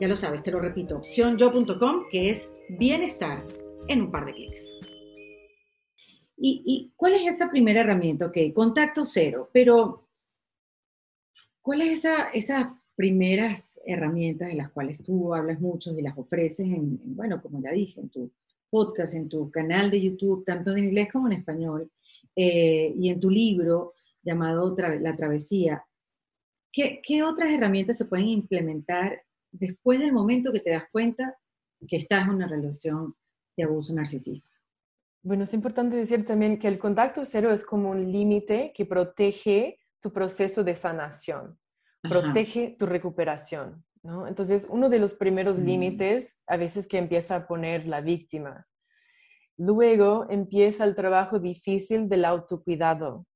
Ya 0.01 0.09
lo 0.09 0.16
sabes, 0.16 0.42
te 0.42 0.51
lo 0.51 0.61
repito, 0.61 0.96
opcionyo.com, 0.96 2.07
que 2.11 2.30
es 2.30 2.55
bienestar 2.70 3.44
en 3.86 4.01
un 4.01 4.11
par 4.11 4.24
de 4.24 4.32
clics. 4.32 4.64
¿Y, 6.38 6.90
cuál 6.96 7.16
es 7.16 7.26
esa 7.26 7.51
primera 7.51 7.82
herramienta? 7.82 8.24
Ok, 8.24 8.38
contacto 8.55 9.05
cero, 9.05 9.51
pero 9.53 10.09
¿cuál 11.61 11.82
es 11.82 11.98
esa, 11.98 12.30
esas 12.30 12.68
primeras 12.96 13.78
herramientas 13.84 14.48
de 14.48 14.55
las 14.55 14.70
cuales 14.70 15.03
tú 15.03 15.34
hablas 15.34 15.61
mucho 15.61 15.92
y 15.98 16.01
las 16.01 16.16
ofreces 16.16 16.66
en, 16.66 16.98
bueno, 17.14 17.42
como 17.42 17.61
ya 17.61 17.72
dije, 17.72 18.01
en 18.01 18.09
tu 18.09 18.32
podcast, 18.70 19.14
en 19.14 19.28
tu 19.28 19.51
canal 19.51 19.90
de 19.90 20.01
YouTube, 20.01 20.46
tanto 20.46 20.70
en 20.70 20.84
inglés 20.84 21.12
como 21.12 21.26
en 21.26 21.34
español, 21.34 21.90
eh, 22.34 22.94
y 22.96 23.11
en 23.11 23.20
tu 23.20 23.28
libro 23.28 23.92
llamado 24.22 24.74
La 25.01 25.14
Travesía, 25.14 25.84
¿qué, 26.72 27.03
¿qué 27.03 27.22
otras 27.22 27.51
herramientas 27.51 27.98
se 27.98 28.07
pueden 28.07 28.28
implementar 28.28 29.24
después 29.53 29.98
del 29.98 30.12
momento 30.12 30.53
que 30.53 30.61
te 30.61 30.70
das 30.70 30.84
cuenta 30.90 31.36
que 31.86 31.96
estás 31.96 32.24
en 32.24 32.34
una 32.34 32.48
relación 32.48 33.14
de 33.57 33.64
abuso 33.64 33.94
narcisista? 33.94 34.51
Bueno, 35.22 35.44
es 35.44 35.53
importante 35.53 35.96
decir 35.96 36.24
también 36.24 36.59
que 36.59 36.68
el 36.68 36.78
contacto 36.78 37.24
cero 37.26 37.53
es 37.53 37.64
como 37.64 37.90
un 37.90 38.11
límite 38.11 38.72
que 38.74 38.86
protege 38.86 39.78
tu 40.01 40.12
proceso 40.12 40.64
de 40.64 40.74
sanación, 40.74 41.59
protege 42.03 42.76
tu 42.78 42.86
recuperación. 42.86 43.84
¿no? 44.03 44.26
Entonces, 44.26 44.66
uno 44.70 44.88
de 44.88 44.98
los 44.98 45.14
primeros 45.14 45.59
mm. 45.59 45.64
límites 45.64 46.38
a 46.46 46.57
veces 46.57 46.86
que 46.86 46.96
empieza 46.96 47.36
a 47.36 47.46
poner 47.46 47.86
la 47.86 48.01
víctima. 48.01 48.66
Luego 49.59 50.26
empieza 50.30 50.84
el 50.84 50.94
trabajo 50.94 51.38
difícil 51.38 52.09
del 52.09 52.24
autocuidado, 52.24 53.26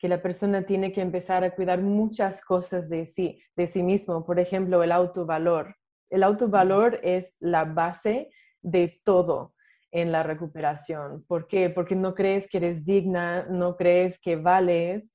que 0.00 0.08
la 0.08 0.22
persona 0.22 0.62
tiene 0.62 0.92
que 0.92 1.02
empezar 1.02 1.44
a 1.44 1.54
cuidar 1.54 1.82
muchas 1.82 2.42
cosas 2.42 2.88
de 2.88 3.04
sí, 3.04 3.38
de 3.54 3.66
sí 3.66 3.82
mismo. 3.82 4.24
Por 4.24 4.40
ejemplo, 4.40 4.82
el 4.82 4.92
autovalor. 4.92 5.76
El 6.08 6.22
autovalor 6.22 6.98
es 7.02 7.36
la 7.38 7.66
base 7.66 8.30
de 8.62 8.98
todo 9.04 9.54
en 9.92 10.10
la 10.10 10.22
recuperación. 10.22 11.22
¿Por 11.28 11.46
qué? 11.46 11.68
Porque 11.68 11.96
no 11.96 12.14
crees 12.14 12.48
que 12.48 12.56
eres 12.56 12.86
digna, 12.86 13.46
no 13.50 13.76
crees 13.76 14.18
que 14.18 14.36
vales, 14.36 15.06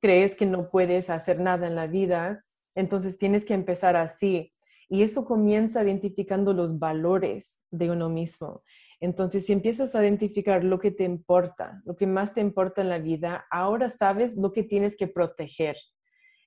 crees 0.00 0.34
que 0.34 0.46
no 0.46 0.70
puedes 0.70 1.08
hacer 1.08 1.38
nada 1.38 1.68
en 1.68 1.76
la 1.76 1.86
vida. 1.86 2.44
Entonces 2.74 3.18
tienes 3.18 3.44
que 3.44 3.54
empezar 3.54 3.94
así. 3.94 4.52
Y 4.88 5.04
eso 5.04 5.24
comienza 5.24 5.84
identificando 5.84 6.52
los 6.52 6.80
valores 6.80 7.60
de 7.70 7.92
uno 7.92 8.10
mismo. 8.10 8.64
Entonces, 9.02 9.46
si 9.46 9.52
empiezas 9.52 9.96
a 9.96 10.02
identificar 10.04 10.62
lo 10.62 10.78
que 10.78 10.92
te 10.92 11.02
importa, 11.02 11.82
lo 11.84 11.96
que 11.96 12.06
más 12.06 12.34
te 12.34 12.40
importa 12.40 12.82
en 12.82 12.88
la 12.88 13.00
vida, 13.00 13.48
ahora 13.50 13.90
sabes 13.90 14.36
lo 14.36 14.52
que 14.52 14.62
tienes 14.62 14.96
que 14.96 15.08
proteger. 15.08 15.76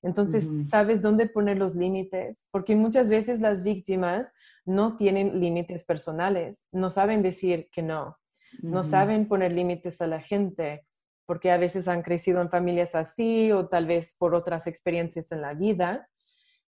Entonces, 0.02 0.50
sabes 0.70 1.02
dónde 1.02 1.28
poner 1.28 1.58
los 1.58 1.76
límites, 1.76 2.48
porque 2.52 2.78
muchas 2.78 3.10
veces 3.10 3.42
las 3.42 3.66
víctimas 3.66 4.32
no 4.64 4.96
tienen 4.96 5.42
límites 5.42 5.84
personales, 5.84 6.66
no 6.72 6.92
saben 6.92 7.22
decir 7.24 7.68
que 7.74 7.82
no, 7.82 8.18
no 8.62 8.86
saben 8.86 9.28
poner 9.28 9.52
límites 9.52 10.00
a 10.00 10.08
la 10.08 10.22
gente, 10.22 10.86
porque 11.26 11.52
a 11.52 11.58
veces 11.58 11.90
han 11.90 12.04
crecido 12.04 12.40
en 12.40 12.50
familias 12.50 12.96
así 12.96 13.52
o 13.52 13.68
tal 13.68 13.86
vez 13.86 14.16
por 14.18 14.34
otras 14.34 14.66
experiencias 14.66 15.34
en 15.34 15.42
la 15.42 15.54
vida. 15.54 16.08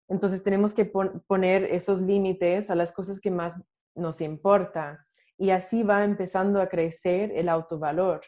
Entonces, 0.09 0.43
tenemos 0.43 0.73
que 0.73 0.83
poner 0.83 1.63
esos 1.63 2.01
límites 2.01 2.69
a 2.69 2.75
las 2.75 2.91
cosas 2.91 3.21
que 3.21 3.31
más 3.31 3.57
nos 3.95 4.19
importa 4.19 5.06
y 5.37 5.51
así 5.51 5.83
va 5.83 6.03
empezando 6.03 6.61
a 6.61 6.67
crecer 6.67 7.31
el 7.35 7.49
autovalor. 7.49 8.21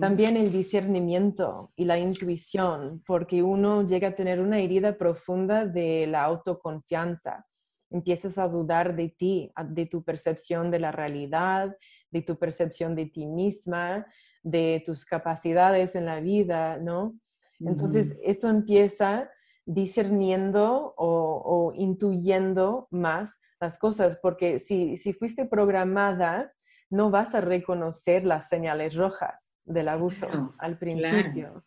También 0.00 0.36
el 0.36 0.52
discernimiento 0.52 1.72
y 1.76 1.86
la 1.86 1.98
intuición, 1.98 3.02
porque 3.06 3.42
uno 3.42 3.86
llega 3.86 4.08
a 4.08 4.14
tener 4.14 4.38
una 4.38 4.58
herida 4.58 4.98
profunda 4.98 5.64
de 5.64 6.06
la 6.06 6.24
autoconfianza. 6.24 7.46
Empiezas 7.88 8.36
a 8.36 8.48
dudar 8.48 8.94
de 8.94 9.08
ti, 9.08 9.50
de 9.70 9.86
tu 9.86 10.04
percepción 10.04 10.70
de 10.70 10.78
la 10.78 10.92
realidad, 10.92 11.74
de 12.10 12.20
tu 12.20 12.38
percepción 12.38 12.94
de 12.94 13.06
ti 13.06 13.24
misma, 13.24 14.06
de 14.42 14.82
tus 14.84 15.06
capacidades 15.06 15.94
en 15.94 16.04
la 16.04 16.20
vida, 16.20 16.76
¿no? 16.76 17.18
Entonces, 17.58 18.18
esto 18.22 18.48
empieza 18.48 19.30
discerniendo 19.64 20.94
o, 20.96 21.72
intuyendo 21.74 22.88
más 22.90 23.38
las 23.62 23.78
cosas, 23.78 24.18
porque 24.20 24.58
si, 24.58 24.96
si 24.96 25.12
fuiste 25.12 25.46
programada, 25.46 26.52
no 26.90 27.10
vas 27.10 27.34
a 27.36 27.40
reconocer 27.40 28.24
las 28.24 28.48
señales 28.48 28.96
rojas 28.96 29.54
del 29.64 29.88
abuso 29.88 30.26
al 30.58 30.78
principio. 30.78 31.64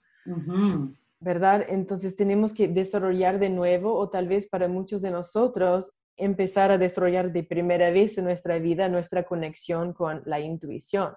¿Verdad? 1.21 1.65
Entonces 1.69 2.17
tenemos 2.17 2.53
que 2.53 2.67
desarrollar 2.67 3.39
de 3.39 3.49
nuevo 3.49 3.95
o 3.95 4.09
tal 4.09 4.27
vez 4.27 4.47
para 4.49 4.67
muchos 4.67 5.01
de 5.01 5.11
nosotros 5.11 5.93
empezar 6.17 6.69
a 6.69 6.77
desarrollar 6.77 7.31
de 7.31 7.43
primera 7.43 7.89
vez 7.91 8.17
en 8.17 8.25
nuestra 8.25 8.59
vida 8.59 8.89
nuestra 8.89 9.23
conexión 9.23 9.93
con 9.93 10.21
la 10.25 10.41
intuición, 10.41 11.15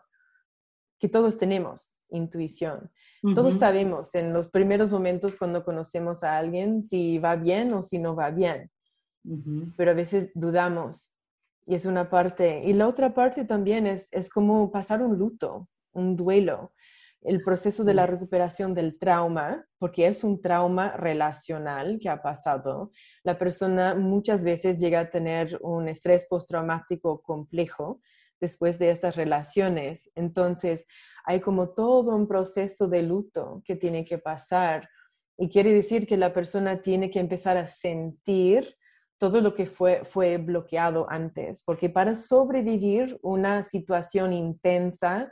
que 1.00 1.08
todos 1.08 1.38
tenemos 1.38 1.96
intuición. 2.10 2.90
Todos 3.34 3.56
sabemos 3.56 4.14
en 4.14 4.32
los 4.32 4.46
primeros 4.46 4.90
momentos 4.90 5.34
cuando 5.36 5.64
conocemos 5.64 6.22
a 6.22 6.38
alguien 6.38 6.84
si 6.84 7.18
va 7.18 7.34
bien 7.34 7.74
o 7.74 7.82
si 7.82 7.98
no 7.98 8.14
va 8.14 8.30
bien, 8.30 8.70
pero 9.76 9.90
a 9.90 9.94
veces 9.94 10.30
dudamos 10.34 11.12
y 11.68 11.74
es 11.74 11.84
una 11.84 12.08
parte. 12.08 12.62
Y 12.64 12.72
la 12.72 12.88
otra 12.88 13.12
parte 13.12 13.44
también 13.44 13.86
es, 13.86 14.08
es 14.10 14.30
como 14.30 14.70
pasar 14.70 15.02
un 15.02 15.18
luto, 15.18 15.68
un 15.92 16.16
duelo, 16.16 16.72
el 17.20 17.42
proceso 17.42 17.84
de 17.84 17.92
la 17.92 18.06
recuperación 18.06 18.72
del 18.72 18.98
trauma, 18.98 19.66
porque 19.78 20.06
es 20.06 20.24
un 20.24 20.40
trauma 20.40 20.96
relacional 20.96 21.98
que 22.00 22.08
ha 22.08 22.22
pasado. 22.22 22.90
La 23.22 23.36
persona 23.36 23.94
muchas 23.94 24.44
veces 24.44 24.80
llega 24.80 25.00
a 25.00 25.10
tener 25.10 25.58
un 25.60 25.88
estrés 25.88 26.26
postraumático 26.26 27.20
complejo 27.20 28.00
después 28.40 28.78
de 28.78 28.90
estas 28.90 29.16
relaciones. 29.16 30.10
Entonces, 30.14 30.86
hay 31.24 31.40
como 31.40 31.70
todo 31.74 32.16
un 32.16 32.26
proceso 32.26 32.88
de 32.88 33.02
luto 33.02 33.60
que 33.62 33.76
tiene 33.76 34.06
que 34.06 34.16
pasar. 34.16 34.88
Y 35.36 35.50
quiere 35.50 35.74
decir 35.74 36.06
que 36.06 36.16
la 36.16 36.32
persona 36.32 36.80
tiene 36.80 37.10
que 37.10 37.20
empezar 37.20 37.58
a 37.58 37.66
sentir 37.66 38.77
todo 39.18 39.40
lo 39.40 39.54
que 39.54 39.66
fue, 39.66 40.04
fue 40.04 40.38
bloqueado 40.38 41.06
antes, 41.10 41.62
porque 41.64 41.90
para 41.90 42.14
sobrevivir 42.14 43.18
una 43.22 43.62
situación 43.62 44.32
intensa, 44.32 45.30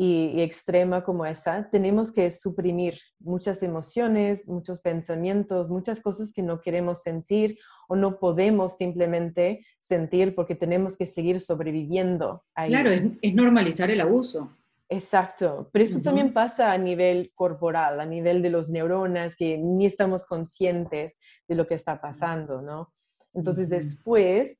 y, 0.00 0.40
extrema 0.42 1.02
como 1.02 1.26
esa, 1.26 1.68
tenemos 1.70 2.12
que 2.12 2.30
suprimir 2.30 3.00
muchas 3.18 3.64
emociones, 3.64 4.46
muchos 4.46 4.80
pensamientos, 4.80 5.68
muchas 5.70 6.00
cosas 6.00 6.32
que 6.32 6.40
no 6.40 6.60
queremos 6.60 7.02
sentir 7.02 7.58
o 7.88 7.96
no 7.96 8.20
podemos 8.20 8.76
simplemente 8.76 9.66
sentir 9.80 10.36
porque 10.36 10.54
tenemos 10.54 10.96
que 10.96 11.08
seguir 11.08 11.40
sobreviviendo. 11.40 12.44
Ahí. 12.54 12.70
Claro, 12.70 12.90
es, 12.92 13.34
normalizar 13.34 13.90
el 13.90 14.00
abuso. 14.00 14.56
Exacto, 14.88 15.68
pero 15.72 15.84
eso 15.84 16.00
también 16.00 16.32
pasa 16.32 16.70
a 16.70 16.78
nivel 16.78 17.32
corporal, 17.34 17.98
a 17.98 18.06
nivel 18.06 18.40
de 18.40 18.50
los 18.50 18.70
neuronas, 18.70 19.34
que 19.34 19.58
ni 19.58 19.84
estamos 19.84 20.24
conscientes 20.24 21.16
de 21.48 21.56
lo 21.56 21.66
que 21.66 21.74
está 21.74 22.00
pasando, 22.00 22.62
¿no? 22.62 22.92
Entonces 23.34 23.68
después 23.68 24.58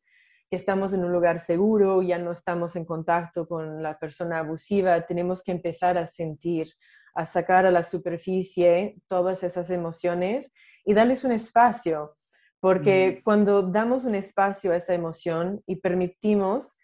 que 0.50 0.56
estamos 0.56 0.92
en 0.94 1.04
un 1.04 1.12
lugar 1.12 1.40
seguro, 1.40 2.02
ya 2.02 2.18
no 2.18 2.32
estamos 2.32 2.74
en 2.76 2.84
contacto 2.84 3.46
con 3.46 3.82
la 3.82 3.98
persona 3.98 4.38
abusiva, 4.38 5.06
tenemos 5.06 5.42
que 5.42 5.52
empezar 5.52 5.98
a 5.98 6.06
sentir, 6.06 6.68
a 7.14 7.26
sacar 7.26 7.66
a 7.66 7.70
la 7.70 7.82
superficie 7.82 8.96
todas 9.08 9.42
esas 9.42 9.70
emociones 9.70 10.50
y 10.84 10.94
darles 10.94 11.24
un 11.24 11.32
espacio, 11.32 12.16
porque 12.60 13.20
cuando 13.24 13.62
damos 13.62 14.04
un 14.04 14.14
espacio 14.14 14.72
a 14.72 14.76
esa 14.76 14.94
emoción 14.94 15.62
y 15.66 15.76
permitimos, 15.76 16.76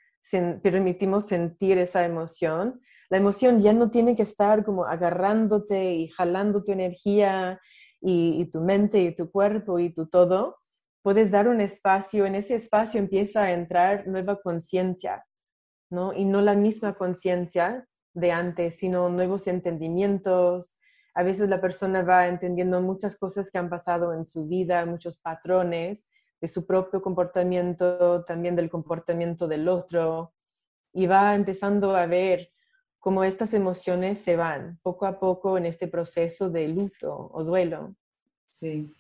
permitimos 0.63 1.27
sentir 1.27 1.79
esa 1.79 2.05
emoción, 2.05 2.81
la 3.09 3.19
emoción 3.19 3.61
ya 3.61 3.73
no 3.73 3.91
tiene 3.91 4.15
que 4.15 4.23
estar 4.23 4.65
como 4.65 4.85
agarrándote 4.85 5.95
y 5.95 6.09
jalando 6.09 6.65
tu 6.65 6.73
energía 6.73 7.61
y 8.01 8.45
tu 8.51 8.61
mente 8.61 9.01
y 9.01 9.15
tu 9.15 9.31
cuerpo 9.31 9.79
y 9.79 9.91
tu 9.91 10.07
todo, 10.07 10.59
puedes 11.05 11.31
dar 11.31 11.49
un 11.49 11.61
espacio, 11.61 12.25
en 12.25 12.35
ese 12.35 12.55
espacio 12.55 12.99
empieza 12.99 13.43
a 13.43 13.53
entrar 13.53 14.09
nueva 14.09 14.41
conciencia, 14.41 15.27
¿no? 15.91 16.15
Y 16.15 16.25
no 16.25 16.41
la 16.41 16.55
misma 16.55 16.95
conciencia 16.95 17.87
de 18.15 18.33
antes, 18.33 18.77
sino 18.77 19.11
nuevos 19.11 19.47
entendimientos. 19.47 20.79
A 21.15 21.23
veces 21.23 21.51
la 21.51 21.61
persona 21.61 22.03
va 22.03 22.27
entendiendo 22.27 22.81
muchas 22.81 23.19
cosas 23.19 23.51
que 23.51 23.59
han 23.59 23.69
pasado 23.69 24.15
en 24.15 24.25
su 24.25 24.47
vida, 24.47 24.87
muchos 24.87 25.19
patrones 25.19 26.09
de 26.41 26.49
su 26.49 26.65
propio 26.65 27.03
comportamiento, 27.03 28.25
también 28.25 28.57
del 28.57 28.71
comportamiento 28.71 29.47
del 29.47 29.69
otro, 29.69 30.33
y 30.91 31.07
va 31.07 31.35
empezando 31.35 31.95
a 31.95 32.07
ver 32.07 32.49
cómo 32.99 33.25
estas 33.25 33.53
emociones 33.53 34.21
se 34.21 34.37
van 34.37 34.79
poco 34.83 35.05
a 35.05 35.21
poco 35.21 35.59
en 35.59 35.67
este 35.67 35.87
proceso 35.87 36.49
de 36.49 36.67
luto 36.67 37.31
o 37.31 37.45
duelo. 37.45 37.95
Sí. 38.49 38.91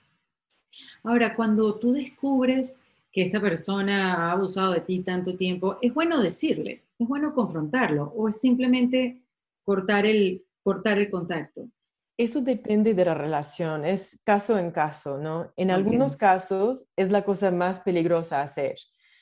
Ahora, 1.03 1.35
cuando 1.35 1.79
tú 1.79 1.93
descubres 1.93 2.79
que 3.12 3.22
esta 3.22 3.41
persona 3.41 4.14
ha 4.14 4.33
abusado 4.33 4.72
de 4.72 4.81
ti 4.81 5.01
tanto 5.01 5.37
tiempo, 5.37 5.79
es 5.81 5.95
bueno 5.95 6.20
decirle, 6.20 6.83
es 6.99 7.09
bueno 7.09 7.35
confrontarlo 7.35 8.12
o 8.16 8.29
es 8.29 8.41
simplemente 8.41 9.22
cortar 9.62 10.07
el, 10.07 10.45
cortar 10.62 10.99
el 10.99 11.11
contacto. 11.11 11.68
Eso 12.16 12.43
depende 12.43 12.95
de 12.95 13.05
la 13.05 13.14
relación, 13.14 13.85
es 13.85 14.20
caso 14.25 14.57
en 14.59 14.70
caso, 14.70 15.18
¿no? 15.18 15.53
En 15.57 15.70
algunos 15.72 16.16
casos 16.16 16.87
es 16.97 17.11
la 17.11 17.25
cosa 17.25 17.51
más 17.51 17.81
peligrosa 17.81 18.43
hacer. 18.43 18.77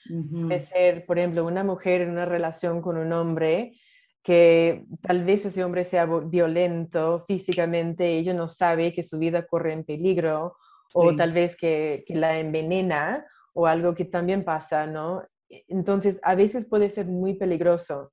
De 0.04 0.58
ser, 0.58 1.06
por 1.06 1.18
ejemplo, 1.18 1.46
una 1.46 1.62
mujer 1.62 2.00
en 2.00 2.10
una 2.10 2.24
relación 2.24 2.82
con 2.82 2.96
un 2.96 3.12
hombre 3.12 3.74
que 4.22 4.84
tal 5.00 5.24
vez 5.24 5.44
ese 5.44 5.64
hombre 5.64 5.84
sea 5.84 6.06
violento 6.06 7.24
físicamente, 7.26 8.18
ella 8.18 8.34
no 8.34 8.48
sabe 8.48 8.92
que 8.92 9.02
su 9.02 9.18
vida 9.18 9.46
corre 9.46 9.72
en 9.72 9.84
peligro 9.84 10.56
o 10.94 11.14
tal 11.16 11.32
vez 11.32 11.56
que, 11.56 12.04
la 12.08 12.38
envenena 12.38 13.26
o 13.54 13.66
algo 13.66 13.94
que 13.94 14.04
también 14.04 14.44
pasa, 14.44 14.86
¿no? 14.86 15.22
E, 15.48 15.64
entonces, 15.68 16.18
a 16.22 16.34
veces 16.34 16.66
puede 16.66 16.90
ser 16.90 17.06
muy 17.06 17.34
peligroso. 17.34 18.12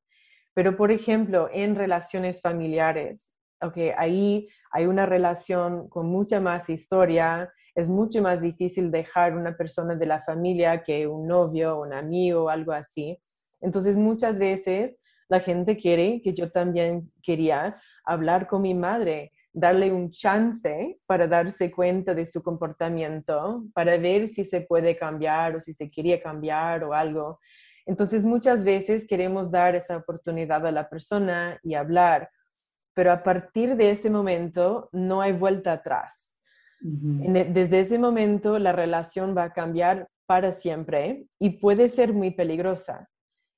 Pero, 0.54 0.76
por 0.76 0.92
ejemplo, 0.92 1.50
en 1.54 1.76
relaciones 1.76 2.42
familiares, 2.42 3.34
okay, 3.62 3.92
ahí 3.98 4.48
hay 4.72 4.86
una 4.86 5.06
relación 5.06 5.88
con 5.90 6.08
mucha 6.08 6.40
más 6.40 6.70
historia, 6.70 7.52
es 7.76 7.88
mucho 7.88 8.22
más 8.22 8.42
difícil 8.42 8.92
dejar 8.92 9.38
una 9.38 9.56
persona 9.56 9.96
de 9.96 10.06
la 10.06 10.20
familia 10.20 10.84
que 10.84 11.08
un 11.08 11.28
novio, 11.28 11.80
un 11.80 11.94
amigo, 11.94 12.50
algo 12.50 12.72
así. 12.72 13.18
Entonces, 13.62 13.96
muchas 13.96 14.40
veces 14.40 14.96
la 15.30 15.40
gente 15.40 15.78
quiere, 15.78 16.22
que 16.24 16.34
yo 16.34 16.52
también 16.52 17.12
quería, 17.22 17.80
hablar 18.04 18.48
con 18.48 18.64
mi 18.64 18.74
madre, 18.74 19.32
darle 19.60 19.92
un 19.92 20.10
chance 20.12 21.00
para 21.06 21.28
darse 21.28 21.70
cuenta 21.72 22.14
de 22.14 22.26
su 22.26 22.42
comportamiento, 22.42 23.66
para 23.74 23.98
ver 23.98 24.28
si 24.28 24.46
se 24.46 24.62
puede 24.62 24.96
cambiar 24.96 25.56
o 25.56 25.60
si 25.60 25.74
se 25.74 25.90
quería 25.90 26.22
cambiar 26.22 26.84
o 26.84 26.94
algo. 26.94 27.40
Entonces, 27.86 28.24
muchas 28.24 28.64
veces 28.64 29.06
queremos 29.08 29.52
dar 29.52 29.76
esa 29.76 29.98
oportunidad 29.98 30.66
a 30.66 30.72
la 30.72 30.90
persona 30.90 31.60
y 31.64 31.74
hablar, 31.74 32.30
pero 32.94 33.12
a 33.12 33.24
partir 33.24 33.76
de 33.76 33.92
ese 33.92 34.10
momento 34.10 34.90
no 34.92 35.22
hay 35.22 35.34
vuelta 35.34 35.74
atrás. 35.74 36.38
E, 36.82 37.46
desde 37.46 37.82
ese 37.82 38.00
momento 38.00 38.58
la 38.58 38.72
relación 38.72 39.36
va 39.36 39.44
a 39.44 39.54
cambiar 39.54 40.08
para 40.26 40.54
siempre 40.54 41.26
y 41.38 41.50
puede 41.60 41.90
ser 41.90 42.14
muy 42.14 42.32
peligrosa. 42.32 43.10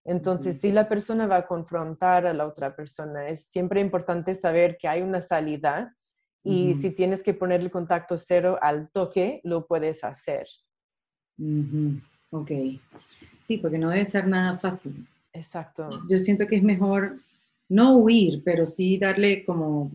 Entonces, 0.03 0.59
si 0.59 0.71
la 0.71 0.89
persona 0.89 1.27
va 1.27 1.37
a 1.37 1.47
confrontar 1.47 2.25
a 2.25 2.33
la 2.33 2.47
otra 2.47 2.75
persona, 2.75 3.27
es 3.27 3.43
siempre 3.43 3.81
importante 3.81 4.35
saber 4.35 4.77
que 4.79 4.87
hay 4.87 5.01
una 5.01 5.21
salida 5.21 5.95
y 6.43 6.73
si 6.75 6.89
tienes 6.89 7.21
que 7.21 7.35
poner 7.35 7.61
el 7.61 7.69
contacto 7.69 8.17
cero 8.17 8.57
al 8.61 8.89
toque, 8.89 9.41
lo 9.43 9.67
puedes 9.67 10.03
hacer. 10.03 10.47
Ok. 12.31 12.51
Sí, 13.39 13.57
porque 13.57 13.77
no 13.77 13.89
debe 13.91 14.05
ser 14.05 14.27
nada 14.27 14.57
fácil. 14.57 15.07
Exacto. 15.33 15.89
Yo 16.09 16.17
siento 16.17 16.47
que 16.47 16.55
es 16.55 16.63
mejor 16.63 17.15
no 17.69 17.97
huir, 17.97 18.41
pero 18.43 18.65
sí 18.65 18.97
darle 18.97 19.45
como 19.45 19.91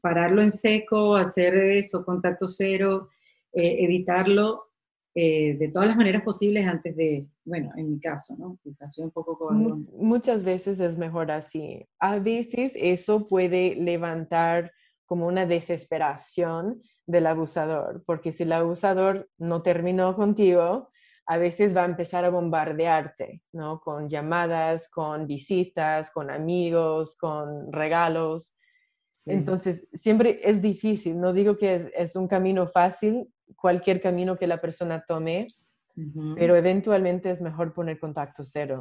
pararlo 0.00 0.42
en 0.42 0.52
seco, 0.52 1.16
hacer 1.16 1.54
eso, 1.56 2.04
contacto 2.04 2.48
cero, 2.48 3.10
eh, 3.52 3.76
evitarlo 3.80 4.70
eh, 5.14 5.56
de 5.58 5.68
todas 5.68 5.88
las 5.88 5.96
maneras 5.96 6.22
posibles 6.22 6.66
antes 6.66 6.96
de, 6.96 7.26
bueno, 7.50 7.72
en 7.76 7.90
mi 7.90 8.00
caso, 8.00 8.36
¿no? 8.38 8.58
Quizás 8.62 8.94
soy 8.94 9.06
un 9.06 9.10
poco. 9.10 9.50
Muchas 9.98 10.44
veces 10.44 10.78
es 10.78 10.96
mejor 10.96 11.32
así. 11.32 11.84
A 11.98 12.20
veces 12.20 12.74
eso 12.76 13.26
puede 13.26 13.74
levantar 13.74 14.72
como 15.04 15.26
una 15.26 15.46
desesperación 15.46 16.80
del 17.06 17.26
abusador, 17.26 18.04
porque 18.06 18.30
si 18.30 18.44
el 18.44 18.52
abusador 18.52 19.28
no 19.36 19.62
terminó 19.62 20.14
contigo, 20.14 20.90
a 21.26 21.38
veces 21.38 21.76
va 21.76 21.82
a 21.82 21.86
empezar 21.86 22.24
a 22.24 22.30
bombardearte, 22.30 23.42
¿no? 23.52 23.80
Con 23.80 24.08
llamadas, 24.08 24.88
con 24.88 25.26
visitas, 25.26 26.12
con 26.12 26.30
amigos, 26.30 27.16
con 27.16 27.72
regalos. 27.72 28.54
Entonces, 29.26 29.88
siempre 29.92 30.40
es 30.44 30.62
difícil, 30.62 31.18
no 31.18 31.32
digo 31.32 31.58
que 31.58 31.90
es, 31.96 32.14
un 32.14 32.28
camino 32.28 32.68
fácil, 32.68 33.28
cualquier 33.56 34.00
camino 34.00 34.38
que 34.38 34.46
la 34.46 34.60
persona 34.60 35.04
tome, 35.04 35.48
pero 36.36 36.56
eventualmente 36.56 37.30
es 37.30 37.40
mejor 37.40 37.72
poner 37.72 37.98
contacto 37.98 38.44
cero. 38.44 38.80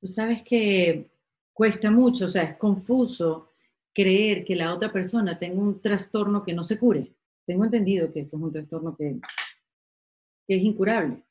Tú 0.00 0.06
sabes 0.06 0.42
que 0.42 1.10
cuesta 1.52 1.90
mucho, 1.90 2.26
o 2.26 2.28
sea, 2.28 2.42
es 2.42 2.56
confuso 2.56 3.52
creer 3.92 4.44
que 4.44 4.56
la 4.56 4.74
otra 4.74 4.92
persona 4.92 5.38
tenga 5.38 5.60
un 5.60 5.80
trastorno 5.80 6.44
que 6.44 6.52
no 6.52 6.62
se 6.62 6.78
cure. 6.78 7.14
Tengo 7.46 7.64
entendido 7.64 8.12
que 8.12 8.20
eso 8.20 8.36
es 8.36 8.42
un 8.42 8.52
trastorno 8.52 8.96
que 8.96 9.20
que 10.46 10.56
es 10.56 10.62
incurable. 10.62 11.22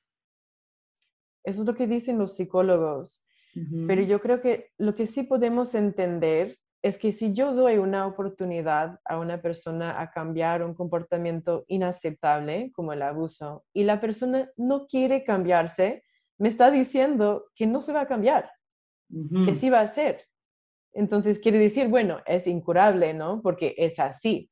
Eso 1.43 1.61
es 1.61 1.67
lo 1.67 1.75
que 1.75 1.87
dicen 1.87 2.17
los 2.17 2.35
psicólogos. 2.35 3.21
Pero 3.87 4.01
yo 4.01 4.19
creo 4.19 4.41
que 4.41 4.73
lo 4.77 4.95
que 4.95 5.07
sí 5.07 5.23
podemos 5.23 5.75
entender 5.75 6.59
es 6.85 6.99
que 6.99 7.11
si 7.11 7.33
yo 7.33 7.55
doy 7.55 7.79
una 7.79 8.05
oportunidad 8.05 8.99
a 9.05 9.17
una 9.17 9.41
persona 9.41 9.99
a 9.99 10.11
cambiar 10.11 10.63
un 10.63 10.75
comportamiento 10.75 11.65
inaceptable 11.67 12.71
como 12.75 12.93
el 12.93 13.01
abuso 13.01 13.65
y 13.73 13.85
la 13.85 13.99
persona 13.99 14.51
no 14.55 14.85
quiere 14.85 15.23
cambiarse, 15.23 16.03
me 16.37 16.47
está 16.47 16.69
diciendo 16.69 17.47
que 17.55 17.65
no 17.65 17.81
se 17.81 17.91
va 17.91 18.01
a 18.01 18.07
cambiar, 18.07 18.51
que 19.45 19.55
sí 19.55 19.71
va 19.71 19.79
a 19.79 19.87
ser. 19.87 20.27
Entonces 20.93 21.39
quiere 21.39 21.57
decir, 21.57 21.87
bueno, 21.87 22.19
es 22.23 22.45
incurable, 22.45 23.15
¿no? 23.15 23.41
Porque 23.41 23.73
es 23.79 23.97
así. 23.97 24.51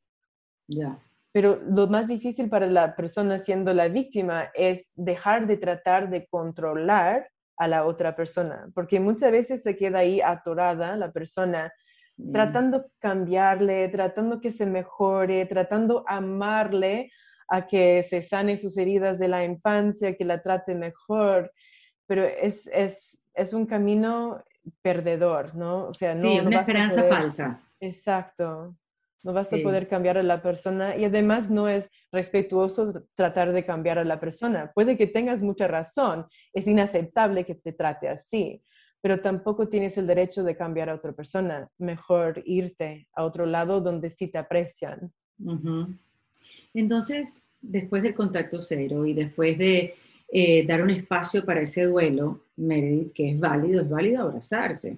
Ya. 0.68 0.98
Pero 1.32 1.62
lo 1.64 1.86
más 1.86 2.08
difícil 2.08 2.50
para 2.50 2.66
la 2.66 2.96
persona 2.96 3.38
siendo 3.38 3.76
la 3.76 3.90
víctima 3.90 4.50
es 4.56 4.90
dejar 4.96 5.46
de 5.46 5.58
tratar 5.58 6.10
de 6.10 6.26
controlar 6.26 7.30
a 7.58 7.68
la 7.68 7.86
otra 7.86 8.16
persona, 8.16 8.72
porque 8.74 9.00
muchas 9.00 9.32
veces 9.32 9.62
se 9.62 9.76
queda 9.76 10.00
ahí 10.00 10.20
atorada 10.20 10.98
la 10.98 11.12
persona, 11.12 11.72
mm. 12.18 12.32
tratando 12.32 12.86
cambiarle, 13.00 13.88
tratando 13.90 14.40
que 14.40 14.52
se 14.52 14.66
mejore, 14.66 15.46
tratando 15.46 16.04
amarle 16.08 17.12
a 17.50 17.66
que 17.66 18.04
se 18.04 18.22
sane 18.22 18.58
sus 18.58 18.78
heridas 18.78 19.20
de 19.20 19.28
la 19.28 19.44
infancia, 19.44 20.16
que 20.16 20.26
la 20.26 20.42
trate 20.42 20.76
mejor, 20.76 21.52
pero 22.08 22.24
es, 22.24 22.68
es, 22.68 23.24
es 23.34 23.54
un 23.54 23.66
camino 23.66 24.44
perdedor, 24.82 25.56
¿no? 25.56 25.88
O 25.88 25.94
sea, 25.94 26.14
no, 26.14 26.22
sí, 26.22 26.40
una 26.40 26.60
esperanza 26.60 27.04
falsa. 27.04 27.62
Exacto. 27.80 28.76
No 29.24 29.34
vas 29.34 29.54
a 29.54 29.58
poder 29.58 29.88
cambiar 29.88 30.18
a 30.18 30.24
la 30.24 30.42
persona 30.42 30.98
y 30.98 31.06
además 31.06 31.50
no 31.50 31.70
es 31.70 31.90
respetuoso 32.12 32.92
tratar 33.16 33.54
de 33.54 33.66
cambiar 33.66 33.98
a 33.98 34.04
la 34.04 34.20
persona. 34.20 34.72
Puede 34.76 34.98
que 34.98 35.08
tengas 35.08 35.42
mucha 35.42 35.66
razón, 35.66 36.28
es 36.52 36.68
inaceptable 36.68 37.46
que 37.46 37.56
te 37.56 37.72
trate 37.72 38.10
así, 38.10 38.62
pero 39.04 39.20
tampoco 39.20 39.68
tienes 39.68 39.98
el 39.98 40.08
derecho 40.08 40.46
de 40.46 40.56
cambiar 40.56 40.90
a 40.90 40.96
otra 40.96 41.12
persona. 41.12 41.70
Mejor 41.78 42.42
irte 42.46 43.10
a 43.14 43.26
otro 43.26 43.46
lado 43.46 43.82
donde 43.82 44.10
sí 44.10 44.30
te 44.30 44.38
aprecian. 44.38 45.12
Entonces, 46.74 47.42
después 47.60 48.02
del 48.02 48.16
contacto 48.16 48.62
cero 48.62 49.06
y 49.06 49.14
después 49.14 49.58
de 49.58 49.94
eh, 50.30 50.66
dar 50.66 50.82
un 50.82 50.90
espacio 50.90 51.44
para 51.44 51.60
ese 51.60 51.84
duelo, 51.84 52.46
Meredith, 52.56 53.12
que 53.12 53.32
es 53.32 53.40
válido, 53.42 53.82
es 53.82 53.90
válido 53.90 54.22
abrazarse 54.24 54.98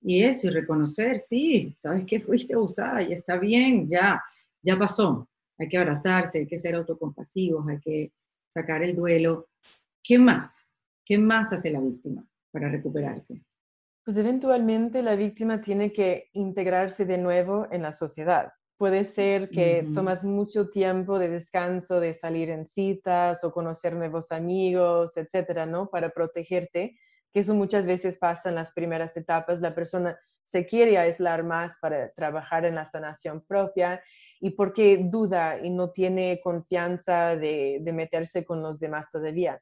y 0.00 0.22
eso, 0.22 0.46
y 0.46 0.50
reconocer, 0.50 1.18
sí, 1.18 1.74
sabes 1.76 2.04
que 2.04 2.20
fuiste 2.20 2.54
abusada 2.54 3.02
y 3.02 3.14
está 3.14 3.36
bien, 3.36 3.88
ya, 3.88 4.22
ya 4.62 4.78
pasó. 4.78 5.28
Hay 5.58 5.66
que 5.66 5.76
abrazarse, 5.76 6.38
hay 6.38 6.46
que 6.46 6.56
ser 6.56 6.76
autocompasivos, 6.76 7.66
hay 7.66 7.80
que 7.80 8.12
sacar 8.46 8.84
el 8.84 8.94
duelo. 8.94 9.48
¿Qué 10.04 10.20
más? 10.20 10.60
¿Qué 11.04 11.18
más 11.18 11.52
hace 11.52 11.72
la 11.72 11.80
víctima 11.80 12.29
para 12.50 12.68
recuperarse? 12.68 13.42
Pues 14.04 14.16
eventualmente 14.16 15.02
la 15.02 15.14
víctima 15.14 15.60
tiene 15.60 15.92
que 15.92 16.30
integrarse 16.32 17.04
de 17.04 17.18
nuevo 17.18 17.68
en 17.70 17.82
la 17.82 17.92
sociedad. 17.92 18.52
Puede 18.78 19.04
ser 19.04 19.50
que 19.50 19.86
tomas 19.92 20.24
mucho 20.24 20.70
tiempo 20.70 21.18
de 21.18 21.28
descanso, 21.28 22.00
de 22.00 22.14
salir 22.14 22.48
en 22.48 22.66
citas 22.66 23.44
o 23.44 23.52
conocer 23.52 23.94
nuevos 23.94 24.32
amigos, 24.32 25.18
etcétera, 25.18 25.66
¿no? 25.66 25.90
Para 25.90 26.08
protegerte 26.08 26.98
que 27.30 27.40
eso 27.40 27.54
muchas 27.54 27.86
veces 27.86 28.16
pasa 28.16 28.48
en 28.48 28.54
las 28.54 28.72
primeras 28.72 29.14
etapas. 29.18 29.60
La 29.60 29.74
persona 29.74 30.18
se 30.46 30.64
quiere 30.64 30.96
aislar 30.96 31.44
más 31.44 31.76
para 31.78 32.10
trabajar 32.12 32.64
en 32.64 32.74
la 32.74 32.86
sanación 32.86 33.44
propia 33.46 34.02
y 34.40 34.50
porque 34.50 34.98
duda 35.04 35.60
y 35.62 35.68
no 35.68 35.90
tiene 35.90 36.40
confianza 36.42 37.36
de, 37.36 37.80
de 37.82 37.92
meterse 37.92 38.46
con 38.46 38.62
los 38.62 38.80
demás 38.80 39.10
todavía. 39.10 39.60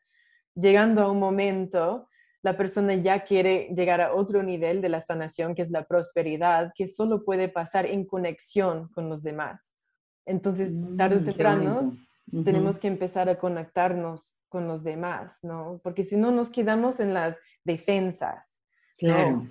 Llegando 0.55 1.03
a 1.03 1.11
un 1.11 1.18
momento, 1.18 2.09
la 2.43 2.57
persona 2.57 2.95
ya 2.95 3.24
quiere 3.24 3.68
llegar 3.74 4.01
a 4.01 4.14
otro 4.14 4.43
nivel 4.43 4.80
de 4.80 4.89
la 4.89 5.01
sanación, 5.01 5.55
que 5.55 5.62
es 5.62 5.70
la 5.70 5.84
prosperidad, 5.84 6.72
que 6.74 6.86
solo 6.86 7.24
puede 7.24 7.49
pasar 7.49 7.86
en 7.86 8.05
conexión 8.05 8.89
con 8.89 9.09
los 9.09 9.22
demás. 9.22 9.61
Entonces, 10.24 10.72
tarde 10.97 11.16
o 11.16 11.20
mm, 11.20 11.24
temprano, 11.24 11.97
tenemos 12.45 12.78
que 12.78 12.89
empezar 12.89 13.28
a 13.28 13.39
conectarnos 13.39 14.39
con 14.49 14.66
los 14.66 14.84
demás, 14.84 15.39
¿no? 15.43 15.80
Porque 15.82 16.05
si 16.05 16.16
no 16.16 16.30
nos 16.30 16.51
quedamos 16.51 17.01
en 17.01 17.14
las 17.14 17.36
defensas. 17.64 18.47
Claro. 18.99 19.47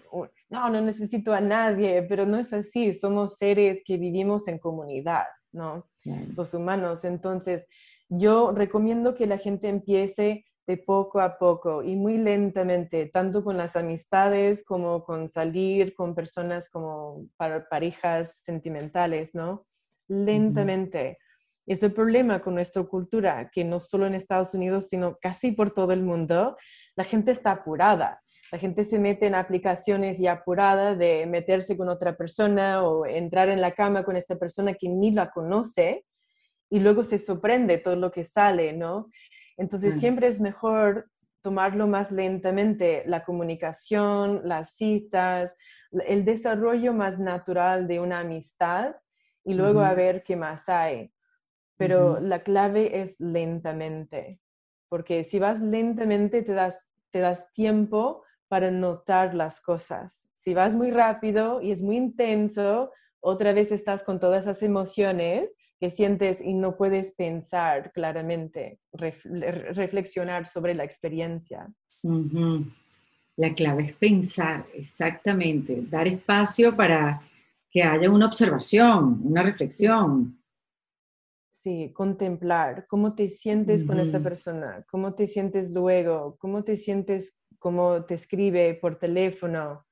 ¿no? 0.49 0.69
no, 0.69 0.81
necesito 0.81 1.33
a 1.33 1.41
nadie, 1.41 2.03
pero 2.03 2.25
no 2.25 2.37
es 2.37 2.51
así, 2.51 2.93
somos 2.93 3.37
seres 3.37 3.81
que 3.85 3.97
vivimos 3.97 4.47
en 4.47 4.59
comunidad, 4.59 5.25
¿no? 5.51 5.89
Los 6.35 6.53
humanos. 6.53 7.03
Entonces, 7.05 7.65
yo 8.09 8.51
recomiendo 8.51 9.13
que 9.13 9.27
la 9.27 9.37
gente 9.37 9.69
empiece 9.69 10.45
de 10.67 10.77
poco 10.77 11.21
a 11.21 11.37
poco 11.37 11.81
y 11.81 11.95
muy 11.95 12.17
lentamente, 12.17 13.05
tanto 13.05 13.43
con 13.43 13.55
las 13.55 13.77
amistades 13.77 14.65
como 14.65 15.03
con 15.05 15.31
salir 15.31 15.95
con 15.95 16.13
personas 16.13 16.69
como 16.69 17.25
para 17.37 17.67
parejas 17.69 18.41
sentimentales, 18.43 19.33
¿no? 19.33 19.65
Lentamente. 20.09 21.17
Es 21.65 21.83
el 21.83 21.93
problema 21.93 22.39
con 22.39 22.55
nuestra 22.55 22.83
cultura, 22.83 23.49
que 23.51 23.63
no 23.63 23.79
solo 23.79 24.05
en 24.05 24.15
Estados 24.15 24.53
Unidos, 24.53 24.87
sino 24.89 25.17
casi 25.21 25.51
por 25.53 25.71
todo 25.71 25.93
el 25.93 26.01
mundo, 26.01 26.57
la 26.95 27.03
gente 27.05 27.31
está 27.31 27.51
apurada. 27.51 28.21
La 28.51 28.57
gente 28.57 28.85
se 28.85 28.99
mete 28.99 29.27
en 29.27 29.35
aplicaciones 29.35 30.19
y 30.19 30.27
apurada 30.27 30.95
de 30.95 31.25
meterse 31.25 31.75
con 31.75 31.89
otra 31.89 32.15
persona 32.15 32.83
o 32.83 33.05
entrar 33.05 33.49
en 33.49 33.59
la 33.59 33.71
cama 33.71 34.03
con 34.03 34.15
esa 34.15 34.37
persona 34.37 34.73
que 34.73 34.87
ni 34.87 35.11
la 35.11 35.31
conoce 35.31 36.05
y 36.69 36.79
luego 36.79 37.03
se 37.03 37.19
sorprende 37.19 37.77
todo 37.77 37.95
lo 37.95 38.11
que 38.11 38.23
sale, 38.23 38.73
¿no? 38.73 39.09
Entonces 39.57 39.99
siempre 39.99 40.27
es 40.27 40.39
mejor 40.39 41.09
tomarlo 41.41 41.87
más 41.87 42.11
lentamente, 42.11 43.03
la 43.05 43.23
comunicación, 43.23 44.41
las 44.43 44.75
citas, 44.75 45.55
el 45.91 46.25
desarrollo 46.25 46.93
más 46.93 47.19
natural 47.19 47.87
de 47.87 47.99
una 47.99 48.19
amistad 48.19 48.95
y 49.43 49.53
luego 49.53 49.81
a 49.81 49.93
ver 49.93 50.23
qué 50.23 50.35
más 50.35 50.69
hay. 50.69 51.11
Pero 51.77 52.19
la 52.19 52.43
clave 52.43 53.01
es 53.01 53.19
lentamente, 53.19 54.41
porque 54.89 55.23
si 55.23 55.39
vas 55.39 55.61
lentamente 55.61 56.41
te 56.41 56.53
das, 56.53 56.89
te 57.11 57.19
das 57.19 57.51
tiempo 57.51 58.23
para 58.47 58.71
notar 58.71 59.33
las 59.33 59.61
cosas. 59.61 60.27
Si 60.35 60.53
vas 60.53 60.73
muy 60.73 60.91
rápido 60.91 61.61
y 61.61 61.71
es 61.71 61.81
muy 61.81 61.97
intenso, 61.97 62.91
otra 63.19 63.53
vez 63.53 63.71
estás 63.71 64.03
con 64.03 64.19
todas 64.19 64.43
esas 64.43 64.61
emociones 64.63 65.49
que 65.79 65.91
sientes 65.91 66.41
y 66.41 66.53
no 66.53 66.75
puedes 66.75 67.11
pensar 67.13 67.91
claramente, 67.91 68.79
reflexionar 68.93 70.47
sobre 70.47 70.73
la 70.73 70.83
experiencia. 70.83 71.71
La 73.35 73.53
clave 73.53 73.83
es 73.83 73.93
pensar, 73.93 74.65
exactamente, 74.73 75.83
dar 75.87 76.07
espacio 76.07 76.75
para 76.75 77.21
que 77.69 77.83
haya 77.83 78.09
una 78.09 78.25
observación, 78.25 79.21
una 79.23 79.43
reflexión. 79.43 80.41
Sí, 81.51 81.91
contemplar 81.93 82.87
cómo 82.87 83.13
te 83.13 83.29
sientes 83.29 83.83
con 83.83 83.99
esa 83.99 84.19
persona, 84.19 84.83
cómo 84.89 85.13
te 85.13 85.27
sientes 85.27 85.71
luego, 85.71 86.37
cómo 86.39 86.63
te 86.63 86.77
sientes, 86.77 87.37
cómo 87.59 88.05
te 88.05 88.15
escribe 88.15 88.73
por 88.75 88.97
teléfono, 88.97 89.85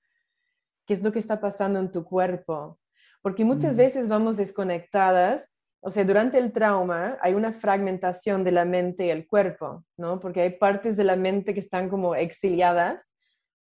qué 0.85 0.93
es 0.93 1.03
lo 1.03 1.11
que 1.11 1.19
está 1.19 1.39
pasando 1.39 1.79
en 1.79 1.91
tu 1.91 2.03
cuerpo. 2.03 2.79
Porque 3.21 3.43
muchas 3.43 3.75
veces 3.75 4.07
vamos 4.07 4.37
desconectadas 4.37 5.51
o 5.87 5.91
sea, 5.91 6.03
durante 6.03 6.39
el 6.39 6.51
trauma 6.51 7.19
hay 7.21 7.35
una 7.35 7.51
fragmentación 7.51 8.43
de 8.43 8.51
la 8.51 8.65
mente 8.65 9.05
y 9.05 9.09
el 9.11 9.27
cuerpo, 9.27 9.85
¿no? 9.97 10.19
Porque 10.19 10.41
hay 10.41 10.49
partes 10.49 10.97
de 10.97 11.03
la 11.03 11.15
mente 11.15 11.53
que 11.53 11.59
están 11.59 11.89
como 11.89 12.15
exiliadas 12.15 13.07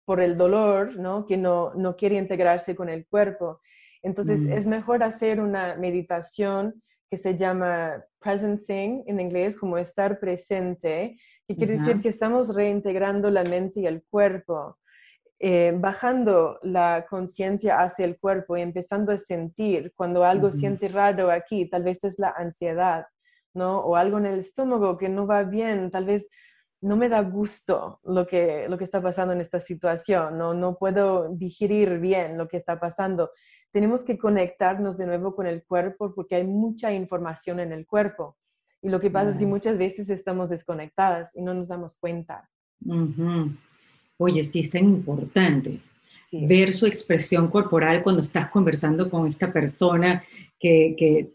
por 0.05 0.21
el 0.21 0.37
dolor, 0.37 0.95
¿no? 0.95 1.25
Que 1.25 1.35
no, 1.35 1.73
no 1.73 1.97
quiere 1.97 2.17
integrarse 2.17 2.77
con 2.77 2.87
el 2.87 3.05
cuerpo. 3.07 3.59
Entonces, 4.01 4.39
mm. 4.39 4.53
es 4.53 4.65
mejor 4.67 5.03
hacer 5.03 5.41
una 5.41 5.75
meditación 5.75 6.81
que 7.11 7.17
se 7.17 7.35
llama 7.35 8.01
presencing 8.21 9.03
en 9.05 9.19
inglés, 9.19 9.57
como 9.57 9.77
estar 9.77 10.17
presente, 10.17 11.17
que 11.45 11.57
quiere 11.57 11.77
decir 11.77 12.01
que 12.01 12.07
estamos 12.07 12.55
reintegrando 12.55 13.31
la 13.31 13.43
mente 13.43 13.81
y 13.81 13.85
el 13.85 14.01
cuerpo. 14.09 14.77
Eh, 15.45 15.73
bajando 15.75 16.57
la 16.63 17.05
conciencia 17.09 17.81
hacia 17.81 18.05
el 18.05 18.17
cuerpo 18.17 18.55
y 18.55 18.61
empezando 18.61 19.11
a 19.11 19.17
sentir 19.17 19.91
cuando 19.93 20.23
algo 20.23 20.53
siente 20.53 20.87
raro 20.87 21.29
aquí, 21.29 21.65
tal 21.65 21.83
vez 21.83 22.01
es 22.05 22.17
la 22.17 22.29
ansiedad, 22.29 23.07
¿no? 23.53 23.79
O 23.79 23.97
algo 23.97 24.19
en 24.19 24.25
el 24.25 24.39
estómago 24.39 24.97
que 24.97 25.09
no 25.09 25.27
va 25.27 25.43
bien, 25.43 25.91
tal 25.91 26.05
vez 26.05 26.29
no 26.79 26.95
me 26.95 27.09
da 27.09 27.21
gusto 27.23 27.99
lo 28.05 28.25
que, 28.25 28.69
lo 28.69 28.77
que 28.77 28.85
está 28.85 29.01
pasando 29.01 29.33
en 29.33 29.41
esta 29.41 29.59
situación, 29.59 30.37
¿no? 30.37 30.53
no 30.53 30.77
puedo 30.77 31.27
digerir 31.27 31.99
bien 31.99 32.37
lo 32.37 32.47
que 32.47 32.55
está 32.55 32.79
pasando. 32.79 33.31
Tenemos 33.73 34.05
que 34.05 34.17
conectarnos 34.17 34.97
de 34.97 35.07
nuevo 35.07 35.35
con 35.35 35.45
el 35.45 35.65
cuerpo 35.65 36.15
porque 36.15 36.35
hay 36.35 36.45
mucha 36.45 36.93
información 36.93 37.59
en 37.59 37.73
el 37.73 37.85
cuerpo. 37.85 38.37
Y 38.81 38.87
lo 38.87 39.01
que 39.01 39.11
pasa 39.11 39.31
es 39.31 39.37
que 39.37 39.45
muchas 39.45 39.77
veces 39.77 40.09
estamos 40.09 40.49
desconectadas 40.49 41.31
y 41.33 41.41
no 41.41 41.53
nos 41.53 41.67
damos 41.67 41.97
cuenta 41.97 42.49
oye, 44.17 44.43
sí 44.43 44.61
es 44.61 44.69
tan 44.69 44.85
importante 44.85 45.79
ver 46.41 46.73
su 46.73 46.85
expresión 46.85 47.47
corporal 47.49 48.01
cuando 48.01 48.21
estás 48.21 48.49
conversando 48.49 49.09
con 49.09 49.27
esta 49.27 49.53
persona 49.53 50.23
que, 50.59 50.95
que, 50.97 51.25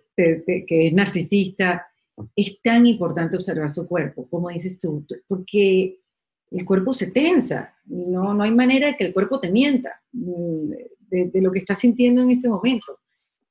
es 0.69 0.93
narcisista. 0.93 1.87
Es 2.35 2.61
tan 2.61 2.87
importante 2.87 3.37
observar 3.37 3.71
su 3.71 3.87
cuerpo, 3.87 4.27
como 4.29 4.49
dices 4.49 4.79
tú, 4.79 5.07
porque 5.29 6.01
el 6.51 6.65
cuerpo 6.65 6.93
se 6.93 7.13
tensa, 7.13 7.75
no, 7.85 8.35
no 8.35 8.43
hay 8.43 8.51
manera 8.51 8.89
de 8.89 8.97
que 8.97 9.05
el 9.05 9.13
cuerpo 9.13 9.39
te 9.39 9.53
mienta 9.53 10.01
mm, 10.13 10.71
de, 11.11 11.41
lo 11.41 11.53
que 11.53 11.61
estás 11.61 11.79
sintiendo 11.79 12.23
en 12.23 12.31
ese 12.31 12.49
momento. 12.49 12.99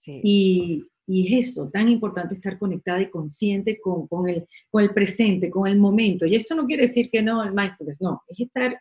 Y, 0.05 0.86
y, 1.05 1.36
es 1.36 1.49
eso, 1.49 1.69
tan 1.69 1.89
importante 1.89 2.34
estar 2.34 2.57
conectada 2.57 3.01
y 3.01 3.09
consciente 3.09 3.80
con, 3.80 4.07
con, 4.07 4.30
el, 4.30 4.47
con 4.69 4.84
el 4.84 4.93
presente, 4.93 5.49
con 5.49 5.67
el 5.67 5.78
momento. 5.78 6.25
Y 6.25 6.36
esto 6.36 6.55
no 6.55 6.65
quiere 6.65 6.88
decir 6.88 7.09
que 7.09 7.21
no, 7.21 7.43
el 7.43 7.53
mindfulness, 7.53 8.01
no, 8.01 8.21
es 8.28 8.39
estar 8.39 8.80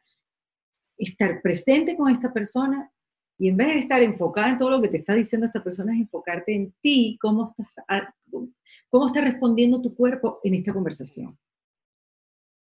estar 0.98 1.40
presente 1.42 1.96
con 1.96 2.10
esta 2.10 2.32
persona 2.32 2.90
y 3.38 3.48
en 3.48 3.56
vez 3.56 3.68
de 3.68 3.78
estar 3.78 4.02
enfocada 4.02 4.50
en 4.50 4.58
todo 4.58 4.70
lo 4.70 4.80
que 4.80 4.88
te 4.88 4.96
está 4.96 5.14
diciendo 5.14 5.46
esta 5.46 5.62
persona, 5.62 5.92
es 5.94 6.00
enfocarte 6.00 6.54
en 6.54 6.74
ti, 6.80 7.18
cómo 7.20 7.44
estás, 7.44 7.76
cómo 8.88 9.06
está 9.06 9.20
respondiendo 9.20 9.82
tu 9.82 9.94
cuerpo 9.94 10.40
en 10.42 10.54
esta 10.54 10.72
conversación. 10.72 11.26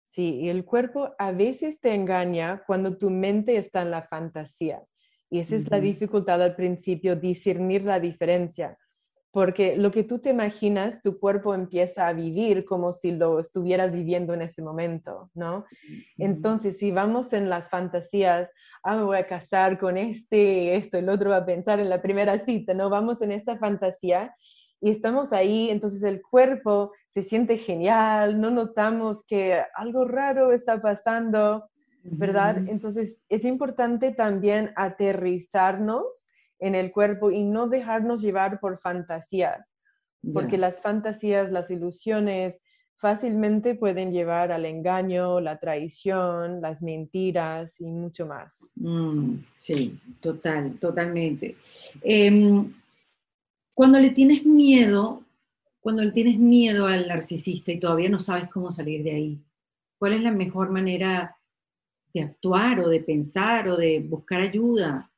Sí, 0.04 0.40
y 0.40 0.48
el 0.48 0.64
cuerpo 0.64 1.14
a 1.18 1.30
veces 1.30 1.78
te 1.78 1.94
engaña 1.94 2.64
cuando 2.66 2.96
tu 2.96 3.10
mente 3.10 3.56
está 3.56 3.82
en 3.82 3.90
la 3.90 4.02
fantasía. 4.02 4.82
Y 5.28 5.40
esa 5.40 5.56
es 5.56 5.70
la 5.70 5.80
dificultad 5.80 6.42
al 6.42 6.56
principio, 6.56 7.16
discernir 7.16 7.84
la 7.84 8.00
diferencia 8.00 8.78
porque 9.36 9.76
lo 9.76 9.90
que 9.92 10.02
tú 10.02 10.18
te 10.18 10.30
imaginas, 10.30 11.02
tu 11.02 11.20
cuerpo 11.20 11.54
empieza 11.54 12.08
a 12.08 12.14
vivir 12.14 12.64
como 12.64 12.94
si 12.94 13.12
lo 13.12 13.38
estuvieras 13.38 13.94
viviendo 13.94 14.32
en 14.32 14.40
ese 14.40 14.62
momento, 14.62 15.30
¿no? 15.34 15.66
Entonces, 16.16 16.78
si 16.78 16.90
vamos 16.90 17.34
en 17.34 17.50
las 17.50 17.68
fantasías, 17.68 18.48
ah, 18.82 18.96
me 18.96 19.02
voy 19.02 19.18
a 19.18 19.26
casar 19.26 19.78
con 19.78 19.98
este, 19.98 20.76
esto, 20.76 20.96
el 20.96 21.10
otro 21.10 21.28
va 21.28 21.36
a 21.36 21.44
pensar 21.44 21.80
en 21.80 21.90
la 21.90 22.00
primera 22.00 22.38
cita, 22.46 22.72
¿no? 22.72 22.88
Vamos 22.88 23.20
en 23.20 23.30
esa 23.30 23.58
fantasía 23.58 24.34
y 24.80 24.88
estamos 24.88 25.34
ahí, 25.34 25.68
entonces 25.68 26.02
el 26.04 26.22
cuerpo 26.22 26.92
se 27.10 27.22
siente 27.22 27.58
genial, 27.58 28.40
no 28.40 28.50
notamos 28.50 29.22
que 29.22 29.60
algo 29.74 30.06
raro 30.06 30.52
está 30.52 30.80
pasando, 30.80 31.68
¿verdad? 32.04 32.56
Entonces, 32.68 33.22
es 33.28 33.44
importante 33.44 34.12
también 34.12 34.72
aterrizarnos 34.76 36.25
en 36.58 36.74
el 36.74 36.92
cuerpo 36.92 37.30
y 37.30 37.42
no 37.42 37.68
dejarnos 37.68 38.22
llevar 38.22 38.60
por 38.60 38.78
fantasías, 38.78 39.68
porque 40.32 40.58
las 40.58 40.80
fantasías, 40.80 41.52
las 41.52 41.70
ilusiones 41.70 42.62
fácilmente 42.96 43.74
pueden 43.74 44.10
llevar 44.10 44.52
al 44.52 44.64
engaño, 44.64 45.40
la 45.40 45.58
traición, 45.58 46.60
las 46.60 46.82
mentiras 46.82 47.80
y 47.80 47.84
mucho 47.84 48.26
más. 48.26 48.70
Mm, 48.76 49.36
sí, 49.56 49.98
total, 50.20 50.78
totalmente. 50.78 51.56
Em, 52.02 52.72
cuando 53.74 54.00
le 54.00 54.10
tienes 54.10 54.44
miedo, 54.46 55.22
cuando 55.80 56.02
le 56.02 56.10
tienes 56.10 56.38
miedo 56.38 56.86
al 56.86 57.06
narcisista 57.06 57.70
y 57.70 57.78
todavía 57.78 58.08
no 58.08 58.18
sabes 58.18 58.48
cómo 58.48 58.70
salir 58.70 59.04
de 59.04 59.12
ahí, 59.12 59.44
¿cuál 59.98 60.14
es 60.14 60.22
la 60.22 60.32
mejor 60.32 60.70
manera 60.70 61.36
de 62.12 62.22
actuar 62.22 62.80
o 62.80 62.88
de 62.88 63.00
pensar 63.00 63.68
o 63.68 63.76
de 63.76 64.00
buscar 64.00 64.40
ayuda? 64.40 65.10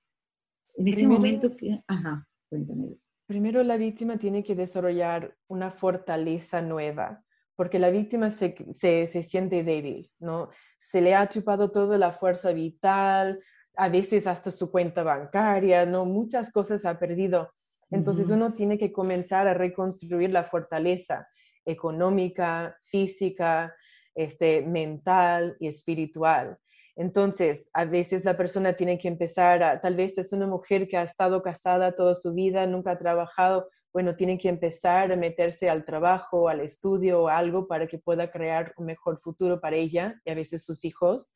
En 0.78 0.86
ese 0.86 1.08
momento 1.08 1.56
que, 1.56 1.82
ajá, 1.88 2.26
cuéntame. 2.48 2.96
Primero 3.26 3.62
la 3.64 3.76
víctima 3.76 4.16
tiene 4.16 4.44
que 4.44 4.54
desarrollar 4.54 5.36
una 5.48 5.72
fortaleza 5.72 6.62
nueva, 6.62 7.24
porque 7.56 7.80
la 7.80 7.90
víctima 7.90 8.30
se, 8.30 8.54
se, 8.72 9.08
se, 9.08 9.22
siente 9.24 9.64
débil, 9.64 10.10
¿no? 10.20 10.50
Se 10.78 11.00
le 11.00 11.16
ha 11.16 11.28
chupado 11.28 11.72
toda 11.72 11.98
la 11.98 12.12
fuerza 12.12 12.52
vital, 12.52 13.40
a 13.76 13.88
veces 13.88 14.26
hasta 14.28 14.52
su 14.52 14.70
cuenta 14.70 15.02
bancaria, 15.02 15.84
¿no? 15.84 16.04
Muchas 16.04 16.52
cosas 16.52 16.84
ha 16.84 16.98
perdido. 16.98 17.50
Entonces 17.90 18.30
uno 18.30 18.52
tiene 18.52 18.78
que 18.78 18.92
comenzar 18.92 19.48
a 19.48 19.54
reconstruir 19.54 20.32
la 20.32 20.44
fortaleza 20.44 21.28
económica, 21.64 22.76
física, 22.82 23.74
este, 24.14 24.62
mental 24.62 25.56
y 25.58 25.68
espiritual. 25.68 26.58
Entonces, 26.98 27.68
a 27.72 27.84
veces 27.84 28.24
la 28.24 28.36
persona 28.36 28.72
tiene 28.72 28.98
que 28.98 29.06
empezar 29.06 29.62
a, 29.62 29.80
tal 29.80 29.94
vez 29.94 30.18
es 30.18 30.32
una 30.32 30.48
mujer 30.48 30.88
que 30.88 30.96
ha 30.96 31.04
estado 31.04 31.42
casada 31.42 31.94
toda 31.94 32.16
su 32.16 32.34
vida, 32.34 32.66
nunca 32.66 32.90
ha 32.90 32.98
trabajado, 32.98 33.68
bueno, 33.92 34.16
tiene 34.16 34.36
que 34.36 34.48
empezar 34.48 35.12
a 35.12 35.16
meterse 35.16 35.70
al 35.70 35.84
trabajo, 35.84 36.48
al 36.48 36.60
estudio 36.60 37.22
o 37.22 37.28
algo 37.28 37.68
para 37.68 37.86
que 37.86 37.98
pueda 37.98 38.32
crear 38.32 38.74
un 38.76 38.86
mejor 38.86 39.20
futuro 39.20 39.60
para 39.60 39.76
ella 39.76 40.20
y 40.24 40.32
a 40.32 40.34
veces 40.34 40.64
sus 40.64 40.84
hijos. 40.84 41.30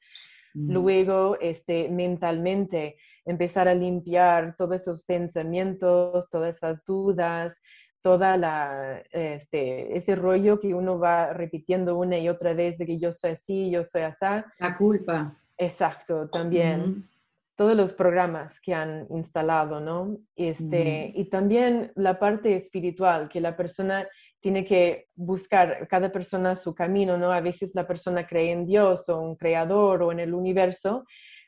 Mm. 0.55 0.73
Luego, 0.73 1.39
este, 1.41 1.89
mentalmente, 1.89 2.97
empezar 3.25 3.69
a 3.69 3.75
limpiar 3.75 4.57
todos 4.59 4.83
esos 4.83 5.05
pensamientos, 5.05 6.29
todas 6.29 6.57
esas 6.57 6.85
dudas, 6.85 7.57
toda 8.01 8.37
la, 8.37 9.01
este, 9.13 9.97
ese 9.97 10.17
rollo 10.17 10.59
que 10.59 10.75
uno 10.75 10.99
va 10.99 11.33
repitiendo 11.33 11.97
una 11.97 12.19
y 12.19 12.29
otra 12.29 12.53
vez 12.53 12.79
de 12.79 12.85
que 12.85 12.99
yo 12.99 13.13
soy 13.13 13.31
así, 13.31 13.71
yo 13.71 13.85
soy 13.85 14.03
así. 14.03 14.27
La 14.59 14.77
culpa. 14.77 15.39
Exacto, 15.63 16.29
también. 16.29 17.09
Todos 17.55 17.77
los 17.77 17.93
programas 17.93 18.61
que 18.61 18.75
han 18.75 19.07
instalado, 19.11 19.81
¿no? 19.81 20.19
Este, 20.35 21.13
Y 21.15 21.27
también 21.27 21.93
la 21.95 22.19
parte 22.19 22.57
espiritual, 22.57 23.29
que 23.29 23.41
la 23.41 23.57
persona 23.57 24.09
tiene 24.41 24.65
que 24.65 25.09
buscar, 25.15 25.87
cada 25.87 26.11
persona 26.11 26.57
su 26.57 26.75
camino, 26.75 27.17
¿no? 27.17 27.31
A 27.31 27.41
veces 27.41 27.75
la 27.75 27.87
persona 27.87 28.27
cree 28.27 28.51
en 28.51 28.67
Dios 28.67 29.09
o 29.09 29.21
un 29.21 29.37
creador 29.37 30.03
o 30.03 30.11
en 30.11 30.21
el 30.21 30.35
universo, 30.35 31.05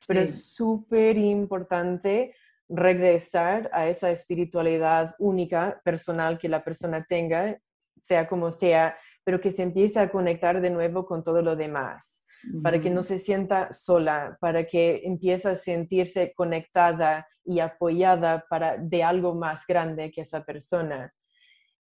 pero 0.07 0.21
es 0.21 0.53
súper 0.53 1.17
importante 1.17 2.35
regresar 2.69 3.69
a 3.73 3.89
esa 3.89 4.11
espiritualidad 4.11 5.15
única, 5.19 5.81
personal 5.85 6.39
que 6.39 6.49
la 6.49 6.63
persona 6.63 7.05
tenga, 7.09 7.59
sea 8.01 8.27
como 8.27 8.53
sea, 8.53 8.97
pero 9.25 9.41
que 9.41 9.51
se 9.51 9.63
empiece 9.63 9.99
a 9.99 10.11
conectar 10.11 10.61
de 10.61 10.71
nuevo 10.71 11.07
con 11.07 11.25
todo 11.25 11.43
lo 11.43 11.57
demás 11.57 12.24
para 12.63 12.81
que 12.81 12.91
no 12.91 13.03
se 13.03 13.19
sienta 13.19 13.73
sola, 13.73 14.37
para 14.41 14.67
que 14.67 15.03
empiece 15.05 15.49
a 15.49 15.57
sentirse 15.57 16.33
conectada 16.35 17.27
y 17.45 17.61
apoyada 17.61 18.45
para, 18.49 18.77
de 18.77 19.03
algo 19.03 19.35
más 19.35 19.67
grande 19.67 20.11
que 20.11 20.23
esa 20.23 20.45
persona. 20.45 21.13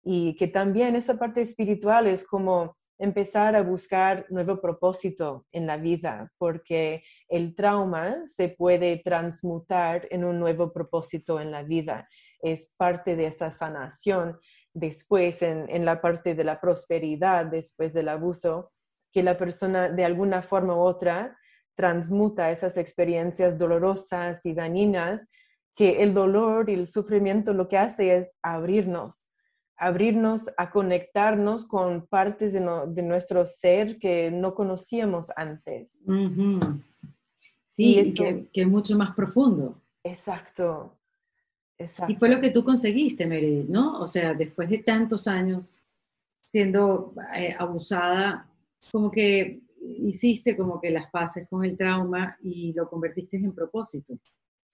Y 0.02 0.36
que 0.36 0.48
también 0.48 0.96
esa 0.96 1.18
parte 1.18 1.40
espiritual 1.40 2.06
es 2.06 2.26
como 2.26 2.76
empezar 2.98 3.56
a 3.56 3.62
buscar 3.62 4.26
nuevo 4.30 4.60
propósito 4.60 5.46
en 5.52 5.66
la 5.66 5.76
vida, 5.76 6.30
porque 6.38 7.02
el 7.28 7.54
trauma 7.54 8.22
se 8.26 8.48
puede 8.48 8.98
transmutar 9.04 10.06
en 10.10 10.24
un 10.24 10.38
nuevo 10.38 10.72
propósito 10.72 11.40
en 11.40 11.50
la 11.50 11.62
vida. 11.62 12.08
Es 12.40 12.72
parte 12.76 13.16
de 13.16 13.26
esa 13.26 13.50
sanación 13.50 14.38
después 14.72 15.42
en, 15.42 15.68
en 15.70 15.84
la 15.84 16.00
parte 16.00 16.34
de 16.34 16.44
la 16.44 16.60
prosperidad, 16.60 17.46
después 17.46 17.94
del 17.94 18.08
abuso, 18.08 18.72
que 19.14 19.22
la 19.22 19.38
persona 19.38 19.88
de 19.88 20.04
alguna 20.04 20.42
forma 20.42 20.74
u 20.74 20.80
otra 20.80 21.38
transmuta 21.76 22.50
esas 22.50 22.76
experiencias 22.76 23.56
dolorosas 23.56 24.44
y 24.44 24.52
dañinas, 24.52 25.26
que 25.76 26.02
el 26.02 26.12
dolor 26.12 26.68
y 26.68 26.74
el 26.74 26.88
sufrimiento 26.88 27.54
lo 27.54 27.68
que 27.68 27.78
hace 27.78 28.16
es 28.16 28.30
abrirnos, 28.42 29.28
abrirnos 29.76 30.50
a 30.56 30.70
conectarnos 30.70 31.64
con 31.64 32.06
partes 32.06 32.52
de, 32.52 33.02
nuestro 33.02 33.46
ser 33.46 33.98
que 33.98 34.32
no 34.32 34.54
conocíamos 34.54 35.28
antes. 35.36 36.00
Sí, 37.66 38.00
y 38.00 38.14
que, 38.14 38.48
es 38.52 38.68
mucho 38.68 38.96
más 38.96 39.14
profundo. 39.14 39.80
Exacto, 40.02 40.98
exacto. 41.78 42.12
Y 42.12 42.16
fue 42.16 42.28
lo 42.28 42.40
que 42.40 42.50
tú 42.50 42.64
conseguiste, 42.64 43.26
Meredith, 43.26 43.68
¿no? 43.68 44.00
O 44.00 44.06
sea, 44.06 44.34
después 44.34 44.68
de 44.68 44.78
tantos 44.78 45.28
años 45.28 45.80
siendo 46.42 47.14
eh, 47.34 47.54
abusada, 47.58 48.48
como 48.92 49.10
que 49.10 49.60
hiciste 49.80 50.56
como 50.56 50.80
que 50.80 50.90
las 50.90 51.10
paces 51.10 51.46
con 51.48 51.64
el 51.64 51.76
trauma 51.76 52.36
y 52.42 52.72
lo 52.72 52.88
convertiste 52.88 53.36
en 53.36 53.54
propósito. 53.54 54.14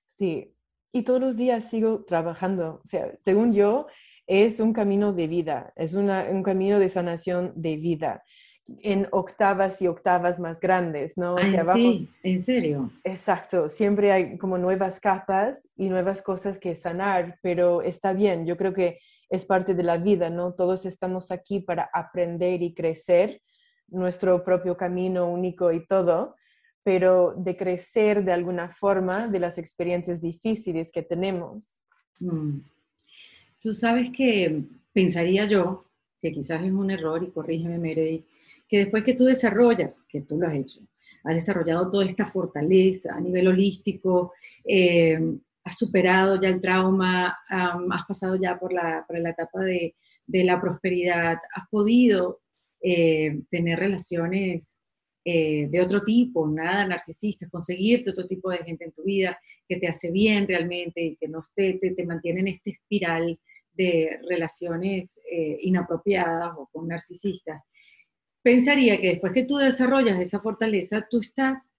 Sí, 0.06 0.52
y 0.92 1.02
todos 1.02 1.20
los 1.20 1.36
días 1.36 1.68
sigo 1.68 2.04
trabajando. 2.04 2.80
O 2.84 2.86
sea, 2.86 3.12
según 3.20 3.52
yo, 3.52 3.86
es 4.26 4.60
un 4.60 4.72
camino 4.72 5.12
de 5.12 5.26
vida, 5.26 5.72
es 5.76 5.94
un 5.94 6.42
camino 6.42 6.78
de 6.78 6.88
sanación 6.88 7.52
de 7.56 7.76
vida 7.76 8.22
en 8.82 9.08
octavas 9.10 9.82
y 9.82 9.88
octavas 9.88 10.38
más 10.38 10.60
grandes, 10.60 11.18
¿no? 11.18 11.36
sí, 11.72 12.08
en 12.22 12.38
serio. 12.38 12.92
Exacto, 13.02 13.68
siempre 13.68 14.12
hay 14.12 14.38
como 14.38 14.58
nuevas 14.58 15.00
capas 15.00 15.68
y 15.76 15.88
nuevas 15.88 16.22
cosas 16.22 16.58
que 16.58 16.76
sanar, 16.76 17.38
pero 17.42 17.82
está 17.82 18.12
bien, 18.12 18.46
yo 18.46 18.56
creo 18.56 18.72
que 18.72 19.00
es 19.28 19.44
parte 19.44 19.74
de 19.74 19.82
la 19.82 19.96
vida, 19.98 20.30
¿no? 20.30 20.54
Todos 20.54 20.86
estamos 20.86 21.30
aquí 21.30 21.60
para 21.60 21.90
aprender 21.92 22.62
y 22.62 22.74
crecer 22.74 23.40
nuestro 23.90 24.42
propio 24.44 24.76
camino 24.76 25.26
único 25.30 25.72
y 25.72 25.86
todo, 25.86 26.36
pero 26.82 27.34
de 27.36 27.56
crecer 27.56 28.24
de 28.24 28.32
alguna 28.32 28.68
forma 28.68 29.28
de 29.28 29.40
las 29.40 29.58
experiencias 29.58 30.20
difíciles 30.20 30.90
que 30.92 31.02
tenemos. 31.02 31.82
Mm. 32.18 32.60
Tú 33.60 33.74
sabes 33.74 34.10
que 34.10 34.64
pensaría 34.92 35.46
yo, 35.46 35.84
que 36.20 36.32
quizás 36.32 36.62
es 36.62 36.72
un 36.72 36.90
error, 36.90 37.22
y 37.22 37.30
corrígeme 37.30 37.78
Meredith, 37.78 38.26
que 38.68 38.78
después 38.78 39.04
que 39.04 39.14
tú 39.14 39.24
desarrollas, 39.24 40.04
que 40.08 40.22
tú 40.22 40.38
lo 40.38 40.46
has 40.46 40.54
hecho, 40.54 40.80
has 41.24 41.34
desarrollado 41.34 41.90
toda 41.90 42.04
esta 42.04 42.24
fortaleza 42.24 43.14
a 43.14 43.20
nivel 43.20 43.48
holístico, 43.48 44.32
eh, 44.64 45.18
has 45.64 45.76
superado 45.76 46.40
ya 46.40 46.48
el 46.48 46.60
trauma, 46.60 47.38
has 47.48 48.06
pasado 48.06 48.36
ya 48.36 48.58
por 48.58 48.72
la, 48.72 49.04
por 49.06 49.18
la 49.18 49.30
etapa 49.30 49.60
de, 49.60 49.94
de, 50.26 50.44
la 50.44 50.60
prosperidad, 50.60 51.38
has 51.54 51.68
podido 51.68 52.40
eh, 52.82 53.42
tener 53.50 53.78
relaciones 53.78 54.80
eh, 55.22 55.68
de 55.70 55.82
otro 55.82 56.02
tipo, 56.02 56.48
nada 56.48 56.86
narcisistas, 56.86 57.50
conseguirte 57.50 58.10
otro 58.10 58.26
tipo 58.26 58.50
de 58.50 58.58
gente 58.58 58.86
en 58.86 58.92
tu 58.92 59.02
vida 59.02 59.38
que 59.68 59.76
te 59.76 59.86
hace 59.86 60.10
bien 60.10 60.48
realmente 60.48 61.02
y 61.02 61.16
que 61.16 61.28
no 61.28 61.42
te, 61.54 61.74
te, 61.74 62.06
mantiene 62.06 62.40
en 62.40 62.48
esta 62.48 62.70
espiral 62.70 63.36
de 63.72 64.18
relaciones 64.26 65.20
eh, 65.30 65.58
inapropiadas 65.60 66.52
o 66.56 66.68
con 66.72 66.88
narcisistas. 66.88 67.60
Pensaría 68.42 68.98
que 68.98 69.08
después 69.08 69.34
que 69.34 69.44
tú 69.44 69.58
desarrollas 69.58 70.18
esa 70.18 70.40
fortaleza, 70.40 71.06
tú 71.10 71.18
estás 71.18 71.70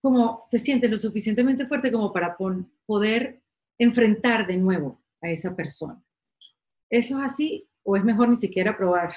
como, 0.00 0.46
te 0.48 0.58
sientes 0.58 0.90
lo 0.90 0.98
suficientemente 0.98 1.66
fuerte 1.66 1.90
como 1.90 2.12
para 2.12 2.36
poder 2.86 3.42
enfrentar 3.78 4.46
de 4.46 4.56
nuevo 4.56 5.02
a 5.20 5.30
esa 5.30 5.54
persona. 5.56 6.00
¿Eso 6.88 7.18
es 7.18 7.24
así 7.24 7.68
o 7.82 7.96
es 7.96 8.04
mejor 8.04 8.28
ni 8.28 8.36
siquiera 8.36 8.76
probar? 8.76 9.12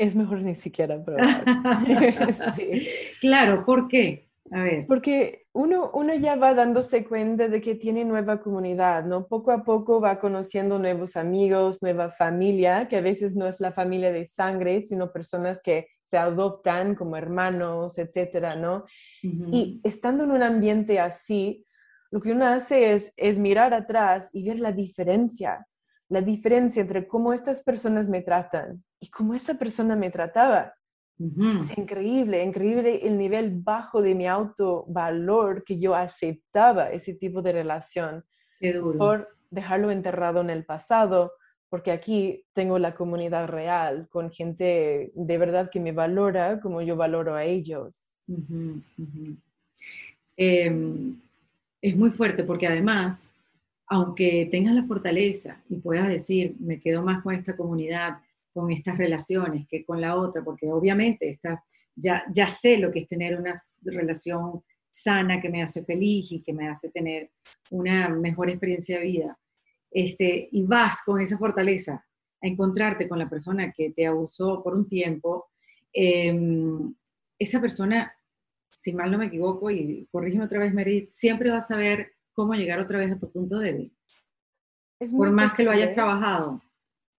Es 0.00 0.16
mejor 0.16 0.40
ni 0.40 0.54
siquiera 0.54 1.02
probar. 1.04 1.44
Claro, 3.20 3.66
¿por 3.66 3.86
qué? 3.86 4.30
A 4.50 4.64
ver. 4.64 4.86
Porque 4.86 5.44
uno, 5.52 5.90
uno 5.92 6.14
ya 6.14 6.36
va 6.36 6.54
dándose 6.54 7.04
cuenta 7.04 7.48
de 7.48 7.60
que 7.60 7.74
tiene 7.74 8.04
nueva 8.04 8.40
comunidad, 8.40 9.04
¿no? 9.04 9.26
Poco 9.28 9.52
a 9.52 9.62
poco 9.62 10.00
va 10.00 10.18
conociendo 10.18 10.78
nuevos 10.78 11.16
amigos, 11.16 11.82
nueva 11.82 12.10
familia, 12.10 12.88
que 12.88 12.96
a 12.96 13.02
veces 13.02 13.36
no 13.36 13.46
es 13.46 13.60
la 13.60 13.72
familia 13.72 14.10
de 14.10 14.26
sangre, 14.26 14.80
sino 14.80 15.12
personas 15.12 15.60
que 15.62 15.88
se 16.06 16.16
adoptan 16.16 16.94
como 16.94 17.16
hermanos, 17.16 17.98
etcétera, 17.98 18.56
¿no? 18.56 18.84
Y 19.22 19.80
estando 19.84 20.24
en 20.24 20.30
un 20.30 20.42
ambiente 20.42 20.98
así, 20.98 21.66
lo 22.10 22.20
que 22.20 22.32
uno 22.32 22.46
hace 22.46 22.94
es, 22.94 23.12
es 23.16 23.38
mirar 23.38 23.74
atrás 23.74 24.30
y 24.32 24.48
ver 24.48 24.60
la 24.60 24.72
diferencia, 24.72 25.68
la 26.10 26.20
diferencia 26.20 26.82
entre 26.82 27.06
cómo 27.06 27.32
estas 27.32 27.62
personas 27.62 28.08
me 28.08 28.20
tratan 28.20 28.84
y 28.98 29.08
cómo 29.08 29.32
esa 29.34 29.54
persona 29.54 29.96
me 29.96 30.10
trataba. 30.10 30.74
Es 31.18 31.76
increíble, 31.76 32.42
increíble 32.42 33.06
el 33.06 33.18
nivel 33.18 33.60
bajo 33.60 34.00
de 34.00 34.14
mi 34.14 34.26
autovalor 34.26 35.64
que 35.64 35.78
yo 35.78 35.94
aceptaba 35.94 36.90
ese 36.90 37.14
tipo 37.14 37.42
de 37.42 37.52
relación. 37.52 38.24
Por 38.98 39.28
dejarlo 39.50 39.90
enterrado 39.90 40.40
en 40.40 40.50
el 40.50 40.64
pasado, 40.64 41.32
porque 41.68 41.92
aquí 41.92 42.44
tengo 42.54 42.78
la 42.78 42.94
comunidad 42.94 43.48
real, 43.48 44.08
con 44.10 44.30
gente 44.30 45.12
de 45.14 45.38
verdad 45.38 45.70
que 45.70 45.78
me 45.78 45.92
valora 45.92 46.60
como 46.60 46.82
yo 46.82 46.96
valoro 46.96 47.34
a 47.34 47.44
ellos. 47.44 48.12
Em, 50.36 51.20
es 51.80 51.96
muy 51.96 52.10
fuerte 52.10 52.42
porque 52.44 52.66
además, 52.66 53.29
aunque 53.92 54.48
tengas 54.52 54.74
la 54.74 54.84
fortaleza 54.84 55.64
y 55.68 55.76
puedas 55.76 56.08
decir, 56.08 56.54
me 56.60 56.78
quedo 56.78 57.02
más 57.02 57.22
con 57.22 57.34
esta 57.34 57.56
comunidad, 57.56 58.18
con 58.52 58.70
estas 58.70 58.96
relaciones 58.96 59.66
que 59.68 59.84
con 59.84 60.00
la 60.00 60.14
otra, 60.14 60.44
porque 60.44 60.70
obviamente 60.70 61.28
está, 61.28 61.64
ya, 61.96 62.22
ya 62.32 62.48
sé 62.48 62.78
lo 62.78 62.92
que 62.92 63.00
es 63.00 63.08
tener 63.08 63.36
una 63.36 63.52
relación 63.82 64.62
sana 64.88 65.40
que 65.40 65.48
me 65.48 65.60
hace 65.60 65.84
feliz 65.84 66.30
y 66.30 66.40
que 66.40 66.52
me 66.52 66.68
hace 66.68 66.90
tener 66.90 67.32
una 67.70 68.08
mejor 68.08 68.48
experiencia 68.48 69.00
de 69.00 69.04
vida. 69.04 69.38
Este, 69.90 70.48
y 70.52 70.62
vas 70.62 71.02
con 71.04 71.20
esa 71.20 71.36
fortaleza 71.36 72.06
a 72.40 72.46
encontrarte 72.46 73.08
con 73.08 73.18
la 73.18 73.28
persona 73.28 73.72
que 73.72 73.90
te 73.90 74.06
abusó 74.06 74.62
por 74.62 74.76
un 74.76 74.88
tiempo, 74.88 75.50
em, 75.92 76.94
esa 77.36 77.60
persona, 77.60 78.14
si 78.70 78.92
mal 78.92 79.10
no 79.10 79.18
me 79.18 79.26
equivoco, 79.26 79.68
y 79.68 80.06
corrígeme 80.12 80.44
otra 80.44 80.60
vez, 80.60 80.72
Merit, 80.72 81.08
siempre 81.08 81.50
va 81.50 81.56
a 81.56 81.60
saber 81.60 82.12
cómo 82.34 82.54
llegar 82.54 82.80
otra 82.80 82.98
vez 82.98 83.12
a 83.12 83.16
tu 83.16 83.30
punto 83.32 83.58
débil. 83.58 83.94
por 85.16 85.30
más 85.30 85.54
que 85.54 85.64
lo 85.64 85.70
hayas 85.70 85.94
trabajado. 85.94 86.60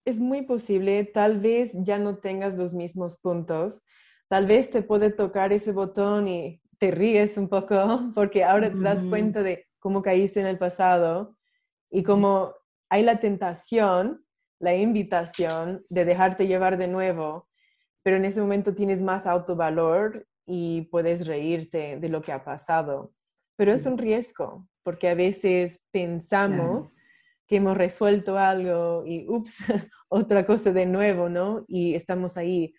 Es 0.06 0.20
muy 0.20 0.42
posible, 0.44 1.04
tal 1.06 1.40
vez 1.40 1.74
ya 1.84 2.00
no 2.00 2.18
tengas 2.18 2.58
los 2.58 2.74
mismos 2.74 3.18
puntos, 3.18 3.82
tal 4.28 4.48
vez 4.48 4.72
te 4.72 4.82
puede 4.82 5.12
tocar 5.12 5.54
ese 5.54 5.72
botón 5.72 6.28
y 6.28 6.62
te 6.80 6.90
ríes 6.90 7.38
un 7.38 7.48
poco 7.48 7.76
porque 8.16 8.44
ahora 8.44 8.72
te 8.72 8.80
das 8.80 9.04
cuenta 9.04 9.44
de 9.44 9.68
cómo 9.80 10.02
caíste 10.02 10.40
en 10.40 10.48
el 10.48 10.58
pasado 10.58 11.38
y 11.92 12.04
cómo 12.04 12.56
hay 12.90 13.04
la 13.04 13.20
tentación, 13.20 14.26
la 14.60 14.76
invitación 14.76 15.86
de 15.90 16.06
dejarte 16.06 16.48
llevar 16.48 16.78
de 16.78 16.88
nuevo, 16.88 17.48
pero 18.04 18.18
en 18.18 18.26
ese 18.26 18.42
momento 18.42 18.74
tienes 18.74 19.02
más 19.02 19.28
autovalor 19.28 20.28
y 20.46 20.84
puedes 20.92 21.28
reírte 21.28 21.98
de 22.00 22.10
lo 22.10 22.22
que 22.22 22.32
ha 22.32 22.44
pasado. 22.44 23.14
Pero 23.58 23.74
es 23.74 23.86
un 23.86 23.98
riesgo, 23.98 24.68
porque 24.84 25.10
a 25.10 25.16
veces 25.16 25.82
pensamos 25.92 26.94
que 27.48 27.58
hemos 27.58 27.76
resuelto 27.78 28.38
algo 28.38 29.04
y, 29.06 29.28
ups, 29.28 29.58
otra 30.10 30.46
cosa 30.46 30.72
de 30.72 30.86
nuevo, 30.86 31.30
¿no? 31.30 31.66
Y 31.68 31.96
estamos 31.96 32.38
ahí. 32.38 32.74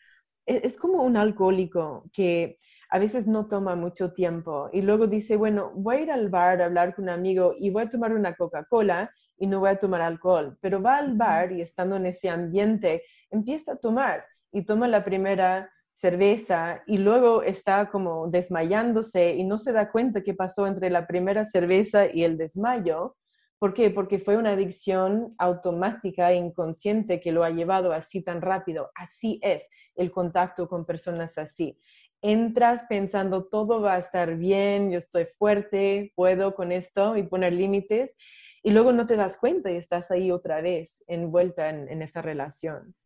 E-, 0.46 0.62
es, 0.64 0.76
como 0.78 1.02
un 1.02 1.16
alcohólico 1.16 2.04
que 2.12 2.58
a 2.90 2.98
veces 2.98 3.26
no 3.26 3.48
toma 3.48 3.74
mucho 3.74 4.12
tiempo 4.12 4.68
y 4.72 4.82
luego 4.82 5.06
dice, 5.06 5.36
bueno, 5.36 5.72
voy 5.74 5.96
a 5.96 6.00
ir 6.00 6.10
al 6.12 6.28
bar 6.28 6.60
a 6.60 6.66
hablar 6.66 6.94
con 6.94 7.04
un 7.04 7.10
amigo 7.10 7.54
y 7.58 7.70
voy 7.70 7.84
a 7.84 7.88
tomar 7.88 8.12
una 8.12 8.34
Coca-Cola 8.34 9.10
y 9.38 9.46
no 9.46 9.60
voy 9.60 9.70
a 9.70 9.78
tomar 9.78 10.02
alcohol, 10.02 10.58
pero 10.60 10.82
va 10.82 10.98
al 10.98 11.16
bar 11.16 11.52
y 11.52 11.62
estando 11.62 11.96
en 11.96 12.06
ese 12.06 12.28
ambiente 12.28 13.02
empieza 13.30 13.72
a 13.72 13.76
tomar 13.76 14.24
y 14.52 14.62
toma 14.64 14.86
la 14.88 15.04
primera 15.04 15.71
cerveza 15.92 16.82
y 16.86 16.98
luego 16.98 17.42
está 17.42 17.90
como 17.90 18.28
desmayándose 18.28 19.34
y 19.34 19.44
no 19.44 19.58
se 19.58 19.72
da 19.72 19.90
cuenta 19.90 20.22
qué 20.22 20.34
pasó 20.34 20.66
entre 20.66 20.90
la 20.90 21.06
primera 21.06 21.44
cerveza 21.44 22.06
y 22.12 22.24
el 22.24 22.38
desmayo 22.38 23.16
¿Por 23.62 23.74
qué? 23.74 23.90
Porque 23.90 24.18
fue 24.18 24.36
una 24.36 24.50
adicción 24.50 25.36
automática 25.38 26.32
e 26.32 26.34
inconsciente 26.34 27.20
que 27.20 27.30
lo 27.30 27.44
ha 27.44 27.50
llevado 27.50 27.92
así 27.92 28.20
tan 28.20 28.42
rápido. 28.42 28.90
Así 28.96 29.38
es 29.40 29.70
el 29.94 30.10
contacto 30.10 30.66
con 30.66 30.84
personas 30.84 31.38
así. 31.38 31.78
entras 32.20 32.86
pensando 32.88 33.44
todo 33.44 33.80
va 33.80 33.94
a 33.94 33.98
estar 33.98 34.36
bien, 34.36 34.90
yo 34.90 34.98
estoy 34.98 35.26
fuerte, 35.38 36.12
puedo 36.16 36.56
con 36.56 36.72
esto 36.72 37.16
y 37.16 37.22
poner 37.22 37.52
límites, 37.52 38.16
y 38.64 38.72
luego 38.72 38.90
no 38.90 39.06
te 39.06 39.14
das 39.14 39.38
cuenta 39.38 39.70
y 39.70 39.76
estás 39.76 40.10
ahí 40.10 40.32
otra 40.32 40.60
vez 40.60 41.04
envuelta 41.06 41.70
en, 41.70 41.88
en 41.88 42.02
esa 42.02 42.20
relación. 42.20 42.96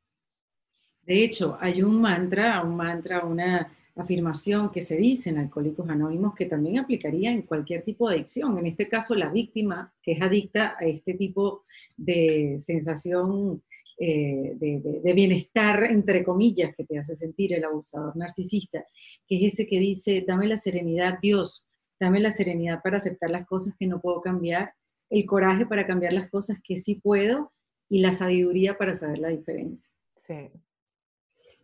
De 1.06 1.24
hecho, 1.24 1.56
hay 1.60 1.82
un 1.82 2.00
mantra, 2.00 2.62
un 2.62 2.76
mantra, 2.76 3.24
una 3.24 3.72
afirmación 3.94 4.70
que 4.70 4.82
se 4.82 4.96
dice 4.96 5.30
en 5.30 5.38
Alcohólicos 5.38 5.88
Anónimos 5.88 6.34
que 6.34 6.44
también 6.44 6.78
aplicaría 6.78 7.30
en 7.30 7.42
cualquier 7.42 7.82
tipo 7.82 8.08
de 8.08 8.16
adicción. 8.16 8.58
En 8.58 8.66
este 8.66 8.88
caso, 8.88 9.14
la 9.14 9.30
víctima 9.30 9.94
que 10.02 10.12
es 10.12 10.22
adicta 10.22 10.76
a 10.78 10.84
este 10.84 11.14
tipo 11.14 11.64
de 11.96 12.56
sensación 12.58 13.62
eh, 13.98 14.52
de, 14.56 15.12
bienestar, 15.14 15.84
entre 15.84 16.22
comillas, 16.22 16.74
que 16.74 16.84
te 16.84 16.98
hace 16.98 17.16
sentir 17.16 17.54
el 17.54 17.64
abusador 17.64 18.14
narcisista, 18.14 18.84
que 19.26 19.38
es 19.38 19.54
ese 19.54 19.66
que 19.66 19.78
dice, 19.78 20.22
dame 20.26 20.46
la 20.46 20.58
serenidad, 20.58 21.18
Dios, 21.20 21.64
dame 21.98 22.20
la 22.20 22.30
serenidad 22.30 22.82
para 22.82 22.98
aceptar 22.98 23.30
las 23.30 23.46
cosas 23.46 23.74
que 23.78 23.86
no 23.86 24.02
puedo 24.02 24.20
cambiar, 24.20 24.74
el 25.08 25.24
coraje 25.24 25.64
para 25.64 25.86
cambiar 25.86 26.12
las 26.12 26.28
cosas 26.28 26.60
que 26.62 26.76
sí 26.76 26.96
puedo 26.96 27.52
y 27.88 28.00
la 28.00 28.12
sabiduría 28.12 28.76
para 28.76 28.92
saber 28.92 29.18
la 29.18 29.28
diferencia. 29.28 29.90
Sí. 30.16 30.50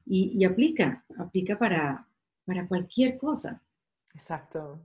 Y, 0.04 0.44
aplica, 0.44 1.04
aplica 1.18 1.58
para, 1.58 2.08
para 2.44 2.66
cualquier 2.66 3.16
cosa. 3.18 3.62
Exacto. 4.14 4.80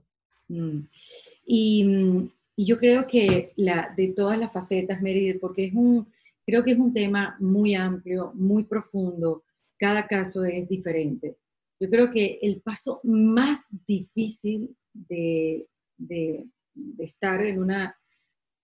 Mm. 0.48 0.80
Y, 1.44 2.30
y, 2.56 2.64
yo 2.64 2.78
creo 2.78 3.06
que 3.06 3.52
la, 3.56 3.92
de 3.96 4.08
todas 4.08 4.38
las 4.38 4.52
facetas, 4.52 5.02
Meredith, 5.02 5.40
porque 5.40 5.66
es 5.66 5.74
un, 5.74 6.08
Creo 6.48 6.64
que 6.64 6.72
es 6.72 6.78
un 6.78 6.94
tema 6.94 7.36
muy 7.40 7.74
amplio, 7.74 8.32
muy 8.32 8.64
profundo, 8.64 9.44
cada 9.76 10.06
caso 10.06 10.46
es 10.46 10.66
diferente. 10.66 11.36
Yo 11.78 11.90
creo 11.90 12.10
que 12.10 12.38
el 12.40 12.62
paso 12.62 13.02
más 13.04 13.66
difícil 13.86 14.74
de, 14.94 15.68
estar 16.96 17.44
en 17.44 17.62
una, 17.62 17.94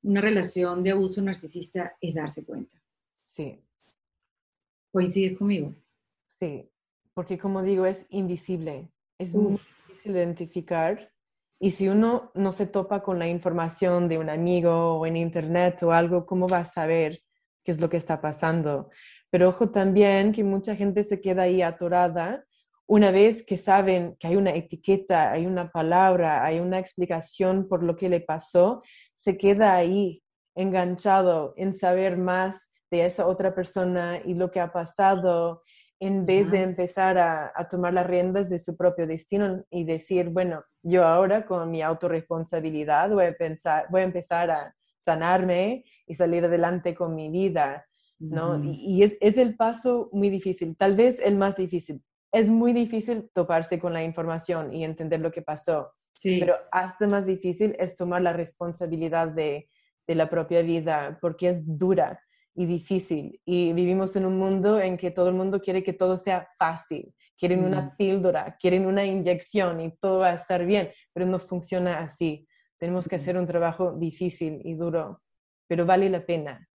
una 0.00 0.22
relación 0.22 0.82
de 0.82 0.92
abuso 0.92 1.20
narcisista 1.20 1.94
es 2.00 2.14
darse 2.14 2.46
cuenta. 2.46 2.82
Sí. 3.26 3.61
¿Coincides 4.90 5.36
conmigo? 5.36 5.74
Sí, 6.39 6.70
porque 7.14 7.39
como 7.39 7.62
digo, 7.62 7.87
es 7.87 8.07
invisible, 8.11 8.91
es 9.18 9.35
muy 9.35 9.53
difícil 9.53 10.12
identificar. 10.12 11.12
Y 11.61 11.70
si 11.70 11.89
uno 11.89 12.32
no 12.35 12.53
se 12.53 12.66
topa 12.66 13.03
con 13.03 13.18
la 13.18 13.28
información 13.28 14.09
de 14.09 14.18
un 14.18 14.28
amigo 14.28 14.95
o 14.99 15.07
en 15.07 15.16
internet 15.16 15.82
o 15.82 15.93
algo, 15.93 16.26
¿cómo 16.26 16.49
va 16.49 16.59
a 16.59 16.64
saber 16.64 17.22
qué 17.64 17.72
es 17.72 17.80
lo 17.80 17.89
que 17.89 17.97
está 17.97 18.20
pasando. 18.20 18.91
Pero 19.30 19.49
ojo 19.49 19.70
también 19.70 20.32
que 20.32 20.45
mucha 20.45 20.76
gente 20.76 21.03
se 21.03 21.20
queda 21.20 21.43
ahí 21.43 21.62
atorada 21.62 22.45
una 22.87 23.11
vez 23.11 23.43
que 23.43 23.57
saben 23.57 24.14
que 24.20 24.26
hay 24.26 24.37
una 24.37 24.51
etiqueta, 24.51 25.32
hay 25.32 25.47
una 25.47 25.70
palabra, 25.70 26.45
hay 26.45 26.61
una 26.61 26.78
explicación 26.78 27.66
por 27.66 27.82
lo 27.82 27.97
que 27.97 28.11
le 28.11 28.20
pasó, 28.20 28.82
se 29.16 29.39
queda 29.39 29.74
ahí 29.74 30.22
enganchado 30.55 31.55
en 31.57 31.72
saber 31.72 32.18
más 32.18 32.70
de 32.91 33.07
esa 33.07 33.26
otra 33.26 33.55
persona 33.55 34.20
y 34.22 34.35
lo 34.35 34.51
que 34.51 34.61
ha 34.61 34.70
pasado, 34.70 35.62
en 36.01 36.26
vez 36.26 36.51
de 36.51 36.62
empezar 36.62 37.18
a, 37.18 37.53
a, 37.55 37.68
tomar 37.68 37.92
las 37.92 38.07
riendas 38.07 38.51
de 38.51 38.59
su 38.59 38.76
propio 38.76 39.07
destino 39.07 39.64
y 39.70 39.84
decir, 39.84 40.28
bueno, 40.28 40.64
yo 40.82 41.05
ahora 41.05 41.47
con 41.47 41.70
mi 41.70 41.82
autorresponsabilidad 41.82 43.11
voy 43.11 43.26
a, 43.26 43.32
pensar, 43.32 43.86
voy 43.90 44.03
a 44.03 44.05
empezar 44.05 44.51
a 44.51 44.74
sanarme 45.01 45.84
y 46.07 46.14
salir 46.14 46.45
adelante 46.45 46.95
con 46.95 47.14
mi 47.14 47.30
vida, 47.30 47.86
¿no? 48.18 48.61
Y, 48.62 49.03
es, 49.03 49.16
es, 49.20 49.38
el 49.38 49.57
paso 49.57 50.09
muy 50.12 50.30
difícil, 50.30 50.76
tal 50.76 50.97
vez 50.97 51.18
el 51.20 51.36
más 51.36 51.57
difícil. 51.57 52.03
Es 52.32 52.49
muy 52.49 52.72
difícil 52.72 53.30
toparse 53.32 53.78
con 53.78 53.92
la 53.92 54.03
información 54.03 54.72
y 54.72 54.84
entender 54.84 55.20
lo 55.20 55.30
que 55.30 55.42
pasó, 55.42 55.92
sí. 56.12 56.40
pero 56.40 56.57
hasta 56.72 57.07
más 57.07 57.26
difícil 57.26 57.76
es 57.78 57.95
tomar 57.95 58.22
la 58.22 58.32
responsabilidad 58.32 59.28
de, 59.28 59.68
de 60.07 60.14
la 60.14 60.28
propia 60.28 60.62
vida, 60.62 61.18
porque 61.20 61.51
es 61.51 61.61
dura 61.64 62.23
y 62.55 62.66
difícil. 62.66 63.40
Y 63.44 63.72
vivimos 63.72 64.14
en 64.16 64.26
un 64.26 64.38
mundo 64.38 64.80
en 64.80 64.96
que 64.96 65.11
todo 65.11 65.28
el 65.28 65.34
mundo 65.34 65.61
quiere 65.61 65.82
que 65.82 65.92
todo 65.92 66.18
sea 66.18 66.48
fácil. 66.59 67.14
Quieren 67.36 67.64
una 67.64 67.96
píldora, 67.96 68.57
quieren 68.61 68.86
una 68.86 69.05
inyección 69.05 69.80
y 69.80 69.90
todo 70.00 70.20
va 70.20 70.30
a 70.30 70.34
estar 70.34 70.64
bien, 70.64 70.90
pero 71.12 71.26
no 71.26 71.38
funciona 71.38 71.98
así. 71.98 72.46
Tenemos 72.78 73.09
que 73.09 73.16
hacer 73.16 73.36
un 73.36 73.46
trabajo 73.46 73.92
difícil 73.92 74.61
y 74.64 74.74
duro 74.74 75.20
pero 75.66 75.86
vale 75.86 76.09
la 76.11 76.24
pena. 76.24 76.68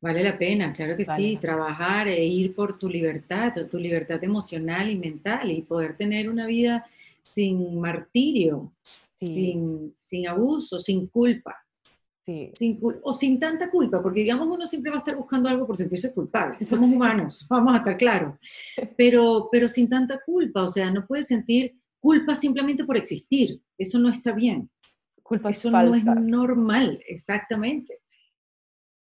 Vale 0.00 0.24
la 0.24 0.36
pena, 0.36 0.72
claro 0.72 0.96
que 0.96 1.04
sí, 1.04 1.38
trabajar 1.40 2.08
e 2.08 2.24
ir 2.24 2.54
por 2.56 2.76
tu 2.76 2.88
libertad, 2.88 3.52
tu 3.70 3.78
libertad 3.78 4.22
emocional 4.24 4.90
y 4.90 4.96
mental 4.96 5.50
y 5.50 5.62
poder 5.62 5.96
tener 5.96 6.28
una 6.28 6.46
vida 6.46 6.84
sin 7.22 7.78
martirio, 7.78 8.72
sin, 9.14 9.92
sin, 9.94 10.26
abuso, 10.26 10.80
sin 10.80 11.06
culpa. 11.06 11.61
Sí. 12.24 12.52
Sin, 12.56 12.78
o 13.02 13.12
sin 13.12 13.40
tanta 13.40 13.68
culpa, 13.70 14.00
porque 14.00 14.20
digamos 14.20 14.46
uno 14.46 14.64
siempre 14.64 14.90
va 14.90 14.96
a 14.96 15.00
estar 15.00 15.16
buscando 15.16 15.48
algo 15.48 15.66
por 15.66 15.76
sentirse 15.76 16.14
culpable. 16.14 16.64
Somos 16.64 16.90
humanos, 16.90 17.46
vamos 17.50 17.74
a 17.74 17.78
estar 17.78 17.96
claros. 17.96 18.38
Pero, 18.96 19.48
pero 19.50 19.68
sin 19.68 19.88
tanta 19.88 20.20
culpa, 20.24 20.62
o 20.62 20.68
sea, 20.68 20.90
no 20.90 21.06
puedes 21.06 21.26
sentir 21.26 21.76
culpa 21.98 22.34
simplemente 22.34 22.84
por 22.84 22.96
existir. 22.96 23.60
Eso 23.76 23.98
no 23.98 24.08
está 24.08 24.32
bien. 24.32 24.70
Eso 25.48 25.70
no 25.70 25.94
es 25.94 26.04
normal, 26.04 27.02
exactamente. 27.08 28.00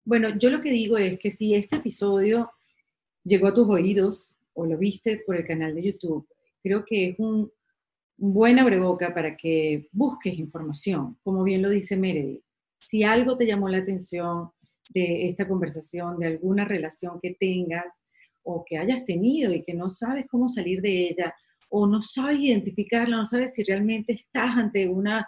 Bueno, 0.04 0.36
yo 0.38 0.50
lo 0.50 0.60
que 0.60 0.70
digo 0.70 0.96
es 0.96 1.18
que 1.18 1.30
si 1.30 1.54
este 1.54 1.76
episodio 1.76 2.50
llegó 3.24 3.48
a 3.48 3.54
tus 3.54 3.68
oídos 3.68 4.38
o 4.52 4.66
lo 4.66 4.78
viste 4.78 5.22
por 5.26 5.36
el 5.36 5.46
canal 5.46 5.74
de 5.74 5.82
YouTube, 5.82 6.28
creo 6.62 6.84
que 6.84 7.08
es 7.08 7.18
un, 7.18 7.50
buen 8.16 8.60
abreboca 8.60 9.12
para 9.12 9.36
que 9.36 9.88
busques 9.90 10.38
información, 10.38 11.18
como 11.24 11.42
bien 11.42 11.60
lo 11.60 11.70
dice 11.70 11.96
Meredith. 11.96 12.44
Si 12.82 13.02
algo 13.04 13.36
te 13.36 13.46
llamó 13.46 13.68
la 13.68 13.78
atención 13.78 14.50
de 14.90 15.28
esta 15.28 15.48
conversación, 15.48 16.18
de 16.18 16.26
alguna 16.26 16.64
relación 16.64 17.18
que 17.20 17.36
tengas 17.38 18.00
o 18.42 18.64
que 18.66 18.76
hayas 18.76 19.04
tenido 19.04 19.52
y 19.52 19.62
que 19.62 19.74
no 19.74 19.88
sabes 19.88 20.26
cómo 20.30 20.48
salir 20.48 20.82
de 20.82 21.08
ella, 21.08 21.34
o 21.74 21.86
no 21.86 22.00
sabes 22.02 22.38
identificarla, 22.38 23.16
no 23.16 23.24
sabes 23.24 23.54
si 23.54 23.62
realmente 23.62 24.12
estás 24.12 24.56
ante 24.56 24.86
una, 24.88 25.26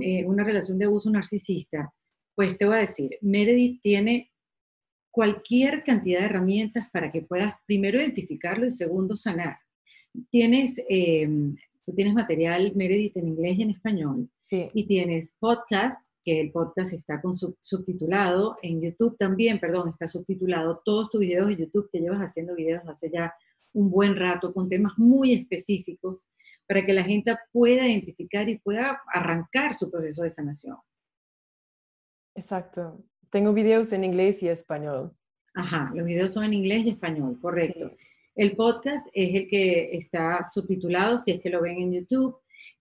eh, 0.00 0.24
una 0.24 0.42
relación 0.42 0.76
de 0.76 0.86
abuso 0.86 1.08
narcisista, 1.08 1.92
pues 2.34 2.58
te 2.58 2.66
voy 2.66 2.76
a 2.76 2.80
decir, 2.80 3.10
Meredith 3.20 3.80
tiene 3.80 4.32
cualquier 5.12 5.84
cantidad 5.84 6.18
de 6.18 6.24
herramientas 6.24 6.88
para 6.90 7.12
que 7.12 7.22
puedas 7.22 7.54
primero 7.64 8.00
identificarlo 8.00 8.66
y 8.66 8.72
segundo 8.72 9.14
sanar. 9.14 9.58
Tienes, 10.30 10.82
eh, 10.88 11.28
tú 11.84 11.94
tienes 11.94 12.14
material 12.14 12.72
Meredith 12.74 13.16
en 13.18 13.28
inglés 13.28 13.58
y 13.58 13.62
en 13.62 13.70
español 13.70 14.30
y 14.50 14.86
tienes 14.86 15.36
podcast, 15.38 16.06
que 16.24 16.40
el 16.40 16.50
podcast 16.50 16.92
está 16.92 17.20
con 17.20 17.34
subtitulado, 17.34 18.56
en 18.62 18.80
YouTube 18.80 19.16
también, 19.18 19.60
perdón, 19.60 19.88
está 19.88 20.06
subtitulado, 20.06 20.80
todos 20.84 21.10
tus 21.10 21.20
videos 21.20 21.48
de 21.48 21.56
YouTube 21.56 21.90
que 21.92 22.00
llevas 22.00 22.20
haciendo 22.20 22.54
videos 22.54 22.82
hace 22.88 23.10
ya 23.10 23.34
un 23.74 23.90
buen 23.90 24.16
rato 24.16 24.54
con 24.54 24.68
temas 24.68 24.94
muy 24.96 25.34
específicos 25.34 26.26
para 26.66 26.86
que 26.86 26.92
la 26.92 27.02
gente 27.02 27.36
pueda 27.52 27.86
identificar 27.86 28.48
y 28.48 28.58
pueda 28.58 29.02
arrancar 29.12 29.74
su 29.74 29.90
proceso 29.90 30.22
de 30.22 30.30
sanación. 30.30 30.78
Exacto. 32.34 33.04
Tengo 33.30 33.52
videos 33.52 33.92
en 33.92 34.04
inglés 34.04 34.42
y 34.42 34.48
español. 34.48 35.12
Ajá, 35.54 35.92
los 35.94 36.06
videos 36.06 36.32
son 36.32 36.44
en 36.44 36.54
inglés 36.54 36.86
y 36.86 36.90
español, 36.90 37.38
correcto. 37.40 37.92
El 38.34 38.56
podcast 38.56 39.06
es 39.12 39.34
el 39.34 39.48
que 39.48 39.96
está 39.96 40.42
subtitulado, 40.42 41.16
si 41.16 41.32
es 41.32 41.40
que 41.40 41.50
lo 41.50 41.60
ven 41.60 41.78
en 41.78 41.92
YouTube. 41.92 42.36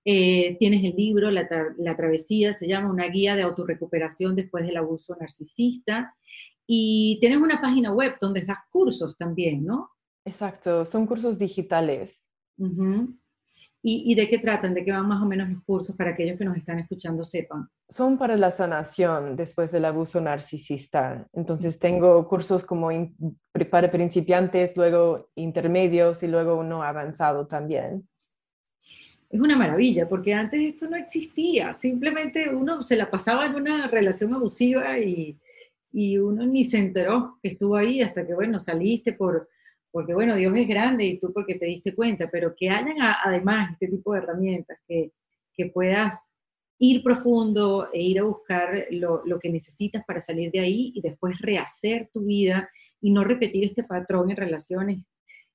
Eh, 0.06 0.58
tienes 0.60 0.84
el 0.84 0.96
libro, 0.96 1.32
la, 1.32 1.48
la, 1.78 1.96
Travesía, 1.96 2.54
se 2.54 2.68
llama 2.68 2.90
Una 2.90 3.08
guía 3.08 3.36
de 3.36 3.44
autorrecuperación 3.44 4.36
después 4.36 4.66
del 4.66 4.78
abuso 4.78 5.16
narcisista. 5.20 6.16
Y 6.66 7.18
tienes 7.20 7.40
una 7.40 7.62
página 7.62 7.94
web 7.94 8.16
donde 8.20 8.42
das 8.42 8.60
cursos 8.70 9.18
también, 9.18 9.66
¿no? 9.66 9.90
Exacto, 10.26 10.86
son 10.86 11.06
cursos 11.06 11.38
digitales. 11.38 12.22
¿Y, 13.86 14.16
de 14.16 14.30
qué 14.30 14.40
tratan? 14.40 14.74
¿De 14.74 14.86
qué 14.86 14.94
van 14.94 15.08
más 15.10 15.22
o 15.22 15.26
menos 15.26 15.50
los 15.50 15.62
cursos 15.64 15.94
para 15.98 16.12
aquellos 16.12 16.38
que 16.38 16.46
nos 16.46 16.56
están 16.56 16.80
escuchando 16.80 17.26
sepan? 17.26 17.68
Son 17.90 18.18
para 18.18 18.38
la 18.38 18.50
sanación 18.50 19.36
después 19.36 19.74
del 19.74 19.84
abuso 19.84 20.22
narcisista. 20.22 21.28
Entonces 21.34 21.78
tengo 21.80 22.26
cursos 22.30 22.64
como 22.64 22.90
para 23.70 23.92
principiantes, 23.92 24.78
luego 24.78 25.30
intermedios 25.36 26.24
y 26.24 26.28
luego 26.28 26.56
uno 26.56 26.82
avanzado 26.82 27.46
también. 27.46 28.08
Es 29.34 29.42
una 29.42 29.58
maravilla, 29.58 30.08
porque 30.08 30.32
antes 30.32 30.62
esto 30.62 30.88
no 30.88 30.96
existía. 30.96 31.74
Simplemente 31.74 32.54
uno 32.54 32.84
se 32.84 32.96
la 32.96 33.10
pasaba 33.10 33.48
en 33.48 33.56
una 33.56 33.88
relación 33.88 34.32
abusiva 34.32 35.00
y, 35.00 35.40
uno 36.20 36.46
ni 36.46 36.64
se 36.64 36.78
enteró 36.78 37.40
que 37.42 37.50
estuvo 37.50 37.76
ahí 37.76 38.02
hasta 38.02 38.28
que, 38.28 38.36
bueno, 38.36 38.60
saliste 38.60 39.14
por 39.14 39.50
porque 39.92 40.14
bueno, 40.14 40.36
Dios 40.36 40.56
es 40.56 40.68
grande 40.68 41.06
y 41.06 41.20
tú 41.20 41.34
porque 41.34 41.56
te 41.56 41.66
diste 41.66 41.96
cuenta, 41.96 42.30
pero 42.32 42.56
que 42.56 42.70
hayan 42.70 42.98
además 43.24 43.72
este 43.72 43.88
tipo 43.88 44.14
de 44.14 44.20
herramientas, 44.20 44.78
que, 44.88 45.12
que 45.54 45.68
puedas 45.68 46.32
ir 46.78 47.04
profundo 47.04 47.90
e 47.92 48.02
ir 48.04 48.20
a 48.20 48.24
buscar 48.24 48.88
lo, 48.92 49.24
lo, 49.26 49.40
que 49.40 49.50
necesitas 49.50 50.04
para 50.06 50.20
salir 50.20 50.52
de 50.52 50.60
ahí 50.60 50.92
y 50.96 51.02
después 51.02 51.40
rehacer 51.40 52.10
tu 52.12 52.26
vida 52.26 52.70
y 53.02 53.12
no 53.12 53.24
repetir 53.24 53.66
este 53.66 53.84
patrón 53.84 54.30
en 54.30 54.38
relaciones 54.38 55.04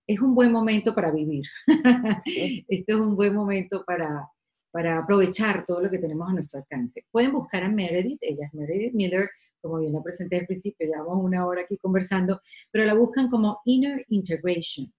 es 0.08 0.20
un 0.20 0.34
buen 0.34 0.50
momento 0.50 0.94
para 0.94 1.12
vivir. 1.12 1.44
Esto 2.68 2.94
es 2.94 2.98
un 2.98 3.14
buen 3.14 3.34
momento 3.34 3.84
para, 3.86 4.26
para 4.70 4.98
aprovechar 4.98 5.66
todo 5.66 5.82
lo 5.82 5.90
que 5.90 5.98
tenemos 5.98 6.28
a 6.30 6.32
nuestro 6.32 6.58
alcance. 6.60 7.04
Pueden 7.10 7.32
buscar 7.32 7.62
a 7.62 7.68
Meredith, 7.68 8.18
ella 8.22 8.46
es 8.46 8.54
Meredith 8.54 8.94
Miller, 8.94 9.28
como 9.60 9.80
bien 9.80 9.92
la 9.92 10.02
presenté 10.02 10.38
al 10.38 10.46
principio, 10.46 10.86
llevamos 10.86 11.22
una 11.22 11.46
hora 11.46 11.62
aquí 11.62 11.76
conversando, 11.76 12.40
pero 12.70 12.86
la 12.86 12.94
buscan 12.94 13.28
como 13.28 13.60
Inner 13.66 14.06
Integration. 14.08 14.90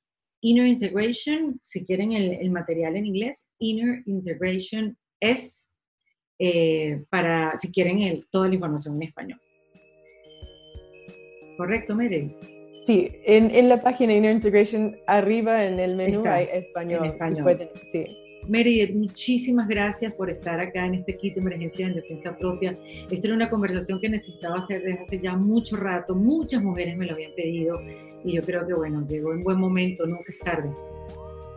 Inner 0.42 0.68
Integration, 0.68 1.60
si 1.64 1.86
quieren 1.86 2.12
el, 2.12 2.52
material 2.52 2.96
en 2.96 3.08
inglés, 3.08 3.50
Inner 3.58 4.04
Integration 4.06 4.96
es 5.20 5.68
eh, 6.38 7.04
para, 7.10 7.58
si 7.58 7.72
quieren 7.72 8.24
toda 8.30 8.48
la 8.48 8.54
información 8.54 8.96
en 8.98 9.08
español. 9.08 9.42
¿Correcto, 11.58 11.96
Meredith? 11.96 12.59
Sí, 12.90 13.12
en, 13.24 13.70
la 13.70 13.84
página 13.84 14.16
Inner 14.16 14.34
Integration, 14.34 14.98
arriba 15.06 15.64
en 15.64 15.80
el 15.80 15.96
menú 15.96 16.24
hay 16.26 16.48
español. 16.52 17.06
En 17.06 17.12
español. 17.12 17.70
sí. 17.92 18.18
Meredith, 18.48 18.96
muchísimas 18.96 19.68
gracias 19.68 20.12
por 20.14 20.32
estar 20.32 20.60
acá 20.60 20.88
en 20.88 20.96
este 20.96 21.16
kit 21.16 21.36
de 21.36 21.42
emergencia 21.42 21.86
en 21.86 21.94
defensa 21.94 22.36
propia. 22.36 22.76
Esta 23.12 23.28
era 23.28 23.36
una 23.36 23.48
conversación 23.48 24.02
que 24.02 24.10
necesitaba 24.10 24.58
hacer 24.58 24.82
desde 24.82 25.02
hace 25.02 25.20
ya 25.20 25.36
mucho 25.36 25.76
rato. 25.76 26.16
Muchas 26.16 26.64
mujeres 26.64 26.98
me 26.98 27.06
lo 27.06 27.14
habían 27.14 27.34
pedido 27.36 27.80
y 28.24 28.34
yo 28.34 28.42
creo 28.42 28.66
que, 28.66 28.74
bueno, 28.74 29.06
llegó 29.08 29.34
en 29.34 29.42
buen 29.42 29.60
momento, 29.60 30.08
nunca 30.08 30.26
es 30.30 30.40
tarde. 30.40 30.72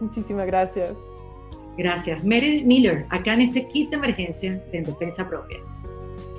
Muchísimas 0.00 0.44
gracias. 0.44 0.92
Gracias. 1.78 2.22
Meredith 2.24 2.66
Miller, 2.66 3.06
acá 3.08 3.32
en 3.32 3.40
este 3.40 3.66
kit 3.68 3.88
de 3.88 3.96
emergencia 3.96 4.62
en 4.70 4.84
defensa 4.84 5.26
propia. 5.26 5.60